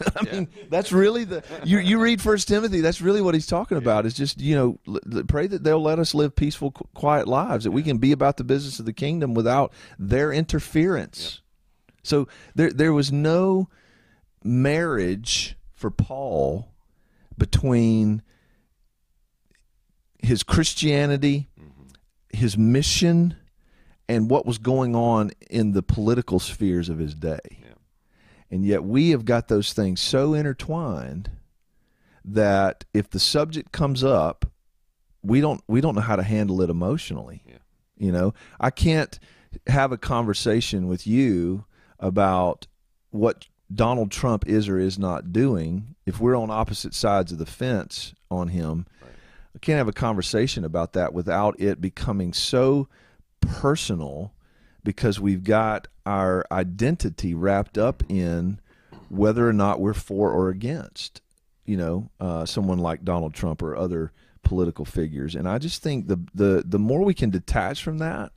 I 0.16 0.24
mean, 0.24 0.48
that's 0.68 0.92
really 0.92 1.24
the 1.24 1.44
you 1.64 1.78
you 1.78 2.00
read 2.00 2.20
First 2.20 2.48
Timothy. 2.48 2.80
That's 2.80 3.00
really 3.00 3.20
what 3.20 3.34
he's 3.34 3.46
talking 3.46 3.78
about. 3.78 4.06
Is 4.06 4.14
just 4.14 4.40
you 4.40 4.54
know 4.54 4.78
l- 4.88 5.22
pray 5.28 5.46
that 5.46 5.62
they'll 5.64 5.82
let 5.82 5.98
us 5.98 6.14
live 6.14 6.34
peaceful, 6.34 6.72
qu- 6.72 6.88
quiet 6.94 7.28
lives. 7.28 7.64
That 7.64 7.70
we 7.70 7.82
can 7.82 7.98
be 7.98 8.12
about 8.12 8.36
the 8.36 8.44
business 8.44 8.78
of 8.78 8.86
the 8.86 8.92
kingdom 8.92 9.34
without 9.34 9.72
their 9.98 10.32
interference. 10.32 11.40
So 12.02 12.26
there 12.54 12.70
there 12.70 12.92
was 12.92 13.12
no 13.12 13.68
marriage 14.44 15.56
for 15.74 15.90
Paul 15.90 16.68
between 17.38 18.22
his 20.22 20.42
Christianity, 20.42 21.48
his 22.30 22.56
mission, 22.56 23.36
and 24.08 24.30
what 24.30 24.46
was 24.46 24.58
going 24.58 24.94
on 24.94 25.30
in 25.50 25.72
the 25.72 25.82
political 25.82 26.38
spheres 26.38 26.88
of 26.88 26.98
his 26.98 27.14
day. 27.14 27.40
Yeah. 27.50 27.74
And 28.50 28.64
yet 28.64 28.84
we 28.84 29.10
have 29.10 29.24
got 29.24 29.48
those 29.48 29.72
things 29.72 30.00
so 30.00 30.34
intertwined 30.34 31.30
that 32.24 32.84
if 32.94 33.10
the 33.10 33.18
subject 33.18 33.72
comes 33.72 34.04
up, 34.04 34.46
we 35.22 35.40
don't 35.40 35.62
we 35.68 35.80
don't 35.80 35.94
know 35.94 36.00
how 36.00 36.16
to 36.16 36.22
handle 36.22 36.60
it 36.62 36.70
emotionally. 36.70 37.42
Yeah. 37.46 37.58
You 37.96 38.12
know, 38.12 38.34
I 38.60 38.70
can't 38.70 39.18
have 39.66 39.92
a 39.92 39.98
conversation 39.98 40.88
with 40.88 41.06
you 41.06 41.64
about 41.98 42.66
what 43.10 43.46
Donald 43.72 44.10
Trump 44.10 44.46
is 44.46 44.68
or 44.68 44.78
is 44.78 44.98
not 44.98 45.32
doing 45.32 45.94
if 46.04 46.20
we're 46.20 46.36
on 46.36 46.50
opposite 46.50 46.94
sides 46.94 47.32
of 47.32 47.38
the 47.38 47.46
fence 47.46 48.14
on 48.30 48.48
him. 48.48 48.86
I 49.54 49.58
can't 49.58 49.78
have 49.78 49.88
a 49.88 49.92
conversation 49.92 50.64
about 50.64 50.94
that 50.94 51.12
without 51.12 51.60
it 51.60 51.80
becoming 51.80 52.32
so 52.32 52.88
personal 53.40 54.32
because 54.84 55.20
we've 55.20 55.44
got 55.44 55.88
our 56.06 56.44
identity 56.50 57.34
wrapped 57.34 57.78
up 57.78 58.02
in 58.08 58.60
whether 59.08 59.46
or 59.46 59.52
not 59.52 59.80
we're 59.80 59.94
for 59.94 60.32
or 60.32 60.48
against, 60.48 61.20
you 61.64 61.76
know, 61.76 62.10
uh, 62.18 62.46
someone 62.46 62.78
like 62.78 63.04
Donald 63.04 63.34
Trump 63.34 63.62
or 63.62 63.76
other 63.76 64.12
political 64.42 64.84
figures. 64.84 65.34
And 65.34 65.48
I 65.48 65.58
just 65.58 65.82
think 65.82 66.08
the 66.08 66.18
the 66.34 66.64
the 66.66 66.78
more 66.78 67.02
we 67.04 67.14
can 67.14 67.30
detach 67.30 67.82
from 67.82 67.98
that 67.98 68.32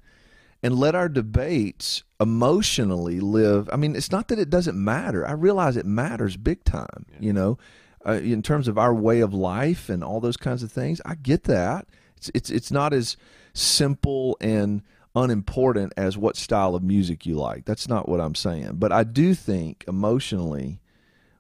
and 0.62 0.78
let 0.78 0.96
our 0.96 1.10
debates 1.10 2.04
emotionally 2.20 3.20
live. 3.20 3.70
I 3.72 3.78
mean, 3.78 3.96
it's 3.96 4.12
not 4.12 4.28
that 4.28 4.40
it 4.40 4.50
doesn't 4.50 4.82
matter. 4.82 5.28
I 5.28 5.32
realize 5.32 5.78
it 5.78 5.86
matters 5.86 6.38
big 6.38 6.64
time. 6.64 7.06
You 7.20 7.34
know, 7.34 7.58
uh, 8.06 8.14
in 8.14 8.42
terms 8.42 8.68
of 8.68 8.78
our 8.78 8.94
way 8.94 9.20
of 9.20 9.34
life 9.34 9.90
and 9.90 10.04
all 10.04 10.20
those 10.20 10.38
kinds 10.38 10.64
of 10.64 10.72
things. 10.72 11.02
I 11.06 11.16
get 11.16 11.46
that. 11.46 11.88
It's 12.18 12.32
it's 12.34 12.50
it's 12.50 12.72
not 12.72 12.94
as 12.94 13.18
simple 13.54 14.38
and 14.42 14.82
unimportant 15.16 15.94
as 15.96 16.18
what 16.18 16.36
style 16.36 16.76
of 16.76 16.84
music 16.84 17.26
you 17.26 17.36
like. 17.36 17.66
That's 17.66 17.88
not 17.88 18.08
what 18.10 18.20
I'm 18.20 18.36
saying. 18.36 18.72
But 18.76 18.92
I 18.92 19.04
do 19.04 19.34
think 19.34 19.86
emotionally 19.88 20.82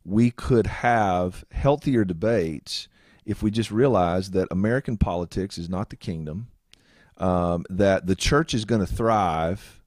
we 0.05 0.31
could 0.31 0.67
have 0.67 1.43
healthier 1.51 2.05
debates 2.05 2.87
if 3.25 3.41
we 3.41 3.51
just 3.51 3.71
realize 3.71 4.31
that 4.31 4.47
American 4.51 4.97
politics 4.97 5.57
is 5.57 5.67
not 5.67 5.89
the 5.89 5.95
kingdom, 5.95 6.47
um, 7.17 7.65
that 7.69 8.05
the 8.05 8.15
church 8.15 8.53
is 8.53 8.65
going 8.65 8.85
to 8.85 8.91
thrive 8.91 9.81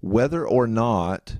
whether 0.00 0.46
or 0.46 0.66
not 0.66 1.36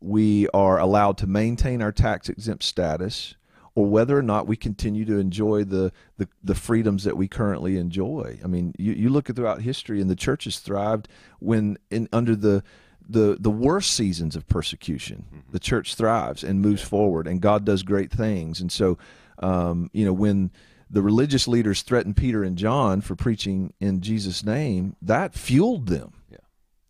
we 0.00 0.48
are 0.48 0.78
allowed 0.78 1.16
to 1.18 1.26
maintain 1.26 1.80
our 1.82 1.92
tax 1.92 2.28
exempt 2.28 2.64
status 2.64 3.34
or 3.80 3.86
whether 3.86 4.18
or 4.18 4.22
not 4.22 4.46
we 4.46 4.56
continue 4.56 5.04
to 5.06 5.18
enjoy 5.18 5.64
the, 5.64 5.90
the, 6.18 6.28
the 6.44 6.54
freedoms 6.54 7.04
that 7.04 7.16
we 7.16 7.26
currently 7.28 7.78
enjoy. 7.78 8.38
I 8.44 8.46
mean, 8.46 8.74
you, 8.78 8.92
you 8.92 9.08
look 9.08 9.30
at 9.30 9.36
throughout 9.36 9.62
history, 9.62 10.00
and 10.00 10.10
the 10.10 10.16
church 10.16 10.44
has 10.44 10.58
thrived 10.58 11.08
when 11.38 11.78
in 11.90 12.06
under 12.12 12.36
the 12.36 12.62
the 13.08 13.38
the 13.40 13.50
worst 13.50 13.92
seasons 13.92 14.36
of 14.36 14.46
persecution, 14.46 15.24
the 15.50 15.58
church 15.58 15.94
thrives 15.94 16.44
and 16.44 16.60
moves 16.60 16.82
forward, 16.82 17.26
and 17.26 17.40
God 17.40 17.64
does 17.64 17.82
great 17.82 18.12
things. 18.12 18.60
And 18.60 18.70
so, 18.70 18.98
um, 19.38 19.88
you 19.92 20.04
know, 20.04 20.12
when 20.12 20.50
the 20.90 21.02
religious 21.02 21.48
leaders 21.48 21.82
threatened 21.82 22.16
Peter 22.16 22.44
and 22.44 22.58
John 22.58 23.00
for 23.00 23.16
preaching 23.16 23.72
in 23.80 24.00
Jesus' 24.00 24.44
name, 24.44 24.96
that 25.00 25.34
fueled 25.34 25.86
them. 25.86 26.12
Yeah. 26.30 26.38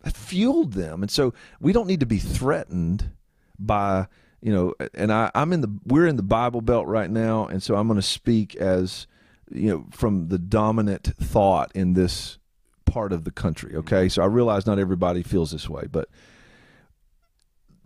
That 0.03 0.17
fueled 0.17 0.73
them. 0.73 1.01
And 1.03 1.11
so 1.11 1.33
we 1.59 1.71
don't 1.71 1.87
need 1.87 1.99
to 2.01 2.05
be 2.05 2.17
threatened 2.17 3.11
by, 3.57 4.07
you 4.41 4.51
know, 4.51 4.73
and 4.93 5.11
I, 5.11 5.31
I'm 5.35 5.53
in 5.53 5.61
the 5.61 5.79
we're 5.85 6.07
in 6.07 6.15
the 6.15 6.23
Bible 6.23 6.61
Belt 6.61 6.87
right 6.87 7.09
now, 7.09 7.45
and 7.45 7.61
so 7.61 7.75
I'm 7.75 7.87
gonna 7.87 8.01
speak 8.01 8.55
as 8.55 9.07
you 9.53 9.69
know, 9.69 9.85
from 9.91 10.29
the 10.29 10.37
dominant 10.37 11.13
thought 11.19 11.71
in 11.75 11.93
this 11.93 12.37
part 12.85 13.13
of 13.13 13.23
the 13.23 13.31
country. 13.31 13.75
Okay. 13.75 14.09
So 14.09 14.21
I 14.21 14.25
realize 14.25 14.65
not 14.65 14.79
everybody 14.79 15.23
feels 15.23 15.51
this 15.51 15.69
way, 15.69 15.87
but 15.91 16.09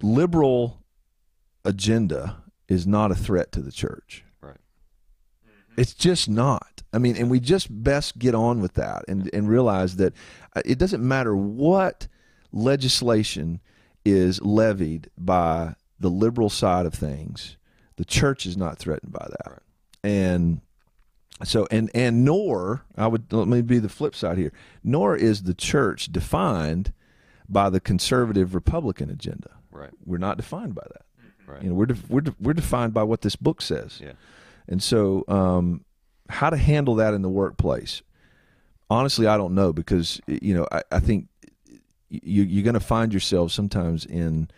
liberal 0.01 0.83
agenda 1.63 2.43
is 2.67 2.85
not 2.87 3.11
a 3.11 3.15
threat 3.15 3.51
to 3.53 3.61
the 3.61 3.71
church. 3.71 4.23
Right. 4.41 4.57
It's 5.77 5.93
just 5.93 6.29
not. 6.29 6.83
I 6.93 6.97
mean, 6.97 7.15
and 7.17 7.29
we 7.29 7.39
just 7.39 7.67
best 7.83 8.17
get 8.17 8.33
on 8.33 8.61
with 8.61 8.73
that 8.75 9.03
and, 9.07 9.29
and 9.33 9.49
realize 9.49 9.97
that 9.97 10.13
uh, 10.55 10.61
it 10.65 10.77
doesn't 10.77 11.05
matter 11.05 11.35
what 11.35 12.07
legislation 12.51 13.59
is 14.05 14.41
levied 14.41 15.09
by 15.17 15.75
the 15.99 16.09
liberal 16.09 16.49
side 16.49 16.85
of 16.85 16.93
things, 16.93 17.57
the 17.95 18.05
church 18.05 18.45
is 18.45 18.57
not 18.57 18.77
threatened 18.77 19.11
by 19.11 19.27
that. 19.29 19.51
Right. 19.51 19.59
And 20.03 20.61
so 21.43 21.67
and 21.71 21.89
and 21.93 22.23
nor 22.23 22.85
I 22.95 23.07
would 23.07 23.31
let 23.33 23.47
me 23.47 23.61
be 23.61 23.79
the 23.79 23.89
flip 23.89 24.15
side 24.15 24.37
here. 24.37 24.53
Nor 24.83 25.15
is 25.15 25.43
the 25.43 25.53
church 25.53 26.11
defined 26.11 26.93
by 27.49 27.69
the 27.69 27.79
conservative 27.79 28.55
Republican 28.55 29.09
agenda. 29.09 29.51
Right. 29.71 29.91
We're 30.05 30.17
not 30.17 30.37
defined 30.37 30.75
by 30.75 30.85
that. 30.93 31.05
Right. 31.47 31.63
You 31.63 31.69
know, 31.69 31.75
we're 31.75 31.85
de- 31.87 31.97
we're 32.09 32.21
de- 32.21 32.35
we're 32.39 32.53
defined 32.53 32.93
by 32.93 33.03
what 33.03 33.21
this 33.21 33.35
book 33.35 33.61
says. 33.61 33.99
Yeah. 34.01 34.13
And 34.67 34.81
so, 34.81 35.23
um, 35.27 35.85
how 36.29 36.49
to 36.49 36.57
handle 36.57 36.95
that 36.95 37.13
in 37.13 37.21
the 37.21 37.29
workplace? 37.29 38.01
Honestly, 38.89 39.27
I 39.27 39.37
don't 39.37 39.53
know 39.53 39.73
because 39.73 40.21
you 40.27 40.53
know 40.55 40.67
I, 40.71 40.83
I 40.91 40.99
think 40.99 41.27
you, 42.09 42.43
you're 42.43 42.63
going 42.63 42.75
to 42.75 42.79
find 42.79 43.13
yourself 43.13 43.51
sometimes 43.51 44.05
in 44.05 44.49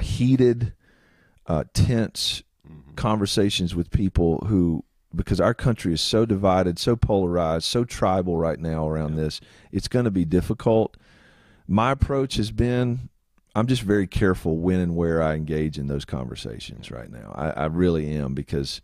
heated, 0.00 0.72
uh, 1.46 1.64
tense 1.74 2.42
conversations 2.96 3.74
with 3.74 3.90
people 3.90 4.38
who, 4.46 4.84
because 5.14 5.40
our 5.40 5.54
country 5.54 5.92
is 5.92 6.00
so 6.00 6.26
divided, 6.26 6.78
so 6.78 6.96
polarized, 6.96 7.64
so 7.64 7.84
tribal 7.84 8.36
right 8.36 8.58
now 8.58 8.88
around 8.88 9.16
this, 9.16 9.40
it's 9.72 9.88
going 9.88 10.04
to 10.04 10.10
be 10.10 10.24
difficult. 10.24 10.96
My 11.68 11.92
approach 11.92 12.36
has 12.36 12.50
been 12.50 13.08
I'm 13.56 13.66
just 13.66 13.80
very 13.80 14.06
careful 14.06 14.58
when 14.58 14.80
and 14.80 14.94
where 14.94 15.22
I 15.22 15.34
engage 15.34 15.78
in 15.78 15.86
those 15.86 16.04
conversations 16.04 16.90
right 16.90 17.10
now. 17.10 17.32
I, 17.34 17.62
I 17.62 17.64
really 17.66 18.14
am 18.14 18.34
because, 18.34 18.82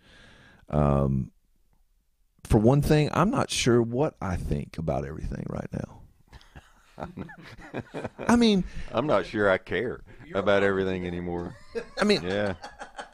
um, 0.70 1.30
for 2.44 2.56
one 2.56 2.80
thing, 2.80 3.10
I'm 3.12 3.30
not 3.30 3.50
sure 3.50 3.82
what 3.82 4.14
I 4.22 4.36
think 4.36 4.78
about 4.78 5.04
everything 5.04 5.44
right 5.50 5.68
now. 5.74 6.00
I 8.28 8.36
mean, 8.36 8.64
I'm 8.92 9.06
not 9.06 9.26
sure 9.26 9.50
I 9.50 9.58
care 9.58 10.00
about 10.34 10.62
everything 10.62 11.06
anymore. 11.06 11.54
I 12.00 12.04
mean, 12.04 12.22
Yeah. 12.22 12.54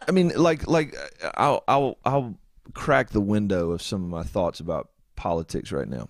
I 0.07 0.11
mean, 0.11 0.33
like, 0.37 0.67
like 0.67 0.95
I'll, 1.37 1.63
I'll, 1.69 1.99
I'll 2.05 2.35
crack 2.75 3.11
the 3.11 3.21
window 3.21 3.71
of 3.73 3.83
some 3.83 4.03
of 4.03 4.09
my 4.09 4.23
thoughts 4.23 4.59
about 4.61 4.91
politics 5.17 5.71
right 5.73 5.89
now. 5.89 6.09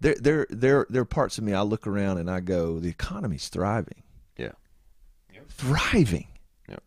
There, 0.00 0.14
there, 0.20 0.46
there, 0.50 0.86
there 0.88 1.02
are 1.02 1.06
parts 1.06 1.38
of 1.38 1.44
me 1.44 1.52
I 1.52 1.62
look 1.62 1.86
around 1.86 2.18
and 2.18 2.30
I 2.30 2.40
go, 2.40 2.78
the 2.78 2.88
economy's 2.88 3.48
thriving, 3.48 4.02
Yeah. 4.36 4.52
thriving. 5.48 6.28
Yep. 6.68 6.82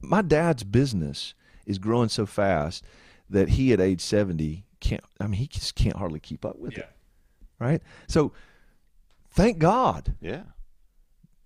My 0.00 0.22
dad's 0.22 0.64
business 0.64 1.34
is 1.66 1.78
growing 1.78 2.08
so 2.08 2.26
fast 2.26 2.82
that 3.30 3.50
he, 3.50 3.72
at 3.72 3.80
age 3.80 4.00
seventy, 4.00 4.64
can't. 4.80 5.04
I 5.20 5.26
mean, 5.26 5.38
he 5.38 5.46
just 5.46 5.74
can't 5.74 5.96
hardly 5.96 6.18
keep 6.18 6.44
up 6.44 6.58
with 6.58 6.76
it. 6.78 6.88
Right. 7.60 7.82
So, 8.06 8.32
thank 9.30 9.58
God. 9.58 10.14
Yeah. 10.20 10.42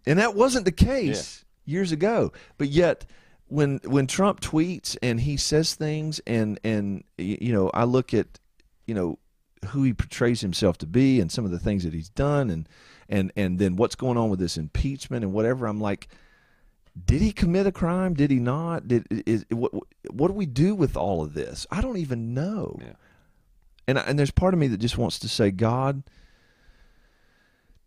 And 0.06 0.18
that 0.18 0.34
wasn't 0.34 0.64
the 0.64 0.72
case 0.72 1.44
years 1.64 1.92
ago. 1.92 2.32
But 2.58 2.68
yet 2.68 3.06
when 3.46 3.80
when 3.84 4.06
Trump 4.06 4.40
tweets 4.40 4.96
and 5.02 5.20
he 5.20 5.36
says 5.36 5.74
things 5.74 6.20
and 6.26 6.58
and 6.64 7.04
you 7.18 7.52
know, 7.52 7.70
I 7.72 7.84
look 7.84 8.12
at 8.14 8.38
you 8.86 8.94
know 8.94 9.18
who 9.68 9.84
he 9.84 9.92
portrays 9.92 10.40
himself 10.40 10.76
to 10.78 10.86
be 10.86 11.20
and 11.20 11.30
some 11.30 11.44
of 11.44 11.50
the 11.52 11.58
things 11.58 11.84
that 11.84 11.94
he's 11.94 12.08
done 12.08 12.50
and 12.50 12.68
and 13.08 13.30
and 13.36 13.58
then 13.60 13.76
what's 13.76 13.94
going 13.94 14.16
on 14.16 14.28
with 14.28 14.40
this 14.40 14.56
impeachment 14.56 15.22
and 15.22 15.32
whatever 15.32 15.66
I'm 15.66 15.80
like 15.80 16.08
did 17.06 17.22
he 17.22 17.32
commit 17.32 17.66
a 17.66 17.72
crime? 17.72 18.12
Did 18.12 18.30
he 18.30 18.38
not? 18.38 18.86
Did 18.86 19.06
is 19.26 19.46
what 19.50 19.72
what 20.10 20.28
do 20.28 20.34
we 20.34 20.44
do 20.46 20.74
with 20.74 20.94
all 20.96 21.22
of 21.22 21.32
this? 21.32 21.66
I 21.70 21.80
don't 21.80 21.96
even 21.96 22.34
know. 22.34 22.76
Yeah. 22.80 22.92
And 23.88 23.98
I- 23.98 24.02
and 24.02 24.18
there's 24.18 24.30
part 24.30 24.52
of 24.52 24.60
me 24.60 24.66
that 24.68 24.78
just 24.78 24.98
wants 24.98 25.18
to 25.20 25.28
say, 25.28 25.50
God, 25.52 26.02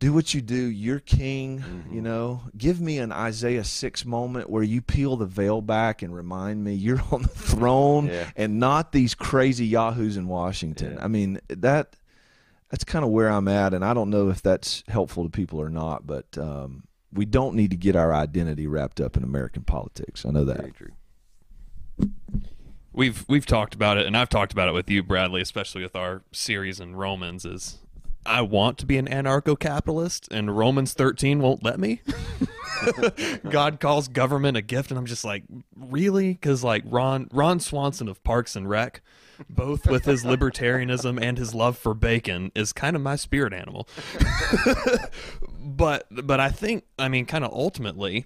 do 0.06 0.14
what 0.14 0.34
you 0.34 0.41
do. 0.41 0.56
You're 0.56 0.99
king. 0.99 1.64
You 1.91 2.01
know, 2.01 2.41
give 2.58 2.80
me 2.80 2.99
an 2.99 3.12
Isaiah 3.12 3.64
six 3.64 4.06
moment 4.06 4.49
where 4.49 4.62
you 4.64 4.82
peel 4.82 5.16
the 5.18 5.26
veil 5.26 5.62
back 5.62 6.01
and 6.03 6.14
remind 6.16 6.64
me 6.64 6.74
you're 6.74 7.01
on 7.12 7.24
the 7.24 7.28
throne 7.28 8.08
Yeah. 8.08 8.30
and 8.36 8.60
not 8.60 8.91
these 8.91 9.16
crazy 9.16 9.66
yahoos 9.66 10.18
in 10.18 10.28
Washington. 10.28 10.93
Yeah. 10.93 11.03
I 11.03 11.08
mean 11.08 11.39
that 11.49 11.95
that's 12.70 12.84
kind 12.84 13.06
of 13.06 13.12
where 13.12 13.30
I'm 13.30 13.47
at, 13.47 13.74
and 13.74 13.86
I 13.86 13.93
don't 13.93 14.10
know 14.10 14.30
if 14.30 14.41
that's 14.41 14.84
helpful 14.88 15.24
to 15.24 15.30
people 15.30 15.60
or 15.62 15.70
not, 15.70 16.06
but. 16.06 16.38
Um, 16.38 16.84
we 17.14 17.24
don't 17.24 17.56
need 17.56 17.72
to 17.72 17.78
get 17.78 17.95
our 17.95 18.14
identity 18.14 18.68
wrapped 18.68 18.99
up 18.99 19.16
in 19.16 19.24
American 19.24 19.64
politics. 19.64 20.26
I 20.26 20.32
know 20.32 20.43
that. 20.43 20.58
Very 20.58 20.72
true. 20.74 20.91
we've 22.91 23.24
we've 23.30 23.45
talked 23.45 23.74
about 23.74 23.97
it 23.97 24.06
and 24.06 24.18
I've 24.18 24.28
talked 24.28 24.51
about 24.51 24.68
it 24.68 24.74
with 24.74 24.89
you 24.89 25.01
Bradley 25.01 25.39
especially 25.41 25.82
with 25.82 25.95
our 25.95 26.24
series 26.34 26.82
in 26.82 26.93
Romans 26.95 27.45
is 27.45 27.78
I 28.26 28.41
want 28.41 28.78
to 28.80 28.86
be 28.86 28.97
an 28.97 29.07
anarcho-capitalist 29.07 30.28
and 30.32 30.57
Romans 30.57 30.93
13 30.93 31.39
won't 31.39 31.63
let 31.63 31.80
me. 31.80 32.01
God 33.49 33.80
calls 33.80 34.07
government 34.07 34.57
a 34.57 34.61
gift 34.61 34.91
and 34.91 34.97
I'm 34.97 35.05
just 35.05 35.23
like 35.23 35.43
really 35.76 36.36
cuz 36.36 36.63
like 36.63 36.84
Ron 36.86 37.30
Ron 37.32 37.59
Swanson 37.59 38.07
of 38.07 38.23
Parks 38.23 38.55
and 38.55 38.69
Rec 38.69 39.01
both 39.49 39.88
with 39.88 40.05
his 40.05 40.23
libertarianism 40.23 41.21
and 41.21 41.38
his 41.38 41.53
love 41.53 41.78
for 41.78 41.93
bacon 41.93 42.51
is 42.55 42.73
kind 42.73 42.95
of 42.95 43.01
my 43.01 43.15
spirit 43.15 43.53
animal. 43.53 43.88
but 45.59 46.07
but 46.09 46.39
I 46.39 46.49
think 46.49 46.86
I 46.97 47.07
mean 47.07 47.26
kind 47.26 47.43
of 47.43 47.51
ultimately 47.51 48.26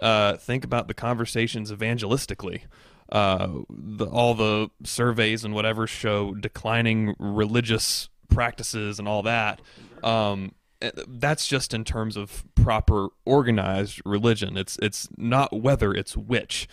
uh, 0.00 0.36
think 0.36 0.64
about 0.64 0.88
the 0.88 0.94
conversations 0.94 1.70
evangelistically. 1.70 2.62
Uh, 3.10 3.48
the, 3.68 4.06
all 4.06 4.34
the 4.34 4.70
surveys 4.82 5.44
and 5.44 5.54
whatever 5.54 5.86
show 5.86 6.34
declining 6.34 7.14
religious 7.18 8.08
practices 8.34 8.98
and 8.98 9.08
all 9.08 9.22
that. 9.22 9.60
Um, 10.02 10.54
eh, 10.82 10.90
that's 11.08 11.46
just 11.46 11.72
in 11.72 11.84
terms 11.84 12.16
of 12.16 12.44
proper 12.54 13.08
organized 13.24 14.00
religion. 14.04 14.56
It's 14.56 14.78
it's 14.82 15.08
not 15.16 15.52
whether 15.52 15.92
it's 15.92 16.16
which, 16.16 16.68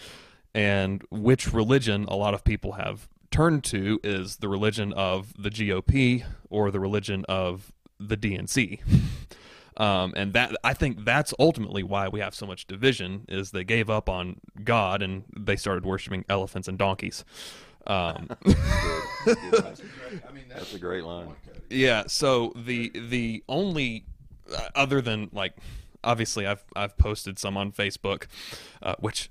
and 0.54 1.04
which 1.10 1.54
religion 1.54 2.06
a 2.06 2.16
lot 2.16 2.34
of 2.34 2.44
people 2.44 2.74
have 2.74 3.08
turned 3.30 3.64
to 3.64 4.00
is 4.04 4.38
the 4.38 4.50
religion 4.50 4.92
of 4.94 5.34
the 5.42 5.50
GOP 5.50 6.26
or 6.50 6.70
the 6.70 6.80
religion 6.80 7.26
of 7.30 7.72
the 8.00 8.18
DNC. 8.18 8.80
Um, 9.78 10.14
and 10.16 10.34
that 10.34 10.56
I 10.64 10.74
think 10.74 11.06
that's 11.06 11.34
ultimately 11.40 11.82
why 11.82 12.08
we 12.10 12.20
have 12.20 12.36
so 12.36 12.46
much 12.46 12.68
division 12.68 13.26
is 13.30 13.52
they 13.52 13.64
gave 13.64 13.90
up 13.90 14.10
on 14.10 14.40
God 14.64 15.02
and 15.02 15.24
they 15.36 15.56
started 15.56 15.86
worshiping 15.86 16.26
elephants 16.30 16.68
and 16.68 16.78
donkeys. 16.78 17.24
Um, 17.88 18.30
That's 20.50 20.74
a 20.76 20.80
great 20.80 21.04
line. 21.04 21.30
yeah. 21.72 22.04
So 22.08 22.54
the 22.56 22.90
the 22.90 23.44
only 23.48 24.06
uh, 24.54 24.70
other 24.76 25.02
than 25.02 25.30
like 25.32 25.54
obviously 26.04 26.46
I've 26.46 26.64
I've 26.76 26.98
posted 26.98 27.40
some 27.40 27.58
on 27.58 27.72
Facebook, 27.72 28.26
uh, 28.82 28.96
which 29.00 29.30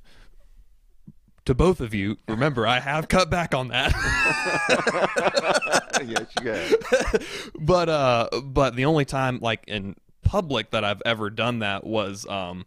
to 1.44 1.54
both 1.54 1.80
of 1.80 1.94
you 1.94 2.18
remember 2.28 2.66
I 2.66 2.80
have 2.80 3.08
cut 3.08 3.30
back 3.30 3.54
on 3.54 3.68
that. 3.68 3.92
yes, 6.06 6.26
you 6.42 6.50
have. 6.50 7.52
but 7.58 7.88
uh 7.88 8.28
but 8.42 8.76
the 8.76 8.84
only 8.84 9.04
time 9.04 9.38
like 9.40 9.64
in 9.66 9.96
public 10.22 10.70
that 10.70 10.84
I've 10.84 11.02
ever 11.04 11.30
done 11.30 11.60
that 11.60 11.84
was 11.84 12.26
um 12.28 12.66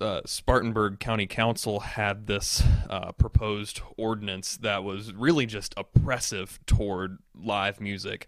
uh, 0.00 0.20
Spartanburg 0.26 0.98
County 0.98 1.26
Council 1.26 1.80
had 1.80 2.26
this 2.26 2.62
uh, 2.90 3.12
proposed 3.12 3.80
ordinance 3.96 4.56
that 4.58 4.82
was 4.82 5.12
really 5.12 5.46
just 5.46 5.72
oppressive 5.76 6.58
toward 6.66 7.18
live 7.34 7.80
music, 7.80 8.26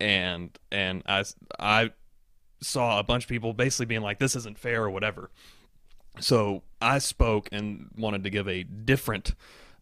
and 0.00 0.56
and 0.70 1.02
I 1.06 1.24
I 1.58 1.90
saw 2.60 2.98
a 2.98 3.02
bunch 3.02 3.24
of 3.24 3.28
people 3.28 3.52
basically 3.52 3.86
being 3.86 4.02
like 4.02 4.18
this 4.18 4.36
isn't 4.36 4.58
fair 4.58 4.84
or 4.84 4.90
whatever. 4.90 5.30
So 6.20 6.62
I 6.80 6.98
spoke 6.98 7.48
and 7.50 7.90
wanted 7.96 8.24
to 8.24 8.30
give 8.30 8.48
a 8.48 8.62
different 8.62 9.34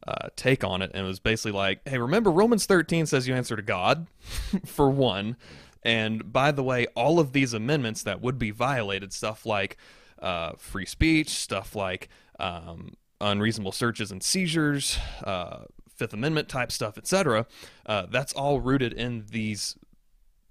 uh, 0.06 0.28
take 0.34 0.64
on 0.64 0.82
it, 0.82 0.90
and 0.94 1.04
it 1.04 1.08
was 1.08 1.20
basically 1.20 1.52
like, 1.52 1.80
hey, 1.86 1.98
remember 1.98 2.30
Romans 2.30 2.66
13 2.66 3.06
says 3.06 3.28
you 3.28 3.34
answer 3.34 3.56
to 3.56 3.62
God, 3.62 4.06
for 4.64 4.90
one. 4.90 5.36
And 5.84 6.32
by 6.32 6.52
the 6.52 6.62
way, 6.62 6.86
all 6.94 7.18
of 7.18 7.32
these 7.32 7.54
amendments 7.54 8.02
that 8.04 8.20
would 8.20 8.38
be 8.38 8.50
violated, 8.50 9.12
stuff 9.12 9.44
like 9.44 9.76
uh, 10.20 10.52
free 10.56 10.86
speech, 10.86 11.30
stuff 11.30 11.74
like 11.74 12.08
um, 12.38 12.94
unreasonable 13.20 13.72
searches 13.72 14.10
and 14.10 14.22
seizures, 14.22 14.98
uh, 15.24 15.64
Fifth 15.88 16.14
Amendment 16.14 16.48
type 16.48 16.72
stuff, 16.72 16.96
etc., 16.96 17.46
uh, 17.86 18.06
that's 18.10 18.32
all 18.32 18.60
rooted 18.60 18.92
in 18.92 19.24
these 19.30 19.76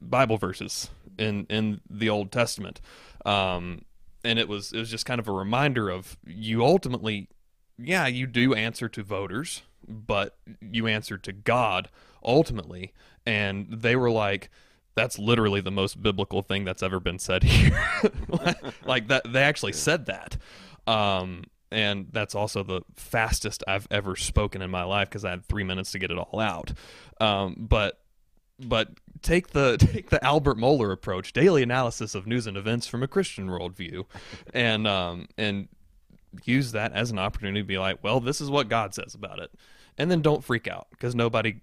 Bible 0.02 0.38
verses 0.38 0.90
in 1.18 1.46
in 1.50 1.82
the 1.90 2.10
Old 2.10 2.32
Testament. 2.32 2.82
Um, 3.26 3.84
and 4.24 4.40
it 4.40 4.48
was 4.48 4.74
it 4.74 4.80
was 4.80 4.90
just 4.90 5.06
kind 5.06 5.20
of 5.20 5.28
a 5.28 5.32
reminder 5.32 5.90
of 5.90 6.18
you 6.26 6.64
ultimately 6.64 7.28
yeah 7.78 8.08
you 8.08 8.28
do 8.28 8.54
answer 8.54 8.88
to 8.88 9.04
voters 9.04 9.64
but 9.88 10.38
you 10.62 10.88
answer 10.88 11.18
to 11.18 11.32
god 11.32 11.90
ultimately. 12.24 12.94
And 13.26 13.68
they 13.70 13.96
were 13.96 14.12
like 14.12 14.50
that's 14.94 15.18
literally 15.18 15.62
the 15.62 15.72
most 15.72 16.02
biblical 16.02 16.42
thing 16.42 16.66
that's 16.66 16.84
ever 16.84 17.00
been 17.00 17.20
said 17.20 17.44
here. 17.44 17.78
Like 18.86 19.08
that 19.08 19.32
they 19.32 19.44
actually 19.44 19.74
said 19.74 20.08
that. 20.08 20.38
Um 20.88 21.46
and 21.72 22.08
that's 22.12 22.36
also 22.36 22.64
the 22.64 22.82
fastest 22.96 23.64
i've 23.66 23.88
ever 23.90 24.18
spoken 24.18 24.62
in 24.62 24.70
my 24.70 24.84
life 24.84 25.08
because 25.08 25.24
i 25.24 25.30
had 25.30 25.46
three 25.46 25.64
minutes 25.64 25.92
to 25.94 26.00
get 26.00 26.12
it 26.12 26.18
all 26.18 26.40
out. 26.40 26.74
Um 27.20 27.56
but 27.58 28.00
but 28.60 28.90
take 29.22 29.50
the 29.50 29.78
take 29.80 30.10
the 30.10 30.24
Albert 30.24 30.58
Mohler 30.58 30.92
approach, 30.92 31.34
daily 31.34 31.64
analysis 31.64 32.16
of 32.16 32.28
news 32.28 32.48
and 32.48 32.58
events 32.58 32.88
from 32.88 33.04
a 33.04 33.08
Christian 33.08 33.48
worldview, 33.48 34.06
and 34.54 34.88
um 34.88 35.28
and 35.38 35.68
use 36.46 36.72
that 36.72 36.94
as 36.94 37.12
an 37.12 37.20
opportunity 37.20 37.62
to 37.62 37.68
be 37.68 37.78
like, 37.78 38.04
well, 38.04 38.20
this 38.20 38.40
is 38.40 38.50
what 38.50 38.70
God 38.70 38.94
says 38.94 39.16
about 39.16 39.40
it, 39.40 39.52
and 39.98 40.10
then 40.10 40.22
don't 40.22 40.44
freak 40.44 40.68
out 40.68 40.88
because 40.92 41.16
nobody 41.16 41.62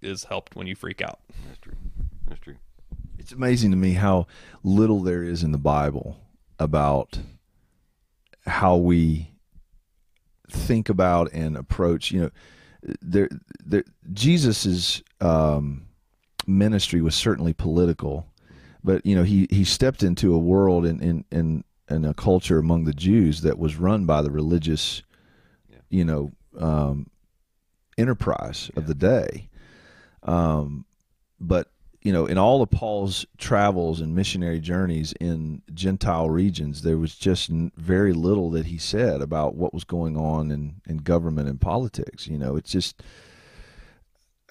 is 0.00 0.24
helped 0.24 0.56
when 0.56 0.66
you 0.66 0.74
freak 0.74 1.00
out. 1.00 1.20
That's 1.46 1.58
true. 1.58 1.76
That's 2.28 2.40
true. 2.40 2.56
It's 3.18 3.32
amazing 3.32 3.70
to 3.70 3.76
me 3.76 3.92
how 3.92 4.26
little 4.64 5.00
there 5.00 5.22
is 5.22 5.44
in 5.44 5.52
the 5.52 5.58
Bible 5.58 6.16
about 6.58 7.20
how 8.46 8.76
we 8.76 9.30
think 10.50 10.88
about 10.88 11.32
and 11.32 11.56
approach. 11.56 12.10
You 12.10 12.20
know, 12.22 12.30
there, 13.00 13.28
there, 13.64 13.84
Jesus's 14.12 15.02
um, 15.20 15.86
ministry 16.46 17.00
was 17.00 17.14
certainly 17.14 17.52
political, 17.52 18.26
but 18.82 19.04
you 19.06 19.14
know, 19.14 19.22
he 19.22 19.46
he 19.50 19.64
stepped 19.64 20.02
into 20.02 20.34
a 20.34 20.38
world 20.38 20.84
in 20.86 21.00
in 21.00 21.24
in, 21.30 21.64
in 21.88 22.04
a 22.04 22.14
culture 22.14 22.58
among 22.58 22.84
the 22.84 22.94
Jews 22.94 23.42
that 23.42 23.58
was 23.58 23.76
run 23.76 24.06
by 24.06 24.22
the 24.22 24.30
religious, 24.30 25.02
you 25.88 26.04
know, 26.04 26.32
um, 26.58 27.08
enterprise 27.96 28.70
of 28.76 28.86
the 28.86 28.94
day. 28.94 29.48
Um, 30.22 30.84
but 31.40 31.68
you 32.02 32.12
know, 32.12 32.26
in 32.26 32.36
all 32.36 32.62
of 32.62 32.70
Paul's 32.70 33.24
travels 33.38 34.00
and 34.00 34.14
missionary 34.14 34.58
journeys 34.58 35.12
in 35.20 35.62
Gentile 35.72 36.28
regions, 36.28 36.82
there 36.82 36.98
was 36.98 37.14
just 37.14 37.48
n- 37.48 37.70
very 37.76 38.12
little 38.12 38.50
that 38.50 38.66
he 38.66 38.76
said 38.76 39.20
about 39.20 39.54
what 39.54 39.72
was 39.72 39.84
going 39.84 40.16
on 40.16 40.50
in, 40.50 40.80
in 40.88 40.98
government 40.98 41.48
and 41.48 41.60
politics. 41.60 42.26
You 42.26 42.38
know, 42.38 42.56
it's 42.56 42.72
just, 42.72 43.02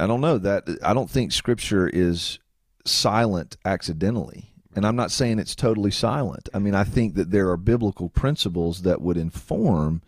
I 0.02 0.08
don't 0.08 0.22
know 0.22 0.40
that, 0.40 0.68
I 0.84 0.94
don't 0.96 1.10
think 1.10 1.32
scripture 1.32 1.88
is 1.88 2.40
silent 2.86 3.58
accidentally. 3.64 4.52
And 4.76 4.86
I'm 4.86 4.96
not 4.96 5.12
saying 5.12 5.38
it's 5.38 5.54
totally 5.54 5.92
silent. 5.92 6.50
I 6.54 6.60
mean, 6.60 6.74
I 6.74 6.84
think 6.84 7.16
that 7.16 7.30
there 7.30 7.50
are 7.50 7.58
biblical 7.58 8.10
principles 8.10 8.82
that 8.82 9.02
would 9.02 9.18
inform 9.18 10.02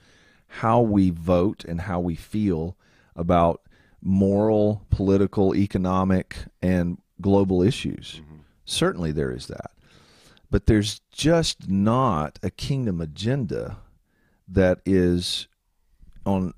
how 0.48 0.82
we 0.82 1.12
vote 1.12 1.64
and 1.66 1.82
how 1.82 2.00
we 2.00 2.16
feel 2.16 2.76
about 3.16 3.62
moral, 4.02 4.84
political, 4.90 5.56
economic, 5.56 6.38
and 6.62 6.98
global 7.22 7.62
issues. 7.62 8.22
Mm-hmm. 8.24 8.38
Certainly 8.66 9.12
there 9.12 9.32
is 9.32 9.48
that. 9.48 9.72
But 10.50 10.66
there's 10.66 11.02
just 11.12 11.70
not 11.70 12.40
a 12.42 12.50
kingdom 12.50 13.00
agenda 13.00 13.78
that 14.48 14.80
is 14.86 15.48
on 16.26 16.54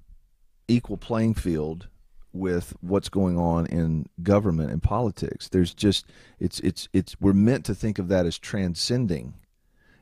equal 0.67 0.97
playing 0.97 1.33
field 1.33 1.87
with 2.35 2.75
what's 2.81 3.09
going 3.09 3.37
on 3.37 3.65
in 3.67 4.07
government 4.21 4.71
and 4.71 4.83
politics. 4.83 5.47
There's 5.49 5.73
just 5.73 6.05
it's 6.39 6.59
it's 6.59 6.87
it's 6.93 7.15
we're 7.19 7.33
meant 7.33 7.65
to 7.65 7.75
think 7.75 7.97
of 7.97 8.09
that 8.09 8.25
as 8.25 8.37
transcending. 8.37 9.35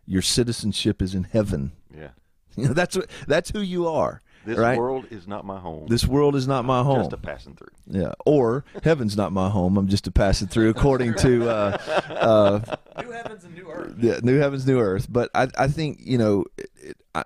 Your 0.06 0.22
citizenship 0.22 1.02
is 1.02 1.14
in 1.14 1.26
heaven. 1.26 1.72
Yeah. 1.96 2.10
You 2.56 2.68
know, 2.68 2.74
that's 2.74 2.96
what 2.96 3.10
that's 3.28 3.50
who 3.50 3.62
you 3.62 3.88
are. 3.88 4.22
This 4.46 4.60
right? 4.60 4.78
world 4.78 5.08
is 5.10 5.28
not 5.28 5.44
my 5.44 5.60
home. 5.60 5.88
This 5.88 6.06
world 6.06 6.36
is 6.36 6.48
not 6.48 6.66
my 6.66 6.84
home. 6.84 7.00
Just 7.00 7.14
a 7.14 7.18
passing 7.18 7.56
through. 7.56 7.72
Yeah, 7.88 8.14
or 8.28 8.64
heaven's 8.84 9.18
not 9.18 9.32
my 9.32 9.50
home. 9.50 9.76
I'm 9.76 9.88
just 9.88 10.06
a 10.06 10.12
passing 10.12 10.50
through, 10.50 10.70
according 10.70 11.16
to 11.16 11.50
uh, 11.50 11.78
uh, 12.10 12.76
New 13.02 13.12
heavens 13.12 13.44
and 13.44 13.56
new 13.56 13.72
earth. 13.72 13.96
Yeah, 13.98 14.20
new 14.22 14.38
heavens, 14.38 14.68
new 14.68 14.80
earth. 14.80 15.08
But 15.10 15.32
I, 15.34 15.48
I 15.58 15.68
think 15.68 16.00
you 16.02 16.18
know, 16.18 16.46
it, 16.58 16.70
it, 16.76 16.98
I, 17.16 17.24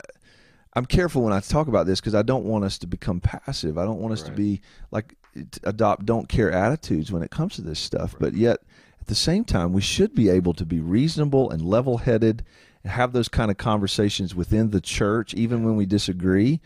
I'm 0.78 0.86
careful 0.86 1.24
when 1.24 1.34
I 1.34 1.40
talk 1.40 1.68
about 1.68 1.88
this 1.88 2.00
because 2.00 2.14
I 2.14 2.22
don't 2.22 2.46
want 2.46 2.64
us 2.64 2.78
to 2.78 2.88
become 2.88 3.20
passive. 3.20 3.80
I 3.80 3.84
don't 3.84 4.00
want 4.00 4.14
us 4.14 4.22
to 4.22 4.32
be 4.32 4.62
like 4.92 5.16
adopt 5.64 6.06
don't 6.06 6.30
care 6.30 6.52
attitudes 6.52 7.12
when 7.12 7.24
it 7.24 7.32
comes 7.32 7.56
to 7.56 7.64
this 7.64 7.80
stuff. 7.80 8.16
But 8.20 8.36
yet, 8.36 8.60
at 9.02 9.08
the 9.08 9.16
same 9.16 9.44
time, 9.44 9.74
we 9.74 9.82
should 9.82 10.14
be 10.14 10.30
able 10.30 10.54
to 10.54 10.68
be 10.68 10.80
reasonable 10.80 11.50
and 11.50 11.64
level 11.64 11.98
headed 11.98 12.46
and 12.84 12.92
have 12.92 13.12
those 13.12 13.28
kind 13.28 13.50
of 13.50 13.58
conversations 13.58 14.36
within 14.36 14.70
the 14.70 14.80
church, 14.80 15.34
even 15.34 15.64
when 15.64 15.78
we 15.78 15.88
disagree, 15.88 16.62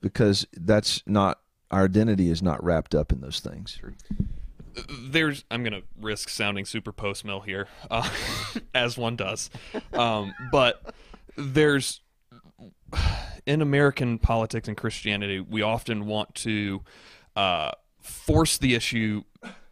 because 0.00 0.46
that's 0.52 1.02
not 1.04 1.40
our 1.72 1.86
identity 1.86 2.30
is 2.30 2.40
not 2.40 2.62
wrapped 2.62 2.94
up 2.94 3.10
in 3.10 3.20
those 3.20 3.40
things. 3.40 3.80
there's 5.08 5.44
I'm 5.50 5.64
gonna 5.64 5.82
risk 6.00 6.28
sounding 6.28 6.66
super 6.66 6.92
post 6.92 7.24
mill 7.24 7.40
here, 7.40 7.66
uh, 7.90 8.08
as 8.76 8.96
one 8.96 9.16
does, 9.16 9.50
um, 9.92 10.32
but 10.52 10.94
there's 11.36 12.00
in 13.46 13.62
American 13.62 14.18
politics 14.18 14.68
and 14.68 14.76
Christianity, 14.76 15.40
we 15.40 15.62
often 15.62 16.06
want 16.06 16.34
to 16.36 16.82
uh, 17.34 17.72
force 18.00 18.58
the 18.58 18.74
issue 18.74 19.22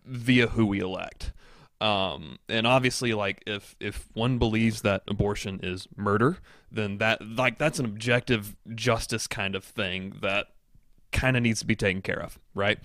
via 0.04 0.48
who 0.48 0.66
we 0.66 0.80
elect. 0.80 1.32
Um, 1.80 2.38
and 2.48 2.66
obviously, 2.66 3.12
like 3.14 3.42
if 3.46 3.74
if 3.80 4.08
one 4.14 4.38
believes 4.38 4.82
that 4.82 5.02
abortion 5.08 5.60
is 5.62 5.88
murder, 5.96 6.38
then 6.70 6.98
that 6.98 7.20
like 7.20 7.58
that's 7.58 7.78
an 7.78 7.84
objective 7.84 8.56
justice 8.74 9.26
kind 9.26 9.54
of 9.54 9.64
thing 9.64 10.16
that 10.22 10.46
kind 11.12 11.36
of 11.36 11.42
needs 11.42 11.60
to 11.60 11.66
be 11.66 11.76
taken 11.76 12.00
care 12.00 12.20
of, 12.20 12.38
right? 12.54 12.78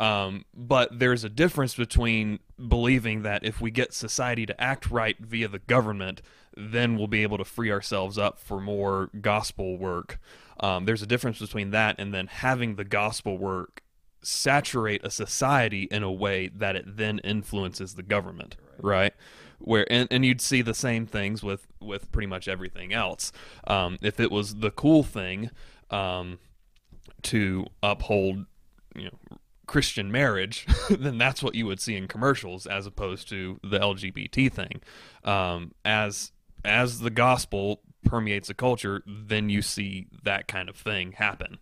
Um, 0.00 0.44
but 0.54 0.98
there's 0.98 1.24
a 1.24 1.28
difference 1.28 1.76
between 1.76 2.40
believing 2.68 3.22
that 3.22 3.44
if 3.44 3.60
we 3.60 3.70
get 3.70 3.92
society 3.92 4.46
to 4.46 4.60
act 4.60 4.90
right 4.90 5.16
via 5.18 5.48
the 5.48 5.60
government, 5.60 6.22
then 6.56 6.96
we'll 6.96 7.06
be 7.06 7.22
able 7.22 7.38
to 7.38 7.44
free 7.44 7.70
ourselves 7.70 8.18
up 8.18 8.38
for 8.38 8.60
more 8.60 9.10
gospel 9.20 9.78
work. 9.78 10.18
Um, 10.60 10.84
there's 10.84 11.02
a 11.02 11.06
difference 11.06 11.38
between 11.38 11.70
that 11.70 11.96
and 11.98 12.12
then 12.12 12.26
having 12.26 12.76
the 12.76 12.84
gospel 12.84 13.38
work 13.38 13.82
saturate 14.22 15.04
a 15.04 15.10
society 15.10 15.88
in 15.90 16.02
a 16.02 16.12
way 16.12 16.48
that 16.48 16.76
it 16.76 16.96
then 16.96 17.18
influences 17.20 17.94
the 17.94 18.02
government, 18.02 18.56
right? 18.78 19.12
Where 19.58 19.90
and, 19.92 20.08
and 20.10 20.24
you'd 20.24 20.40
see 20.40 20.62
the 20.62 20.74
same 20.74 21.06
things 21.06 21.42
with 21.42 21.66
with 21.80 22.10
pretty 22.12 22.26
much 22.26 22.48
everything 22.48 22.92
else. 22.92 23.32
Um, 23.66 23.98
if 24.00 24.20
it 24.20 24.30
was 24.30 24.56
the 24.56 24.70
cool 24.70 25.02
thing 25.02 25.50
um, 25.90 26.38
to 27.22 27.66
uphold, 27.82 28.46
you 28.96 29.04
know, 29.04 29.38
Christian 29.66 30.10
marriage, 30.10 30.66
then 30.90 31.18
that's 31.18 31.42
what 31.42 31.54
you 31.54 31.66
would 31.66 31.80
see 31.80 31.96
in 31.96 32.08
commercials 32.08 32.66
as 32.66 32.86
opposed 32.86 33.28
to 33.28 33.60
the 33.62 33.78
LGBT 33.78 34.52
thing. 34.52 34.80
Um, 35.24 35.72
as 35.84 36.31
as 36.64 37.00
the 37.00 37.10
gospel 37.10 37.80
permeates 38.04 38.50
a 38.50 38.54
culture, 38.54 39.02
then 39.06 39.48
you 39.48 39.62
see 39.62 40.06
that 40.22 40.48
kind 40.48 40.68
of 40.68 40.76
thing 40.76 41.12
happen. 41.12 41.58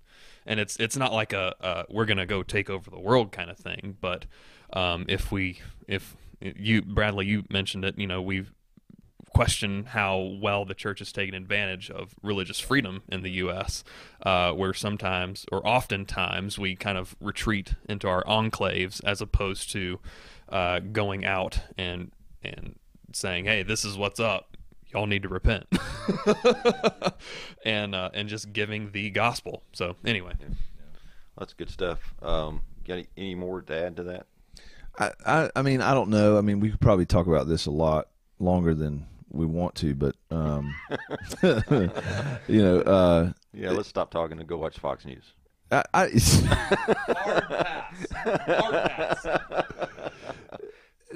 And 0.46 0.58
it's 0.58 0.76
it's 0.78 0.96
not 0.96 1.12
like 1.12 1.32
a, 1.32 1.54
a 1.60 1.84
we're 1.90 2.06
gonna 2.06 2.26
go 2.26 2.42
take 2.42 2.70
over 2.70 2.90
the 2.90 2.98
world 2.98 3.32
kind 3.32 3.50
of 3.50 3.58
thing, 3.58 3.96
but 4.00 4.26
um, 4.72 5.04
if 5.08 5.30
we 5.30 5.60
if 5.86 6.16
you 6.40 6.82
Bradley 6.82 7.26
you 7.26 7.44
mentioned 7.50 7.84
it, 7.84 7.98
you 7.98 8.06
know 8.06 8.22
we've 8.22 8.52
question 9.32 9.84
how 9.84 10.36
well 10.40 10.64
the 10.64 10.74
church 10.74 10.98
has 10.98 11.12
taken 11.12 11.34
advantage 11.34 11.88
of 11.90 12.14
religious 12.22 12.58
freedom 12.58 13.02
in 13.08 13.22
the 13.22 13.30
U.S., 13.32 13.84
uh, 14.24 14.52
where 14.52 14.74
sometimes 14.74 15.46
or 15.52 15.66
oftentimes 15.66 16.58
we 16.58 16.74
kind 16.74 16.98
of 16.98 17.14
retreat 17.20 17.74
into 17.88 18.08
our 18.08 18.24
enclaves 18.24 19.00
as 19.04 19.20
opposed 19.20 19.70
to 19.72 20.00
uh, 20.48 20.80
going 20.80 21.24
out 21.24 21.60
and 21.78 22.12
and 22.42 22.76
saying, 23.12 23.44
"Hey, 23.44 23.62
this 23.62 23.84
is 23.84 23.96
what's 23.96 24.20
up. 24.20 24.49
Y'all 24.92 25.06
need 25.06 25.22
to 25.22 25.28
repent," 25.28 25.66
and 27.64 27.94
uh, 27.94 28.10
and 28.12 28.28
just 28.28 28.52
giving 28.52 28.90
the 28.92 29.10
gospel. 29.10 29.62
So 29.72 29.96
anyway, 30.04 30.32
That's 31.38 31.52
good 31.52 31.70
stuff. 31.70 32.14
Um, 32.22 32.62
got 32.86 32.94
any, 32.94 33.06
any 33.16 33.34
more 33.34 33.62
to 33.62 33.74
add 33.74 33.96
to 33.96 34.02
that? 34.04 34.26
I, 34.98 35.12
I, 35.24 35.50
I 35.56 35.62
mean, 35.62 35.80
I 35.80 35.94
don't 35.94 36.10
know. 36.10 36.36
I 36.36 36.40
mean, 36.40 36.60
we 36.60 36.70
could 36.70 36.80
probably 36.80 37.06
talk 37.06 37.26
about 37.26 37.46
this 37.46 37.66
a 37.66 37.70
lot 37.70 38.08
longer 38.40 38.74
than 38.74 39.06
we 39.30 39.46
want 39.46 39.76
to, 39.76 39.94
but 39.94 40.16
um, 40.30 40.74
you 41.42 42.62
know, 42.62 42.80
uh, 42.80 43.32
Yeah, 43.54 43.70
let's 43.70 43.88
stop 43.88 44.10
talking 44.10 44.38
and 44.40 44.48
go 44.48 44.56
watch 44.56 44.78
Fox 44.78 45.04
News. 45.04 45.32
I, 45.70 45.84
I 45.94 46.08
hard 47.16 47.48
pass, 47.48 48.06
hard 48.12 48.90
pass. 48.90 49.26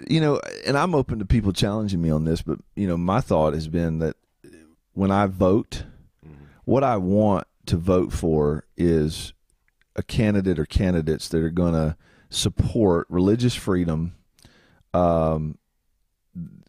You 0.09 0.21
know, 0.21 0.41
and 0.67 0.77
I'm 0.77 0.95
open 0.95 1.19
to 1.19 1.25
people 1.25 1.53
challenging 1.53 2.03
me 2.03 2.11
on 2.11 2.25
this, 2.25 2.43
but 2.43 2.59
you 2.75 2.87
know, 2.87 2.97
my 2.97 3.21
thought 3.21 3.55
has 3.55 3.69
been 3.69 3.99
that 4.01 4.17
when 4.93 5.11
I 5.11 5.27
vote, 5.27 5.85
what 6.65 6.85
I 6.85 6.97
want 6.97 7.47
to 7.67 7.77
vote 7.77 8.13
for 8.13 8.65
is 8.77 9.33
a 9.97 10.03
candidate 10.03 10.59
or 10.59 10.67
candidates 10.67 11.29
that 11.29 11.43
are 11.43 11.51
going 11.51 11.75
to 11.75 11.97
support 12.31 13.07
religious 13.09 13.55
freedom, 13.55 14.15
um, 14.93 15.59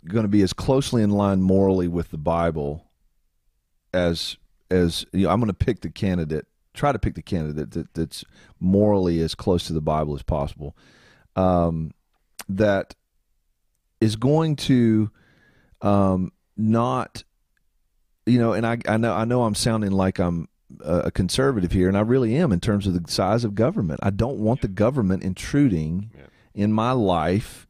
going 0.05 0.23
to 0.23 0.29
be 0.29 0.43
as 0.43 0.53
closely 0.53 1.01
in 1.01 1.09
line 1.09 1.41
morally 1.41 1.87
with 1.87 2.11
the 2.11 2.17
Bible 2.17 2.85
as 3.93 4.37
as 4.69 5.05
you 5.13 5.23
know, 5.23 5.29
I'm 5.29 5.39
going 5.39 5.47
to 5.47 5.53
pick 5.53 5.81
the 5.81 5.89
candidate, 5.89 6.47
try 6.73 6.91
to 6.91 6.99
pick 6.99 7.15
the 7.15 7.21
candidate 7.21 7.71
that, 7.71 7.93
that's 7.93 8.25
morally 8.59 9.21
as 9.21 9.35
close 9.35 9.65
to 9.67 9.73
the 9.73 9.81
Bible 9.81 10.15
as 10.15 10.23
possible. 10.23 10.75
Um, 11.35 11.91
that 12.49 12.95
is 14.05 14.15
going 14.15 14.55
to 14.55 15.09
um, 15.81 16.31
not, 16.55 17.23
you 18.25 18.39
know, 18.39 18.53
and 18.53 18.65
I, 18.65 18.77
I 18.87 18.97
know 18.97 19.13
I 19.13 19.25
know 19.25 19.43
I'm 19.43 19.55
sounding 19.55 19.91
like 19.91 20.19
I'm 20.19 20.47
a 20.83 21.11
conservative 21.11 21.71
here, 21.71 21.87
and 21.87 21.97
I 21.97 22.01
really 22.01 22.35
am 22.35 22.51
in 22.51 22.59
terms 22.59 22.87
of 22.87 22.93
the 22.93 23.11
size 23.11 23.43
of 23.43 23.55
government. 23.55 23.99
I 24.03 24.09
don't 24.09 24.39
want 24.39 24.61
the 24.61 24.67
government 24.67 25.23
intruding 25.23 26.11
Yeah. 26.15 26.25
in 26.53 26.71
my 26.73 26.91
life, 26.91 27.67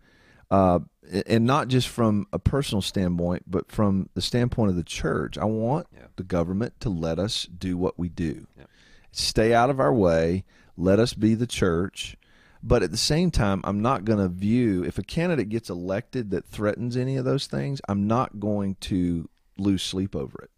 uh, 0.51 0.79
and 1.27 1.45
not 1.45 1.67
just 1.67 1.87
from 1.87 2.25
a 2.33 2.39
personal 2.39 2.81
standpoint, 2.81 3.43
but 3.47 3.71
from 3.71 4.09
the 4.13 4.21
standpoint 4.21 4.69
of 4.69 4.75
the 4.75 4.83
church. 4.83 5.37
I 5.37 5.45
want 5.45 5.87
Yeah. 5.93 6.07
the 6.15 6.23
government 6.23 6.73
to 6.81 6.89
let 6.89 7.19
us 7.19 7.45
do 7.45 7.77
what 7.77 7.99
we 7.99 8.09
do, 8.09 8.47
Yeah. 8.57 8.65
stay 9.11 9.53
out 9.53 9.69
of 9.69 9.79
our 9.79 9.93
way, 9.93 10.45
let 10.77 10.99
us 10.99 11.13
be 11.13 11.35
the 11.35 11.47
church. 11.47 12.17
But 12.67 12.81
at 12.81 12.89
the 12.89 12.97
same 12.97 13.29
time, 13.29 13.61
I'm 13.63 13.79
not 13.79 14.05
going 14.05 14.17
to 14.17 14.27
view 14.27 14.83
if 14.83 14.97
a 14.97 15.03
candidate 15.03 15.49
gets 15.49 15.69
elected 15.69 16.31
that 16.31 16.47
threatens 16.47 16.97
any 16.97 17.15
of 17.15 17.23
those 17.23 17.45
things, 17.45 17.79
I'm 17.87 18.07
not 18.07 18.39
going 18.39 18.75
to 18.81 19.29
lose 19.59 19.83
sleep 19.83 20.15
over 20.15 20.35
it. 20.41 20.49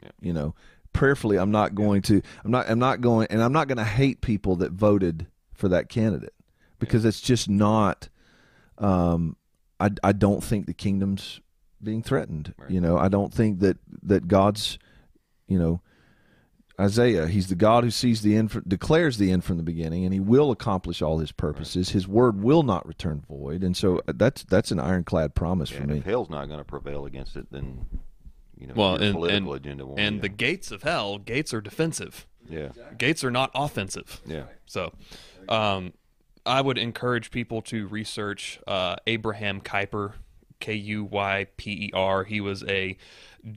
Yeah. 0.00 0.10
You 0.20 0.32
know, 0.32 0.54
prayerfully, 0.92 1.38
I'm 1.38 1.50
not 1.50 1.74
going 1.74 2.02
to. 2.02 2.22
I'm 2.44 2.52
not. 2.52 2.70
I'm 2.70 2.78
not 2.78 3.00
going, 3.00 3.26
and 3.30 3.42
I'm 3.42 3.52
not 3.52 3.66
going 3.66 3.78
to 3.78 3.84
hate 3.84 4.20
people 4.20 4.54
that 4.56 4.70
voted 4.70 5.26
for 5.52 5.68
that 5.68 5.88
candidate 5.88 6.34
because 6.78 7.04
it's 7.04 7.20
just 7.20 7.48
not. 7.48 8.08
Um, 8.78 9.36
I 9.80 9.90
I 10.04 10.12
don't 10.12 10.44
think 10.44 10.66
the 10.66 10.72
kingdom's 10.72 11.40
being 11.82 12.00
threatened. 12.00 12.54
Right. 12.58 12.70
You 12.70 12.80
know, 12.80 12.96
I 12.96 13.08
don't 13.08 13.34
think 13.34 13.58
that 13.58 13.76
that 14.04 14.28
God's, 14.28 14.78
you 15.48 15.58
know, 15.58 15.82
Isaiah, 16.80 17.26
he's 17.28 17.48
the 17.48 17.54
God 17.54 17.84
who 17.84 17.90
sees 17.90 18.22
the 18.22 18.34
end, 18.36 18.50
fr- 18.52 18.60
declares 18.66 19.18
the 19.18 19.30
end 19.30 19.44
from 19.44 19.56
the 19.58 19.62
beginning, 19.62 20.04
and 20.04 20.14
he 20.14 20.20
will 20.20 20.50
accomplish 20.50 21.02
all 21.02 21.18
his 21.18 21.30
purposes. 21.32 21.90
His 21.90 22.08
word 22.08 22.40
will 22.42 22.62
not 22.62 22.86
return 22.88 23.22
void, 23.28 23.62
and 23.62 23.76
so 23.76 23.98
uh, 24.08 24.12
that's 24.16 24.44
that's 24.44 24.70
an 24.70 24.80
ironclad 24.80 25.34
promise 25.34 25.68
for 25.70 25.82
and 25.82 25.90
me. 25.92 25.98
if 25.98 26.04
hell's 26.04 26.30
not 26.30 26.46
going 26.46 26.58
to 26.58 26.64
prevail 26.64 27.04
against 27.06 27.36
it, 27.36 27.46
then 27.52 27.86
you 28.58 28.66
know 28.66 28.74
Well, 28.76 28.96
and- 28.96 29.14
political 29.14 29.52
and- 29.54 29.64
agenda 29.66 29.86
won't. 29.86 30.00
and 30.00 30.16
yeah. 30.16 30.22
the 30.22 30.28
gates 30.30 30.70
of 30.72 30.82
hell, 30.82 31.18
gates 31.18 31.52
are 31.54 31.60
defensive. 31.60 32.26
yeah, 32.48 32.70
Gates 32.98 33.22
are 33.22 33.30
not 33.30 33.50
offensive. 33.54 34.20
yeah, 34.26 34.44
So, 34.66 34.92
um, 35.48 35.92
I 36.46 36.60
would 36.62 36.78
encourage 36.78 37.30
people 37.30 37.60
to 37.62 37.86
research 37.88 38.58
uh, 38.66 38.96
Abraham 39.06 39.60
Kuyper, 39.60 40.14
K 40.58 40.74
U 40.74 41.04
Y 41.04 41.46
P 41.56 41.70
E 41.72 41.90
R. 41.94 42.24
He 42.24 42.40
was 42.40 42.64
a 42.64 42.96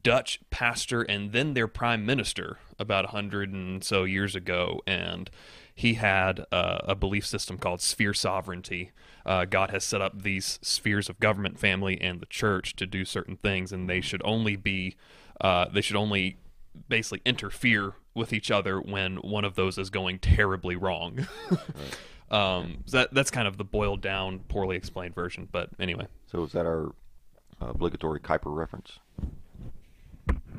Dutch 0.02 0.40
pastor 0.50 1.02
and 1.02 1.32
then 1.32 1.54
their 1.54 1.68
prime 1.68 2.06
minister 2.06 2.58
about 2.80 3.06
a 3.06 3.10
hundred 3.10 3.52
and 3.52 3.84
so 3.84 4.04
years 4.04 4.36
ago, 4.36 4.82
and 4.88 5.30
he 5.76 5.96
had 5.96 6.46
uh, 6.52 6.80
a 6.84 6.96
belief 6.96 7.26
system 7.26 7.58
called 7.58 7.82
sphere 7.82 8.14
sovereignty. 8.14 8.92
Uh, 9.26 9.46
God 9.46 9.72
has 9.72 9.84
set 9.84 10.02
up 10.02 10.22
these 10.22 10.60
spheres 10.62 11.10
of 11.10 11.20
government, 11.20 11.60
family, 11.60 12.00
and 12.00 12.20
the 12.20 12.26
church 12.26 12.76
to 12.76 12.86
do 12.86 13.06
certain 13.06 13.38
things, 13.38 13.72
and 13.72 13.90
they 13.90 14.02
should 14.02 14.22
only 14.24 14.56
be, 14.56 14.96
uh, 15.42 15.66
they 15.72 15.82
should 15.82 15.96
only 15.96 16.38
basically 16.88 17.22
interfere 17.26 17.94
with 18.14 18.34
each 18.34 18.52
other 18.52 18.80
when 18.80 19.18
one 19.18 19.46
of 19.46 19.56
those 19.56 19.78
is 19.78 19.90
going 19.90 20.20
terribly 20.20 20.76
wrong. 20.76 21.28
um, 22.32 22.84
so 22.86 22.98
that 22.98 23.14
that's 23.14 23.32
kind 23.32 23.48
of 23.48 23.58
the 23.58 23.64
boiled 23.64 24.02
down, 24.02 24.40
poorly 24.48 24.76
explained 24.76 25.16
version. 25.16 25.48
But 25.52 25.70
anyway, 25.80 26.08
So 26.32 26.44
is 26.44 26.52
that 26.52 26.66
our 26.66 26.94
uh, 27.62 27.68
obligatory 27.70 28.20
Kuyper 28.20 28.56
reference? 28.56 29.00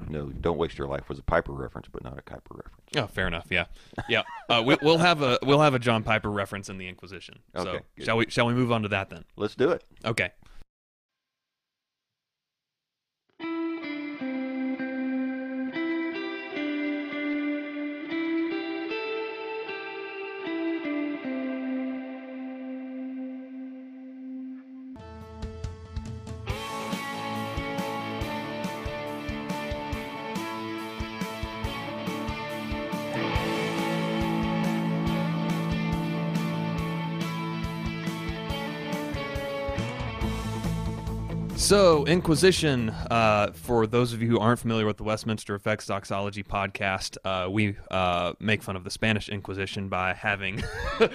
No, 0.09 0.27
don't 0.27 0.59
waste 0.59 0.77
your 0.79 0.87
life 0.87 1.09
was 1.09 1.19
a 1.19 1.23
Piper 1.23 1.53
reference, 1.53 1.89
but 1.91 2.05
not 2.05 2.19
a 2.19 2.23
Kuyper 2.23 2.51
reference. 2.51 2.83
oh, 2.97 3.07
fair 3.07 3.27
enough. 3.27 3.47
Yeah, 3.51 3.65
yeah. 4.09 4.23
Uh, 4.49 4.63
we, 4.65 4.77
we'll 4.83 4.99
have 4.99 5.23
a 5.23 5.39
we'll 5.43 5.61
have 5.61 5.75
a 5.75 5.79
John 5.79 6.03
Piper 6.03 6.31
reference 6.31 6.69
in 6.69 6.77
the 6.79 6.87
Inquisition. 6.89 7.39
So 7.57 7.61
Okay, 7.69 7.81
shall 8.05 8.19
we 8.19 8.27
shall 8.29 8.47
we 8.47 8.55
move 8.55 8.71
on 8.71 8.83
to 8.83 8.89
that 8.89 9.09
then? 9.11 9.25
Let's 9.37 9.55
do 9.55 9.71
it. 9.71 9.83
Okay. 10.05 10.31
So, 41.57 42.05
Inquisition, 42.05 42.91
uh, 42.91 43.53
for 43.55 43.87
those 43.87 44.13
of 44.13 44.21
you 44.21 44.29
who 44.29 44.39
aren't 44.39 44.59
familiar 44.59 44.85
with 44.85 44.99
the 44.99 45.05
Westminster 45.05 45.55
Effects 45.55 45.87
Doxology 45.87 46.43
podcast, 46.43 47.17
uh, 47.25 47.49
we 47.49 47.77
uh, 47.91 48.35
make 48.39 48.63
fun 48.63 48.77
of 48.77 48.85
the 48.85 48.91
Spanish 48.91 49.31
Inquisition 49.31 49.89
by 49.89 50.13
having 50.13 50.63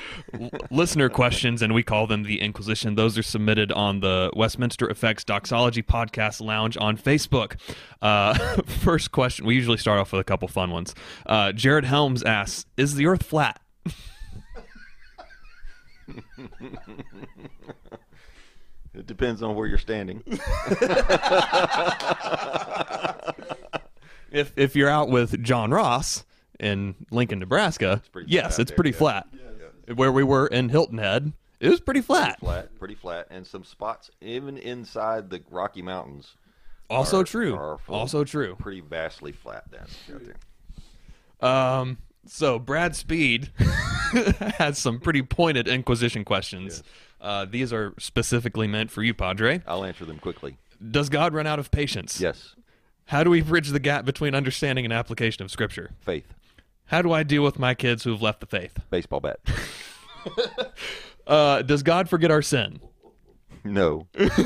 listener 0.71 1.09
questions, 1.09 1.61
and 1.61 1.73
we 1.73 1.83
call 1.83 2.07
them 2.07 2.23
the 2.23 2.41
Inquisition. 2.41 2.95
Those 2.95 3.17
are 3.17 3.23
submitted 3.23 3.71
on 3.71 3.99
the 3.99 4.31
Westminster 4.35 4.89
Effects 4.89 5.23
Doxology 5.23 5.83
podcast 5.83 6.41
lounge 6.41 6.77
on 6.77 6.97
Facebook. 6.97 7.59
Uh, 8.01 8.33
first 8.65 9.11
question, 9.11 9.45
we 9.45 9.55
usually 9.55 9.77
start 9.77 9.99
off 9.99 10.13
with 10.13 10.21
a 10.21 10.25
couple 10.25 10.47
fun 10.47 10.71
ones. 10.71 10.95
Uh, 11.27 11.51
Jared 11.51 11.85
Helms 11.85 12.23
asks 12.23 12.65
Is 12.75 12.95
the 12.95 13.05
earth 13.05 13.23
flat? 13.23 13.61
It 18.99 19.07
depends 19.07 19.41
on 19.41 19.55
where 19.55 19.65
you're 19.67 19.77
standing. 19.77 20.23
If 24.31 24.53
if 24.57 24.75
you're 24.75 24.89
out 24.89 25.09
with 25.09 25.41
John 25.41 25.71
Ross 25.71 26.23
in 26.59 26.93
Lincoln, 27.09 27.39
Nebraska, 27.39 28.03
pretty 28.11 28.29
yes, 28.31 28.59
it's 28.59 28.69
there, 28.69 28.75
pretty 28.75 28.91
yeah. 28.91 28.95
flat. 28.97 29.27
Where 29.95 30.11
we 30.11 30.23
were 30.23 30.45
in 30.45 30.69
Hilton 30.69 30.99
Head, 30.99 31.33
it 31.59 31.69
was 31.69 31.79
pretty 31.79 32.01
flat. 32.01 32.39
flat, 32.39 32.77
pretty 32.77 32.93
flat, 32.93 33.25
and 33.31 33.47
some 33.47 33.63
spots 33.63 34.11
even 34.21 34.57
inside 34.59 35.31
the 35.31 35.41
Rocky 35.49 35.81
Mountains. 35.81 36.35
Also 36.91 37.21
are- 37.21 37.23
true. 37.23 37.55
are 37.55 37.79
full- 37.79 37.95
Also 37.95 38.23
true. 38.23 38.55
Pretty 38.59 38.81
vastly 38.81 39.31
flat 39.31 39.63
down 39.71 39.87
there. 40.07 41.49
Um, 41.49 41.97
so 42.27 42.59
Brad 42.59 42.95
Speed 42.95 43.51
has 44.59 44.77
some 44.77 44.99
pretty 44.99 45.23
pointed 45.23 45.67
Inquisition 45.67 46.23
questions. 46.23 46.83
Uh, 47.21 47.45
these 47.45 47.73
are 47.73 47.93
specifically 47.99 48.67
meant 48.67 48.91
for 48.91 49.03
you, 49.03 49.13
Padre. 49.13 49.61
I'll 49.67 49.83
answer 49.83 50.05
them 50.05 50.19
quickly. 50.19 50.57
Does 50.91 51.09
God 51.09 51.33
run 51.33 51.45
out 51.47 51.59
of 51.59 51.69
patience? 51.71 52.21
Yes, 52.21 52.55
How 53.07 53.23
do 53.23 53.29
we 53.29 53.41
bridge 53.41 53.69
the 53.69 53.79
gap 53.79 54.05
between 54.05 54.33
understanding 54.35 54.85
and 54.85 54.93
application 54.93 55.43
of 55.43 55.51
Scripture? 55.51 55.91
faith, 55.99 56.33
How 56.85 57.01
do 57.01 57.11
I 57.11 57.23
deal 57.23 57.43
with 57.43 57.59
my 57.59 57.73
kids 57.73 58.03
who 58.05 58.11
have 58.11 58.21
left 58.21 58.39
the 58.39 58.45
faith? 58.45 58.79
baseball 58.89 59.19
bat. 59.19 59.39
Uh, 61.27 61.61
does 61.61 61.83
God 61.83 62.09
forget 62.09 62.31
our 62.31 62.41
sin? 62.41 62.79
No, 63.63 64.07
because 64.13 64.39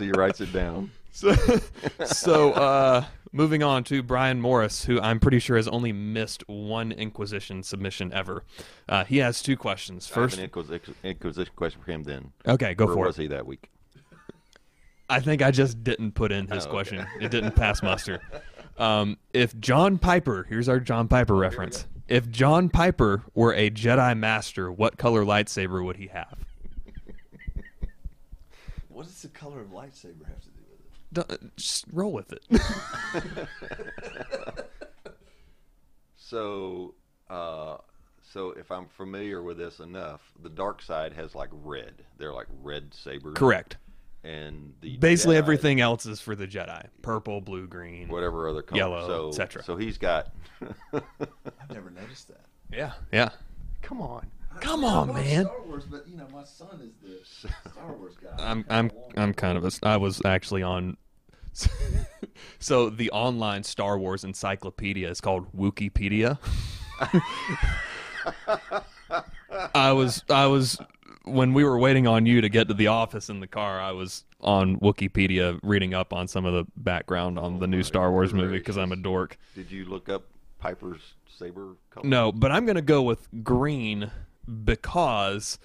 he 0.00 0.10
writes 0.10 0.40
it 0.40 0.52
down. 0.52 0.90
So, 1.12 1.32
so 2.04 2.52
uh, 2.54 3.04
moving 3.32 3.62
on 3.62 3.84
to 3.84 4.02
Brian 4.02 4.40
Morris, 4.40 4.84
who 4.84 5.00
I'm 5.00 5.20
pretty 5.20 5.38
sure 5.38 5.56
has 5.56 5.68
only 5.68 5.92
missed 5.92 6.42
one 6.48 6.92
Inquisition 6.92 7.62
submission 7.62 8.12
ever. 8.12 8.44
Uh, 8.88 9.04
he 9.04 9.18
has 9.18 9.42
two 9.42 9.56
questions. 9.56 10.06
First, 10.06 10.38
I 10.38 10.42
have 10.42 10.50
an 10.56 10.64
Inquis- 10.64 10.94
Inquisition 11.04 11.52
question 11.56 11.80
for 11.82 11.90
him. 11.90 12.02
Then, 12.04 12.32
okay, 12.46 12.74
go 12.74 12.86
where 12.86 12.94
for 12.94 13.06
was 13.06 13.18
it. 13.18 13.22
he 13.22 13.28
that 13.28 13.46
week? 13.46 13.70
I 15.10 15.20
think 15.20 15.40
I 15.42 15.50
just 15.50 15.82
didn't 15.82 16.12
put 16.12 16.32
in 16.32 16.46
his 16.48 16.64
Oh, 16.64 16.68
okay. 16.68 16.70
question. 16.70 17.06
It 17.20 17.30
didn't 17.30 17.54
pass 17.56 17.82
muster. 17.82 18.20
Um, 18.76 19.16
if 19.32 19.58
John 19.58 19.98
Piper, 19.98 20.46
here's 20.48 20.68
our 20.68 20.78
John 20.80 21.08
Piper 21.08 21.34
reference. 21.34 21.86
If 22.08 22.28
John 22.30 22.68
Piper 22.68 23.22
were 23.34 23.54
a 23.54 23.70
Jedi 23.70 24.16
Master, 24.18 24.70
what 24.70 24.98
color 24.98 25.24
lightsaber 25.24 25.84
would 25.84 25.96
he 25.96 26.08
have? 26.08 26.38
What 28.88 29.06
does 29.06 29.22
the 29.22 29.28
color 29.28 29.60
of 29.60 29.68
lightsaber 29.68 30.26
have 30.26 30.40
to 30.40 30.48
do 30.50 30.60
with 30.68 30.80
it? 30.80 30.90
Don't- 30.92 30.97
Just 31.56 31.84
roll 31.92 32.12
with 32.12 32.32
it. 32.32 32.44
So, 36.16 36.94
uh, 37.30 37.78
so 38.22 38.50
if 38.50 38.70
I'm 38.70 38.86
familiar 38.86 39.42
with 39.42 39.56
this 39.56 39.80
enough, 39.80 40.20
the 40.42 40.50
dark 40.50 40.82
side 40.82 41.14
has 41.14 41.34
like 41.34 41.48
red. 41.52 41.94
They're 42.18 42.34
like 42.34 42.48
red 42.62 42.92
sabers. 42.92 43.34
Correct. 43.34 43.78
And 44.24 44.74
the 44.82 44.98
Basically, 44.98 45.36
Jedi- 45.36 45.38
everything 45.38 45.80
else 45.80 46.04
is 46.04 46.20
for 46.20 46.34
the 46.36 46.46
Jedi: 46.46 46.86
purple, 47.00 47.40
blue, 47.40 47.66
green. 47.66 48.08
whatever 48.08 48.46
other 48.48 48.60
color. 48.62 48.78
Yellow, 48.78 49.06
so, 49.06 49.28
et 49.28 49.34
cetera. 49.34 49.62
So 49.62 49.76
he's 49.76 49.96
got. 49.96 50.32
I've 50.92 51.70
never 51.70 51.88
noticed 51.90 52.28
that. 52.28 52.44
Yeah, 52.70 52.92
yeah. 53.12 53.30
Come 53.80 54.02
on. 54.02 54.26
Come 54.60 54.84
on, 54.84 55.12
man. 55.14 55.46
Star 55.46 55.62
Wars, 55.66 55.84
but 55.90 56.08
you 56.08 56.16
know, 56.16 56.26
my 56.32 56.44
son 56.44 56.80
is 56.82 56.92
the 57.02 57.48
Star 57.70 57.92
Wars 57.94 58.14
guy. 58.22 58.30
I'm 58.38 58.64
I'm 58.68 58.90
I'm 59.16 59.34
kind 59.34 59.58
of 59.58 59.64
a 59.64 59.70
I 59.86 59.96
was 59.96 60.20
actually 60.24 60.62
on 60.62 60.96
so 62.58 62.90
the 62.90 63.10
online 63.10 63.62
Star 63.64 63.98
Wars 63.98 64.24
encyclopedia 64.24 65.08
is 65.08 65.20
called 65.20 65.52
Wookieepedia. 65.56 66.38
I 69.74 69.92
was 69.92 70.24
I 70.28 70.46
was 70.46 70.78
when 71.24 71.52
we 71.52 71.64
were 71.64 71.78
waiting 71.78 72.06
on 72.06 72.26
you 72.26 72.40
to 72.40 72.48
get 72.48 72.68
to 72.68 72.74
the 72.74 72.86
office 72.88 73.28
in 73.28 73.40
the 73.40 73.46
car, 73.46 73.80
I 73.80 73.92
was 73.92 74.24
on 74.40 74.78
Wookieepedia 74.78 75.58
reading 75.62 75.94
up 75.94 76.12
on 76.12 76.28
some 76.28 76.44
of 76.44 76.54
the 76.54 76.64
background 76.76 77.38
on 77.38 77.58
the 77.58 77.66
oh 77.66 77.70
new 77.70 77.82
Star 77.82 78.10
Wars 78.10 78.32
movie 78.32 78.58
because 78.58 78.78
I'm 78.78 78.92
a 78.92 78.96
dork. 78.96 79.36
Did 79.54 79.70
you 79.70 79.84
look 79.84 80.08
up 80.08 80.24
Piper's 80.58 81.14
saber 81.28 81.76
color? 81.90 82.06
No, 82.06 82.32
but 82.32 82.50
I'm 82.50 82.66
gonna 82.66 82.82
go 82.82 83.02
with 83.02 83.28
green 83.42 84.10
because 84.64 85.58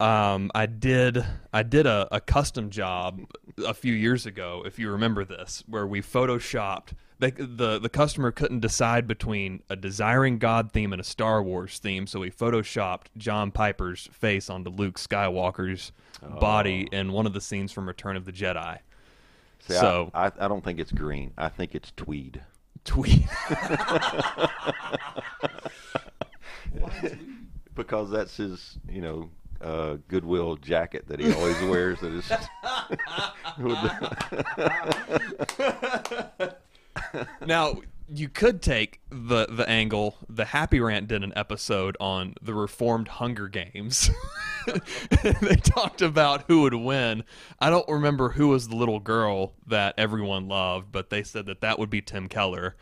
um, 0.00 0.50
I 0.54 0.66
did 0.66 1.24
I 1.52 1.62
did 1.62 1.86
a, 1.86 2.08
a 2.12 2.20
custom 2.20 2.70
job 2.70 3.20
a 3.66 3.74
few 3.74 3.92
years 3.92 4.26
ago, 4.26 4.62
if 4.64 4.78
you 4.78 4.90
remember 4.90 5.24
this, 5.24 5.64
where 5.66 5.86
we 5.86 6.00
photoshopped. 6.00 6.92
They, 7.20 7.32
the 7.32 7.80
the 7.80 7.88
customer 7.88 8.30
couldn't 8.30 8.60
decide 8.60 9.08
between 9.08 9.62
a 9.68 9.74
desiring 9.74 10.38
God 10.38 10.70
theme 10.70 10.92
and 10.92 11.00
a 11.00 11.04
Star 11.04 11.42
Wars 11.42 11.80
theme, 11.80 12.06
so 12.06 12.20
we 12.20 12.30
photoshopped 12.30 13.06
John 13.16 13.50
Piper's 13.50 14.08
face 14.12 14.48
onto 14.48 14.70
Luke 14.70 14.98
Skywalker's 14.98 15.90
body 16.38 16.88
in 16.92 17.12
one 17.12 17.26
of 17.26 17.32
the 17.32 17.40
scenes 17.40 17.72
from 17.72 17.88
Return 17.88 18.16
of 18.16 18.24
the 18.24 18.32
Jedi. 18.32 18.78
See, 19.66 19.74
so 19.74 20.12
I, 20.14 20.26
I, 20.26 20.32
I 20.42 20.48
don't 20.48 20.62
think 20.62 20.78
it's 20.78 20.92
green. 20.92 21.32
I 21.36 21.48
think 21.48 21.74
it's 21.74 21.92
tweed. 21.96 22.40
tweet. 22.84 23.24
Because 27.78 28.10
that's 28.10 28.36
his, 28.36 28.76
you 28.90 29.00
know, 29.00 29.30
uh, 29.60 29.98
Goodwill 30.08 30.56
jacket 30.56 31.06
that 31.06 31.20
he 31.20 31.32
always 31.32 31.60
wears. 31.62 32.00
That 32.00 32.12
is. 32.12 32.28
Now, 37.46 37.80
you 38.08 38.28
could 38.28 38.60
take 38.60 39.00
the 39.10 39.46
the 39.46 39.68
angle. 39.68 40.16
The 40.28 40.46
Happy 40.46 40.80
Rant 40.80 41.08
did 41.08 41.22
an 41.22 41.32
episode 41.36 41.96
on 42.00 42.34
the 42.42 42.54
reformed 42.54 43.08
Hunger 43.08 43.48
Games. 43.48 44.10
they 45.22 45.56
talked 45.56 46.02
about 46.02 46.44
who 46.48 46.62
would 46.62 46.74
win. 46.74 47.24
I 47.60 47.70
don't 47.70 47.88
remember 47.88 48.30
who 48.30 48.48
was 48.48 48.68
the 48.68 48.76
little 48.76 49.00
girl 49.00 49.54
that 49.66 49.94
everyone 49.96 50.48
loved, 50.48 50.92
but 50.92 51.10
they 51.10 51.22
said 51.22 51.46
that 51.46 51.60
that 51.60 51.78
would 51.78 51.90
be 51.90 52.02
Tim 52.02 52.28
Keller. 52.28 52.76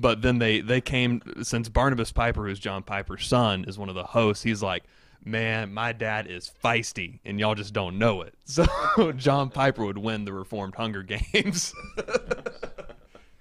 But 0.00 0.22
then 0.22 0.38
they 0.38 0.60
they 0.60 0.80
came 0.80 1.20
since 1.42 1.68
Barnabas 1.68 2.10
Piper, 2.12 2.46
who's 2.46 2.58
John 2.58 2.82
Piper's 2.82 3.26
son, 3.26 3.64
is 3.68 3.78
one 3.78 3.88
of 3.88 3.94
the 3.94 4.04
hosts. 4.04 4.42
He's 4.42 4.62
like, 4.62 4.84
"Man, 5.24 5.74
my 5.74 5.92
dad 5.92 6.26
is 6.26 6.50
feisty, 6.64 7.18
and 7.24 7.38
y'all 7.38 7.54
just 7.54 7.74
don't 7.74 7.98
know 7.98 8.22
it." 8.22 8.34
So 8.46 9.12
John 9.12 9.50
Piper 9.50 9.84
would 9.84 9.98
win 9.98 10.24
the 10.24 10.32
reformed 10.32 10.74
Hunger 10.74 11.02
Games. 11.02 11.74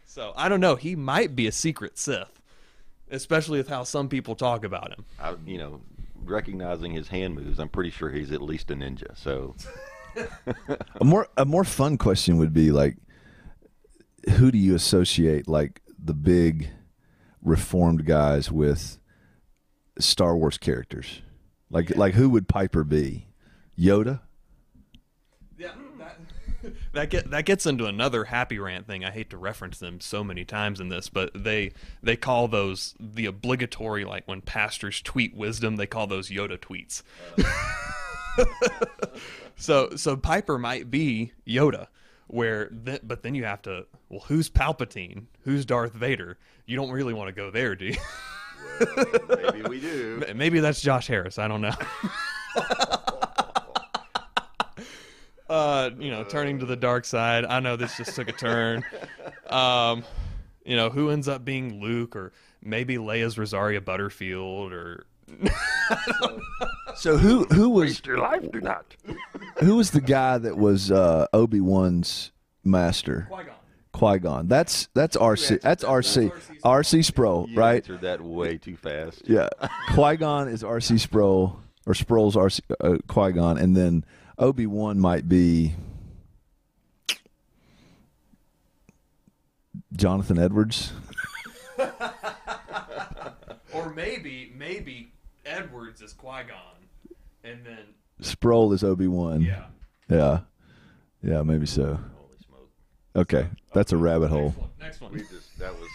So 0.05 0.33
I 0.35 0.49
don't 0.49 0.59
know. 0.59 0.75
He 0.75 0.95
might 0.97 1.33
be 1.33 1.47
a 1.47 1.51
secret 1.51 1.97
Sith, 1.97 2.41
especially 3.09 3.57
with 3.59 3.69
how 3.69 3.83
some 3.83 4.09
people 4.09 4.35
talk 4.35 4.65
about 4.65 4.89
him. 4.91 5.05
I, 5.17 5.35
you 5.45 5.57
know, 5.57 5.79
recognizing 6.25 6.91
his 6.91 7.07
hand 7.07 7.35
moves, 7.35 7.57
I'm 7.57 7.69
pretty 7.69 7.91
sure 7.91 8.09
he's 8.09 8.31
at 8.33 8.41
least 8.41 8.69
a 8.71 8.75
ninja. 8.75 9.15
So, 9.17 9.55
A 10.99 11.05
more 11.05 11.27
a 11.37 11.45
more 11.45 11.63
fun 11.63 11.97
question 11.97 12.37
would 12.37 12.53
be 12.53 12.71
like, 12.71 12.97
who 14.31 14.51
do 14.51 14.57
you 14.57 14.75
associate 14.75 15.47
like 15.47 15.81
the 16.01 16.13
big 16.13 16.69
reformed 17.41 18.05
guys 18.05 18.51
with 18.51 18.97
Star 19.99 20.35
Wars 20.35 20.57
characters? 20.57 21.21
Like 21.69 21.95
like 21.95 22.15
who 22.15 22.29
would 22.29 22.47
Piper 22.47 22.83
be? 22.83 23.27
Yoda? 23.77 24.21
Yeah, 25.57 25.71
that 25.97 26.17
that 26.93 27.09
get 27.09 27.29
that 27.31 27.45
gets 27.45 27.65
into 27.65 27.85
another 27.85 28.25
happy 28.25 28.59
rant 28.59 28.87
thing. 28.87 29.05
I 29.05 29.11
hate 29.11 29.29
to 29.29 29.37
reference 29.37 29.77
them 29.77 29.99
so 29.99 30.23
many 30.23 30.45
times 30.45 30.79
in 30.79 30.89
this, 30.89 31.09
but 31.09 31.31
they 31.35 31.71
they 32.01 32.15
call 32.15 32.47
those 32.47 32.95
the 32.99 33.25
obligatory 33.25 34.05
like 34.05 34.27
when 34.27 34.41
pastors 34.41 35.01
tweet 35.01 35.35
wisdom, 35.35 35.75
they 35.75 35.87
call 35.87 36.07
those 36.07 36.29
Yoda 36.29 36.57
tweets. 36.57 37.03
so 39.55 39.89
so 39.95 40.15
Piper 40.17 40.57
might 40.57 40.89
be 40.89 41.33
Yoda. 41.47 41.87
Where, 42.29 42.67
th- 42.67 43.01
but 43.03 43.23
then 43.23 43.33
you 43.33 43.45
have 43.45 43.61
to. 43.63 43.85
Well, 44.09 44.23
who's 44.27 44.49
Palpatine? 44.49 45.25
Who's 45.41 45.65
Darth 45.65 45.93
Vader? 45.93 46.37
You 46.67 46.75
don't 46.75 46.91
really 46.91 47.13
want 47.13 47.29
to 47.29 47.33
go 47.33 47.49
there, 47.49 47.75
do 47.75 47.85
you? 47.85 47.95
maybe 49.41 49.61
we 49.67 49.79
do. 49.79 50.23
Maybe 50.35 50.59
that's 50.59 50.81
Josh 50.81 51.07
Harris. 51.07 51.39
I 51.39 51.47
don't 51.47 51.61
know. 51.61 51.69
uh, 55.49 55.89
you 55.97 56.11
know, 56.11 56.23
turning 56.23 56.59
to 56.59 56.65
the 56.65 56.75
dark 56.75 57.05
side. 57.05 57.45
I 57.45 57.59
know 57.61 57.75
this 57.75 57.97
just 57.97 58.15
took 58.15 58.29
a 58.29 58.33
turn. 58.33 58.83
Um, 59.49 60.03
you 60.63 60.75
know, 60.75 60.91
who 60.91 61.09
ends 61.09 61.27
up 61.27 61.43
being 61.43 61.81
Luke 61.81 62.15
or 62.15 62.33
maybe 62.61 62.97
Leia's 62.97 63.35
Rosaria 63.35 63.81
Butterfield 63.81 64.71
or 64.71 65.07
So 66.95 67.17
who 67.17 67.45
who 67.45 67.69
was 67.69 67.89
Waste 67.91 68.05
your 68.07 68.17
life, 68.17 68.51
do 68.51 68.61
not. 68.61 68.95
who 69.59 69.75
was 69.75 69.91
the 69.91 70.01
guy 70.01 70.37
that 70.37 70.57
was 70.57 70.91
uh, 70.91 71.27
Obi 71.33 71.59
Wan's 71.61 72.31
master? 72.63 73.27
Qui-Gon. 73.29 73.53
Qui 73.91 74.19
Gon. 74.19 74.47
That's 74.47 74.87
that's 74.93 75.17
RC. 75.17 75.61
That's 75.61 75.83
RC. 75.83 76.31
RC 76.63 77.05
Sproul, 77.05 77.47
You 77.49 77.57
right? 77.57 77.77
answered 77.77 78.01
that 78.01 78.21
way 78.21 78.57
too 78.57 78.75
fast. 78.77 79.23
Yeah. 79.25 79.49
Qui 79.93 80.15
Gon 80.17 80.47
is 80.47 80.63
RC 80.63 80.99
Sproul 80.99 81.59
or 81.85 81.93
Sproul's 81.93 82.35
RC 82.35 82.61
uh, 82.81 82.97
Qui 83.07 83.31
Gon, 83.31 83.57
and 83.57 83.75
then 83.75 84.05
Obi 84.37 84.67
Wan 84.67 84.99
might 84.99 85.27
be 85.27 85.73
Jonathan 89.93 90.37
Edwards. 90.39 90.91
Or 93.71 93.93
maybe, 93.93 94.51
maybe 94.57 95.13
Edwards 95.45 96.01
is 96.01 96.11
Qui 96.13 96.43
Gon, 96.47 96.78
and 97.43 97.65
then 97.65 97.79
Sproul 98.21 98.73
is 98.73 98.83
Obi 98.83 99.07
Wan. 99.07 99.41
yeah. 99.41 99.65
Yeah. 100.09 100.39
Yeah, 101.21 101.41
maybe 101.43 101.65
so. 101.65 101.99
Holy 102.15 102.37
smoke! 102.45 102.69
Okay, 103.15 103.49
that's 103.73 103.91
a 103.91 103.97
rabbit 103.97 104.29
hole. 104.29 104.55
Next 104.79 105.01
one. 105.01 105.11
We 105.11 105.19
just 105.19 105.57
that 105.59 105.73
was 105.77 105.89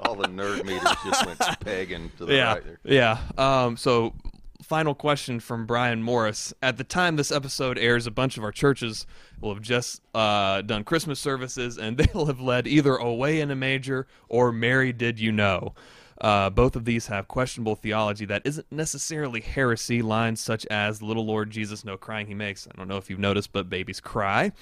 all 0.00 0.14
the 0.16 0.28
nerd 0.28 0.64
meters 0.64 0.82
just 1.04 1.26
went 1.26 1.38
pegging 1.60 2.10
to 2.16 2.24
the 2.26 2.34
yeah, 2.34 2.54
right 2.54 2.64
there. 2.64 2.78
yeah. 2.84 3.18
Um, 3.36 3.76
so, 3.76 4.14
final 4.62 4.94
question 4.94 5.40
from 5.40 5.66
Brian 5.66 6.02
Morris. 6.02 6.54
At 6.62 6.78
the 6.78 6.84
time 6.84 7.16
this 7.16 7.30
episode 7.30 7.78
airs, 7.78 8.06
a 8.06 8.10
bunch 8.10 8.38
of 8.38 8.44
our 8.44 8.50
churches 8.52 9.06
will 9.40 9.52
have 9.54 9.62
just 9.62 10.00
uh, 10.14 10.62
done 10.62 10.84
Christmas 10.84 11.20
services, 11.20 11.76
and 11.76 11.96
they'll 11.98 12.26
have 12.26 12.40
led 12.40 12.66
either 12.66 12.96
"Away 12.96 13.40
in 13.40 13.50
a 13.50 13.56
Manger" 13.56 14.06
or 14.28 14.52
"Mary 14.52 14.92
Did 14.92 15.20
You 15.20 15.32
Know." 15.32 15.74
Uh, 16.20 16.50
both 16.50 16.76
of 16.76 16.84
these 16.84 17.06
have 17.08 17.28
questionable 17.28 17.74
theology 17.74 18.24
that 18.26 18.42
isn't 18.44 18.70
necessarily 18.70 19.40
heresy. 19.40 20.02
Lines 20.02 20.40
such 20.40 20.66
as 20.66 21.02
"Little 21.02 21.26
Lord 21.26 21.50
Jesus, 21.50 21.84
no 21.84 21.96
crying 21.96 22.26
he 22.26 22.34
makes." 22.34 22.66
I 22.66 22.76
don't 22.76 22.88
know 22.88 22.96
if 22.96 23.10
you've 23.10 23.18
noticed, 23.18 23.52
but 23.52 23.68
babies 23.68 24.00
cry, 24.00 24.52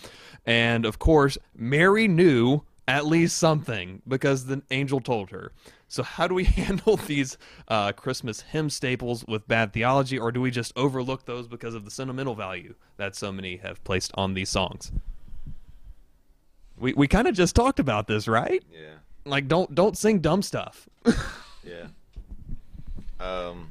and 0.47 0.85
of 0.85 0.99
course, 0.99 1.37
Mary 1.55 2.09
knew 2.09 2.63
at 2.91 3.07
least 3.07 3.39
something 3.39 4.03
because 4.09 4.47
the 4.47 4.63
angel 4.73 5.01
told 5.01 5.31
her. 5.31 5.53
So, 5.87 6.03
how 6.03 6.27
do 6.27 6.35
we 6.35 6.45
handle 6.61 6.97
these 6.97 7.39
uh, 7.69 7.93
Christmas 7.93 8.41
hymn 8.43 8.69
staples 8.69 9.25
with 9.27 9.47
bad 9.47 9.73
theology, 9.73 10.19
or 10.19 10.33
do 10.33 10.41
we 10.41 10.51
just 10.51 10.73
overlook 10.77 11.25
those 11.25 11.47
because 11.47 11.75
of 11.75 11.85
the 11.85 11.91
sentimental 11.91 12.35
value 12.35 12.75
that 12.97 13.15
so 13.15 13.31
many 13.31 13.57
have 13.59 13.83
placed 13.85 14.11
on 14.15 14.35
these 14.35 14.49
songs? 14.49 14.93
We 16.77 16.95
we 16.95 17.07
kind 17.07 17.29
of 17.29 17.35
just 17.35 17.55
talked 17.55 17.79
about 17.79 18.09
this, 18.09 18.27
right? 18.27 18.63
Yeah, 18.73 18.95
Like, 19.25 19.49
don't 19.49 19.75
don't 19.75 19.97
sing 19.97 20.21
dumb 20.21 20.43
stuff. 20.43 20.89
yeah. 21.65 21.87
Um, 23.19 23.71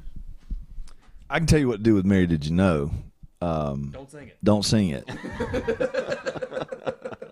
I 1.28 1.38
can 1.38 1.46
tell 1.46 1.58
you 1.58 1.68
what 1.68 1.78
to 1.78 1.82
do 1.82 1.94
with 1.94 2.04
Mary 2.04 2.26
Did 2.26 2.46
You 2.46 2.52
Know. 2.52 2.90
Um, 3.42 3.90
don't 3.92 4.10
sing 4.10 4.28
it. 4.28 4.36
don't 4.44 4.64
sing 4.64 4.90
it. 4.90 5.08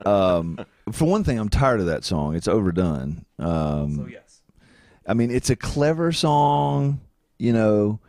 um, 0.07 0.59
for 0.91 1.05
one 1.05 1.23
thing, 1.25 1.39
I'm 1.39 1.49
tired 1.49 1.81
of 1.81 1.87
that 1.87 2.05
song. 2.05 2.35
It's 2.35 2.49
overdone. 2.49 3.25
Um, 3.39 3.97
So 3.97 4.07
yes, 4.07 4.41
I 5.07 5.14
mean, 5.14 5.31
it's 5.31 5.51
a 5.51 5.57
clever 5.57 6.12
song. 6.12 7.01
You 7.39 7.53
know, 7.53 8.01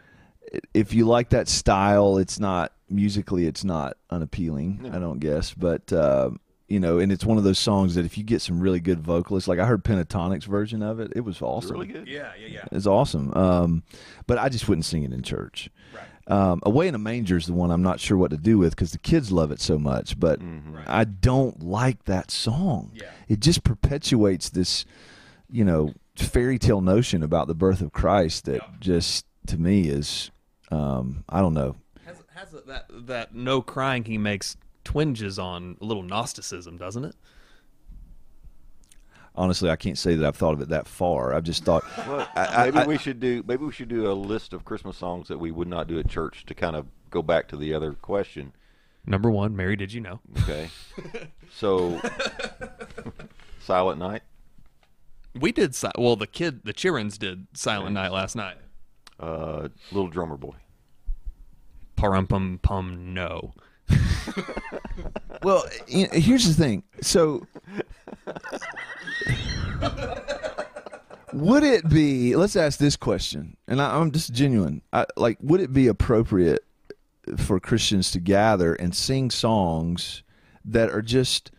if 0.74 0.93
you 0.93 1.05
like 1.05 1.30
that 1.30 1.47
style, 1.47 2.18
it's 2.18 2.39
not 2.39 2.72
musically, 2.89 3.45
it's 3.45 3.64
not 3.64 3.97
unappealing. 4.10 4.89
I 4.91 4.97
don't 4.99 5.20
guess, 5.20 5.53
but 5.53 5.91
uh, 5.93 6.32
you 6.70 6.80
know, 6.80 6.99
and 6.99 7.11
it's 7.11 7.26
one 7.26 7.38
of 7.38 7.43
those 7.43 7.59
songs 7.59 7.95
that 7.95 8.05
if 8.05 8.17
you 8.17 8.24
get 8.24 8.41
some 8.41 8.59
really 8.59 8.80
good 8.80 8.99
vocalists, 9.01 9.47
like 9.47 9.59
I 9.59 9.65
heard 9.65 9.84
Pentatonix's 9.84 10.45
version 10.45 10.82
of 10.84 10.99
it, 10.99 11.11
it 11.15 11.22
was 11.22 11.41
awesome. 11.41 11.72
really 11.74 11.88
good. 11.88 12.07
yeah, 12.07 12.32
yeah, 12.39 12.47
yeah. 12.47 12.65
It's 12.72 12.86
awesome. 12.86 13.34
Um, 13.36 13.84
but 14.28 14.38
I 14.38 14.49
just 14.49 14.67
wouldn't 14.70 14.86
sing 14.86 15.03
it 15.03 15.11
in 15.11 15.24
church. 15.24 15.70
Right. 15.95 16.05
Um, 16.28 16.59
Away 16.63 16.88
in 16.88 16.93
a 16.93 16.99
Manger 16.99 17.38
is 17.38 17.47
the 17.47 17.53
one 17.53 17.72
I'm 17.72 17.82
not 17.82 17.99
sure 17.99 18.15
what 18.15 18.30
to 18.32 18.38
do 18.38 18.59
with 18.59 18.76
because 18.76 18.91
the 18.91 18.99
kids 18.99 19.32
love 19.32 19.51
it 19.51 19.59
so 19.59 19.80
much, 19.80 20.20
but 20.20 20.39
I 20.86 21.03
don't 21.05 21.63
like 21.63 22.05
that 22.05 22.30
song. 22.30 22.91
Yeah. 22.93 23.09
It 23.28 23.39
just 23.39 23.63
perpetuates 23.63 24.49
this, 24.49 24.86
you 25.49 25.65
know, 25.65 25.93
fairy 26.15 26.59
tale 26.59 26.82
notion 26.82 27.24
about 27.24 27.47
the 27.47 27.55
birth 27.55 27.82
of 27.82 27.91
Christ 27.93 28.45
that 28.45 28.55
Yeah. 28.61 28.67
just 28.80 29.26
to 29.47 29.57
me 29.57 29.88
is, 29.89 30.30
um, 30.70 31.24
I 31.28 31.39
don't 31.41 31.55
know. 31.55 31.78
Has 32.05 32.17
has 32.36 32.51
that 32.67 32.86
that 33.07 33.34
no 33.34 33.61
crying 33.63 34.03
he 34.05 34.20
makes 34.20 34.55
twinges 34.89 35.37
on 35.37 35.77
a 35.81 35.85
little 35.85 36.01
Gnosticism, 36.01 36.77
doesn't 36.77 37.05
it? 37.05 37.15
Honestly, 39.35 39.69
I 39.69 39.75
can't 39.75 39.97
say 39.97 40.15
that 40.15 40.25
I've 40.27 40.35
thought 40.35 40.53
of 40.53 40.61
it 40.61 40.69
that 40.69 40.87
far. 40.87 41.33
I've 41.35 41.43
just 41.43 41.63
thought, 41.63 41.83
Well, 41.97 42.27
I- 42.35 42.45
I- 42.45 42.65
maybe 42.65 42.77
I- 42.79 42.87
we 42.87 42.97
should 42.97 43.19
do 43.19 43.43
maybe 43.47 43.63
we 43.65 43.71
should 43.71 43.87
do 43.89 44.11
a 44.11 44.13
list 44.13 44.51
of 44.53 44.65
Christmas 44.65 44.97
songs 44.97 45.27
that 45.27 45.37
we 45.37 45.51
would 45.51 45.67
not 45.67 45.87
do 45.87 45.99
at 45.99 46.07
church 46.09 46.43
to 46.47 46.55
kind 46.55 46.75
of 46.75 46.87
go 47.11 47.21
back 47.21 47.47
to 47.49 47.55
the 47.57 47.73
other 47.73 47.93
question. 47.93 48.51
Number 49.05 49.29
one, 49.29 49.55
Mary, 49.55 49.75
did 49.75 49.93
you 49.93 50.01
know? 50.01 50.19
Okay, 50.43 50.69
so 51.51 52.01
Silent 53.61 53.99
Night, 53.99 54.23
We 55.39 55.51
did. 55.51 55.75
Si- 55.75 55.87
well, 55.97 56.15
the 56.15 56.27
kid, 56.27 56.61
the 56.63 56.73
Chirins 56.73 57.17
did 57.19 57.45
Silent 57.53 57.93
Night 57.93 58.11
last 58.11 58.35
night. 58.35 58.57
uh, 59.19 59.69
Little 59.91 60.09
Drummer 60.09 60.37
Boy. 60.37 60.55
Parum 61.95 62.27
pum 62.27 62.59
pum. 62.61 63.13
No. 63.13 63.53
well, 65.43 65.65
you 65.87 66.03
know, 66.03 66.09
here's 66.13 66.47
the 66.47 66.53
thing. 66.53 66.83
So, 67.01 67.45
would 71.33 71.63
it 71.63 71.87
be? 71.89 72.35
Let's 72.35 72.55
ask 72.55 72.79
this 72.79 72.95
question, 72.95 73.57
and 73.67 73.81
I, 73.81 73.97
I'm 73.97 74.11
just 74.11 74.33
genuine. 74.33 74.81
I, 74.91 75.05
like, 75.15 75.37
would 75.41 75.61
it 75.61 75.73
be 75.73 75.87
appropriate 75.87 76.63
for 77.37 77.59
Christians 77.59 78.11
to 78.11 78.19
gather 78.19 78.73
and 78.73 78.95
sing 78.95 79.29
songs 79.29 80.23
that 80.65 80.89
are 80.89 81.01
just, 81.01 81.51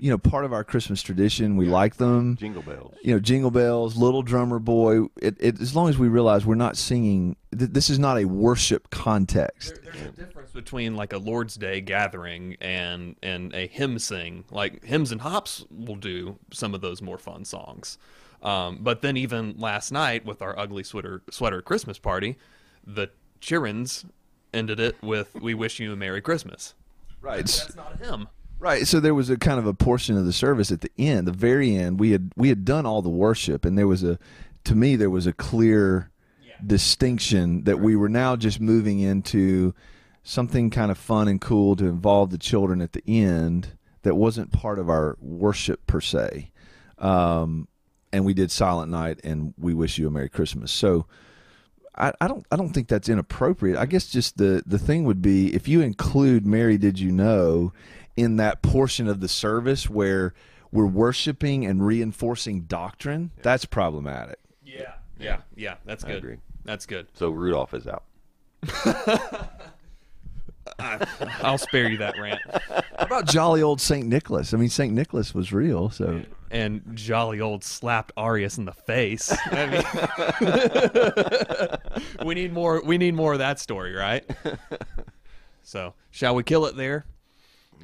you 0.00 0.10
know, 0.10 0.18
part 0.18 0.44
of 0.44 0.52
our 0.52 0.62
Christmas 0.62 1.02
tradition? 1.02 1.56
We 1.56 1.66
like 1.66 1.96
them. 1.96 2.36
Jingle 2.36 2.62
Bells. 2.62 2.94
You 3.02 3.14
know, 3.14 3.20
Jingle 3.20 3.50
Bells, 3.50 3.96
Little 3.96 4.22
Drummer 4.22 4.58
Boy. 4.58 5.06
It, 5.20 5.36
it, 5.40 5.60
as 5.60 5.74
long 5.74 5.88
as 5.88 5.98
we 5.98 6.08
realize 6.08 6.46
we're 6.46 6.54
not 6.54 6.76
singing, 6.76 7.36
th- 7.56 7.70
this 7.72 7.90
is 7.90 7.98
not 7.98 8.18
a 8.18 8.24
worship 8.24 8.90
context. 8.90 9.80
There's 9.82 10.02
a 10.02 10.12
difference 10.12 10.52
between 10.52 10.94
like 10.94 11.12
a 11.12 11.18
Lord's 11.18 11.56
Day 11.56 11.80
gathering 11.80 12.56
and 12.60 13.16
and 13.22 13.52
a 13.54 13.66
hymn 13.66 13.98
sing. 13.98 14.44
Like 14.50 14.84
hymns 14.84 15.10
and 15.10 15.20
hops 15.20 15.64
will 15.70 15.96
do 15.96 16.38
some 16.52 16.74
of 16.74 16.80
those 16.80 17.02
more 17.02 17.18
fun 17.18 17.44
songs. 17.44 17.98
Um, 18.42 18.78
but 18.80 19.02
then 19.02 19.16
even 19.16 19.56
last 19.58 19.90
night 19.90 20.24
with 20.24 20.42
our 20.42 20.56
ugly 20.56 20.84
sweater 20.84 21.22
sweater 21.30 21.60
Christmas 21.60 21.98
party, 21.98 22.36
the 22.86 23.10
Chirins 23.40 24.04
ended 24.54 24.78
it 24.78 24.96
with 25.02 25.34
"We 25.34 25.54
wish 25.54 25.80
you 25.80 25.92
a 25.92 25.96
Merry 25.96 26.20
Christmas." 26.20 26.74
Right. 27.20 27.38
That's 27.38 27.74
not 27.74 28.00
a 28.00 28.04
hymn. 28.04 28.28
Right. 28.60 28.86
So 28.86 28.98
there 28.98 29.14
was 29.14 29.30
a 29.30 29.36
kind 29.36 29.58
of 29.58 29.66
a 29.66 29.74
portion 29.74 30.16
of 30.16 30.24
the 30.24 30.32
service 30.32 30.72
at 30.72 30.80
the 30.80 30.90
end, 30.98 31.28
the 31.28 31.32
very 31.32 31.76
end. 31.76 32.00
We 32.00 32.10
had 32.10 32.32
we 32.36 32.48
had 32.48 32.64
done 32.64 32.86
all 32.86 33.02
the 33.02 33.08
worship, 33.08 33.64
and 33.64 33.78
there 33.78 33.86
was 33.86 34.02
a, 34.02 34.18
to 34.64 34.74
me, 34.74 34.96
there 34.96 35.10
was 35.10 35.26
a 35.26 35.32
clear 35.32 36.10
distinction 36.66 37.62
that 37.64 37.78
we 37.78 37.94
were 37.94 38.08
now 38.08 38.34
just 38.34 38.60
moving 38.60 38.98
into 38.98 39.74
something 40.24 40.70
kind 40.70 40.90
of 40.90 40.98
fun 40.98 41.28
and 41.28 41.40
cool 41.40 41.76
to 41.76 41.86
involve 41.86 42.30
the 42.30 42.38
children 42.38 42.82
at 42.82 42.92
the 42.92 43.02
end 43.06 43.78
that 44.02 44.16
wasn't 44.16 44.52
part 44.52 44.78
of 44.80 44.88
our 44.88 45.16
worship 45.20 45.86
per 45.86 46.00
se. 46.00 46.50
Um, 46.98 47.68
and 48.12 48.24
we 48.24 48.34
did 48.34 48.50
Silent 48.50 48.90
Night 48.90 49.20
and 49.22 49.54
We 49.56 49.72
Wish 49.72 49.98
You 49.98 50.08
a 50.08 50.10
Merry 50.10 50.28
Christmas. 50.28 50.72
So. 50.72 51.06
I, 52.00 52.12
I 52.20 52.28
don't 52.28 52.46
I 52.52 52.54
don't 52.54 52.68
think 52.68 52.86
that's 52.86 53.08
inappropriate. 53.08 53.76
I 53.76 53.84
guess 53.84 54.06
just 54.06 54.38
the 54.38 54.62
the 54.64 54.78
thing 54.78 55.02
would 55.02 55.20
be 55.20 55.52
if 55.52 55.66
you 55.66 55.80
include 55.80 56.46
Mary 56.46 56.78
Did 56.78 57.00
You 57.00 57.10
Know 57.10 57.72
in 58.18 58.36
that 58.36 58.62
portion 58.62 59.06
of 59.06 59.20
the 59.20 59.28
service 59.28 59.88
where 59.88 60.34
we're 60.72 60.86
worshiping 60.86 61.64
and 61.64 61.86
reinforcing 61.86 62.62
doctrine, 62.62 63.30
that's 63.42 63.64
problematic. 63.64 64.40
Yeah. 64.66 64.94
Yeah. 65.20 65.42
Yeah. 65.54 65.76
That's 65.84 66.02
I 66.02 66.08
good. 66.08 66.16
agree. 66.16 66.36
That's 66.64 66.84
good. 66.84 67.06
So 67.14 67.30
Rudolph 67.30 67.74
is 67.74 67.86
out. 67.86 68.02
I'll 70.80 71.58
spare 71.58 71.88
you 71.88 71.98
that 71.98 72.18
rant. 72.18 72.40
How 72.98 73.04
about 73.04 73.28
jolly 73.28 73.62
old 73.62 73.80
Saint 73.80 74.08
Nicholas? 74.08 74.52
I 74.52 74.56
mean, 74.56 74.68
Saint 74.68 74.94
Nicholas 74.94 75.32
was 75.32 75.52
real, 75.52 75.88
so 75.88 76.22
and 76.50 76.82
jolly 76.94 77.40
old 77.40 77.62
slapped 77.62 78.10
Arius 78.16 78.58
in 78.58 78.64
the 78.64 78.72
face. 78.72 79.32
I 79.46 79.66
mean, 82.18 82.18
we 82.26 82.34
need 82.34 82.52
more. 82.52 82.82
We 82.84 82.98
need 82.98 83.14
more 83.14 83.32
of 83.32 83.38
that 83.38 83.60
story, 83.60 83.94
right? 83.94 84.28
So, 85.62 85.94
shall 86.10 86.34
we 86.34 86.42
kill 86.42 86.66
it 86.66 86.76
there? 86.76 87.06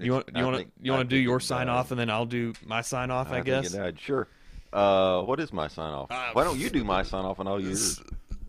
You 0.01 0.13
want 0.13 0.29
you 0.35 0.45
want 0.45 0.57
to 0.59 0.67
you 0.83 0.93
want 0.93 1.09
to 1.09 1.17
do 1.17 1.21
your 1.21 1.41
sign 1.41 1.69
off 1.69 1.91
and 1.91 2.01
then 2.01 2.11
I'll 2.11 2.27
do 2.27 2.53
my 2.65 2.81
sign 2.81 3.11
off. 3.11 3.29
I, 3.29 3.43
think 3.43 3.47
guess. 3.47 3.75
it. 3.75 3.99
Sure. 4.01 4.29
Uh, 4.73 5.23
what 5.23 5.39
is 5.39 5.53
my 5.53 5.69
sign 5.69 5.93
off? 5.93 6.11
Uh, 6.11 6.31
Why 6.33 6.45
don't 6.45 6.59
you 6.59 6.69
do 6.69 6.83
my 6.85 7.03
sign 7.05 7.25
off 7.25 7.39
and 7.39 7.49
I'll 7.49 7.61
yours? 7.61 8.03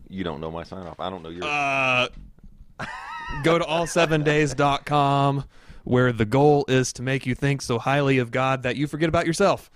You 0.08 0.24
don't 0.24 0.40
know 0.40 0.50
my 0.50 0.64
sign 0.64 0.86
off. 0.86 0.98
I 0.98 1.08
don't 1.10 1.22
know 1.22 1.30
yours. 1.30 1.44
Uh, 1.44 2.08
go 3.44 3.58
to 3.58 3.64
all7days.com 3.64 5.44
where 5.84 6.12
the 6.12 6.24
goal 6.24 6.64
is 6.66 6.92
to 6.94 7.02
make 7.02 7.26
you 7.26 7.34
think 7.34 7.62
so 7.62 7.78
highly 7.78 8.18
of 8.18 8.32
God 8.32 8.64
that 8.64 8.74
you 8.76 8.88
forget 8.88 9.08
about 9.08 9.26
yourself. 9.26 9.70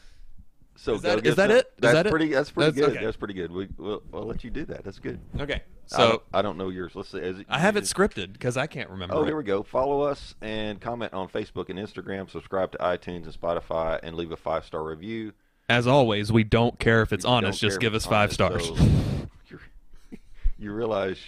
So 0.80 0.94
is 0.94 1.02
that- 1.02 1.26
is 1.26 1.36
that 1.36 1.50
it? 1.50 1.56
Is 1.56 1.64
That's 1.78 1.92
that 1.94 2.06
it? 2.06 2.10
That's 2.10 2.10
pretty 2.10 2.28
That's- 2.28 2.52
good. 2.52 2.96
okay. 2.96 3.04
That's 3.04 3.16
pretty 3.16 3.34
good. 3.34 3.52
We, 3.52 3.68
we'll, 3.76 4.02
we'll 4.10 4.24
let 4.26 4.42
you 4.44 4.50
do 4.50 4.64
that. 4.66 4.82
That's 4.84 4.98
good. 4.98 5.20
Okay. 5.38 5.54
I 5.92 5.96
So 5.96 6.08
don't, 6.08 6.22
I 6.32 6.42
don't 6.42 6.56
know 6.56 6.68
yours. 6.70 6.92
Let's 6.94 7.10
see. 7.10 7.18
Is 7.18 7.40
it, 7.40 7.46
I 7.50 7.58
have 7.58 7.76
it 7.76 7.80
just- 7.82 7.94
scripted 7.94 8.32
because 8.32 8.56
I 8.56 8.66
can't 8.66 8.88
remember. 8.90 9.14
Oh, 9.14 9.22
it. 9.22 9.26
here 9.26 9.36
we 9.36 9.42
go. 9.44 9.62
Follow 9.62 10.02
us 10.02 10.34
and 10.40 10.80
comment 10.80 11.12
on 11.12 11.28
Facebook 11.28 11.68
and 11.68 11.78
Instagram. 11.78 12.30
Subscribe 12.30 12.72
to 12.72 12.78
iTunes 12.78 13.24
and 13.24 13.32
Spotify 13.40 14.00
and 14.02 14.16
leave 14.16 14.32
a 14.32 14.36
five 14.36 14.64
star 14.64 14.82
review. 14.84 15.32
As 15.68 15.86
always, 15.86 16.32
we 16.32 16.42
don't 16.44 16.78
care 16.78 17.02
if 17.02 17.12
it's 17.12 17.24
You 17.24 17.30
honest. 17.30 17.60
Just 17.60 17.78
give 17.80 17.94
us 17.94 18.04
five 18.06 18.36
honest, 18.40 18.66
stars. 18.66 18.66
so 18.68 19.56
you 20.58 20.72
realize 20.72 21.18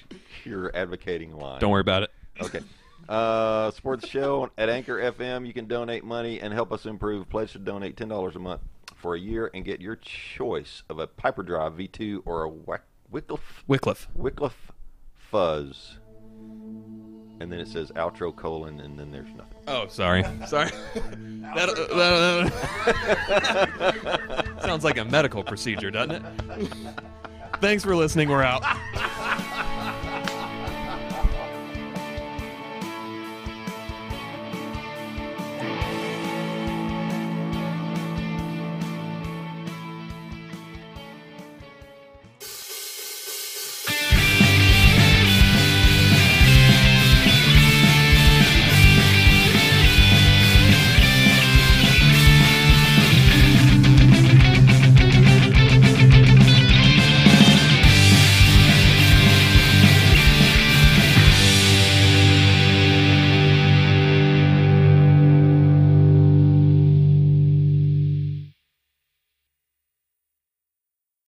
you're 0.45 0.75
advocating 0.75 1.37
lying. 1.37 1.61
Don't 1.61 1.71
worry 1.71 1.81
about 1.81 2.03
it. 2.05 2.11
Okay. 2.41 2.61
Uh, 3.09 3.71
support 3.73 4.01
the 4.01 4.07
show 4.07 4.51
at 4.57 4.69
Anchor 4.69 4.99
FM. 5.13 5.47
You 5.47 5.53
can 5.53 5.67
donate 5.67 6.05
money 6.05 6.41
and 6.41 6.53
help 6.55 6.73
us 6.73 6.87
improve. 6.87 7.29
Pledge 7.29 7.53
to 7.53 7.59
donate 7.59 7.97
ten 7.97 8.09
dollars 8.09 8.37
a 8.37 8.39
month 8.39 8.61
for 9.03 9.15
a 9.17 9.19
year 9.21 9.51
and 9.53 9.65
get 9.65 9.81
your 9.81 9.97
choice 9.97 10.85
of 10.89 10.99
a 11.01 11.07
Piper 11.09 11.43
Drive 11.43 11.73
V2 11.75 12.23
or 12.25 12.45
a 12.45 12.49
Wac- 12.49 12.85
Wycliffe 13.11 13.65
Wycliffe. 13.67 14.09
Wycliffe 14.15 14.71
fuzz, 15.17 15.99
and 17.41 17.51
then 17.53 17.59
it 17.59 17.67
says 17.69 17.91
outro 17.97 18.35
colon, 18.35 18.79
and 18.81 18.97
then 18.99 19.11
there's 19.11 19.29
nothing. 19.35 19.59
Oh, 19.67 19.87
sorry. 19.89 20.23
Sorry. 20.47 20.71
that, 21.55 21.69
uh, 21.69 22.49
that- 23.29 24.63
sounds 24.63 24.85
like 24.85 24.97
a 24.99 25.05
medical 25.05 25.43
procedure, 25.43 25.91
doesn't 25.91 26.25
it? 26.25 26.71
Thanks 27.61 27.83
for 27.85 27.95
listening. 27.97 28.29
We're 28.29 28.43
out. 28.45 28.63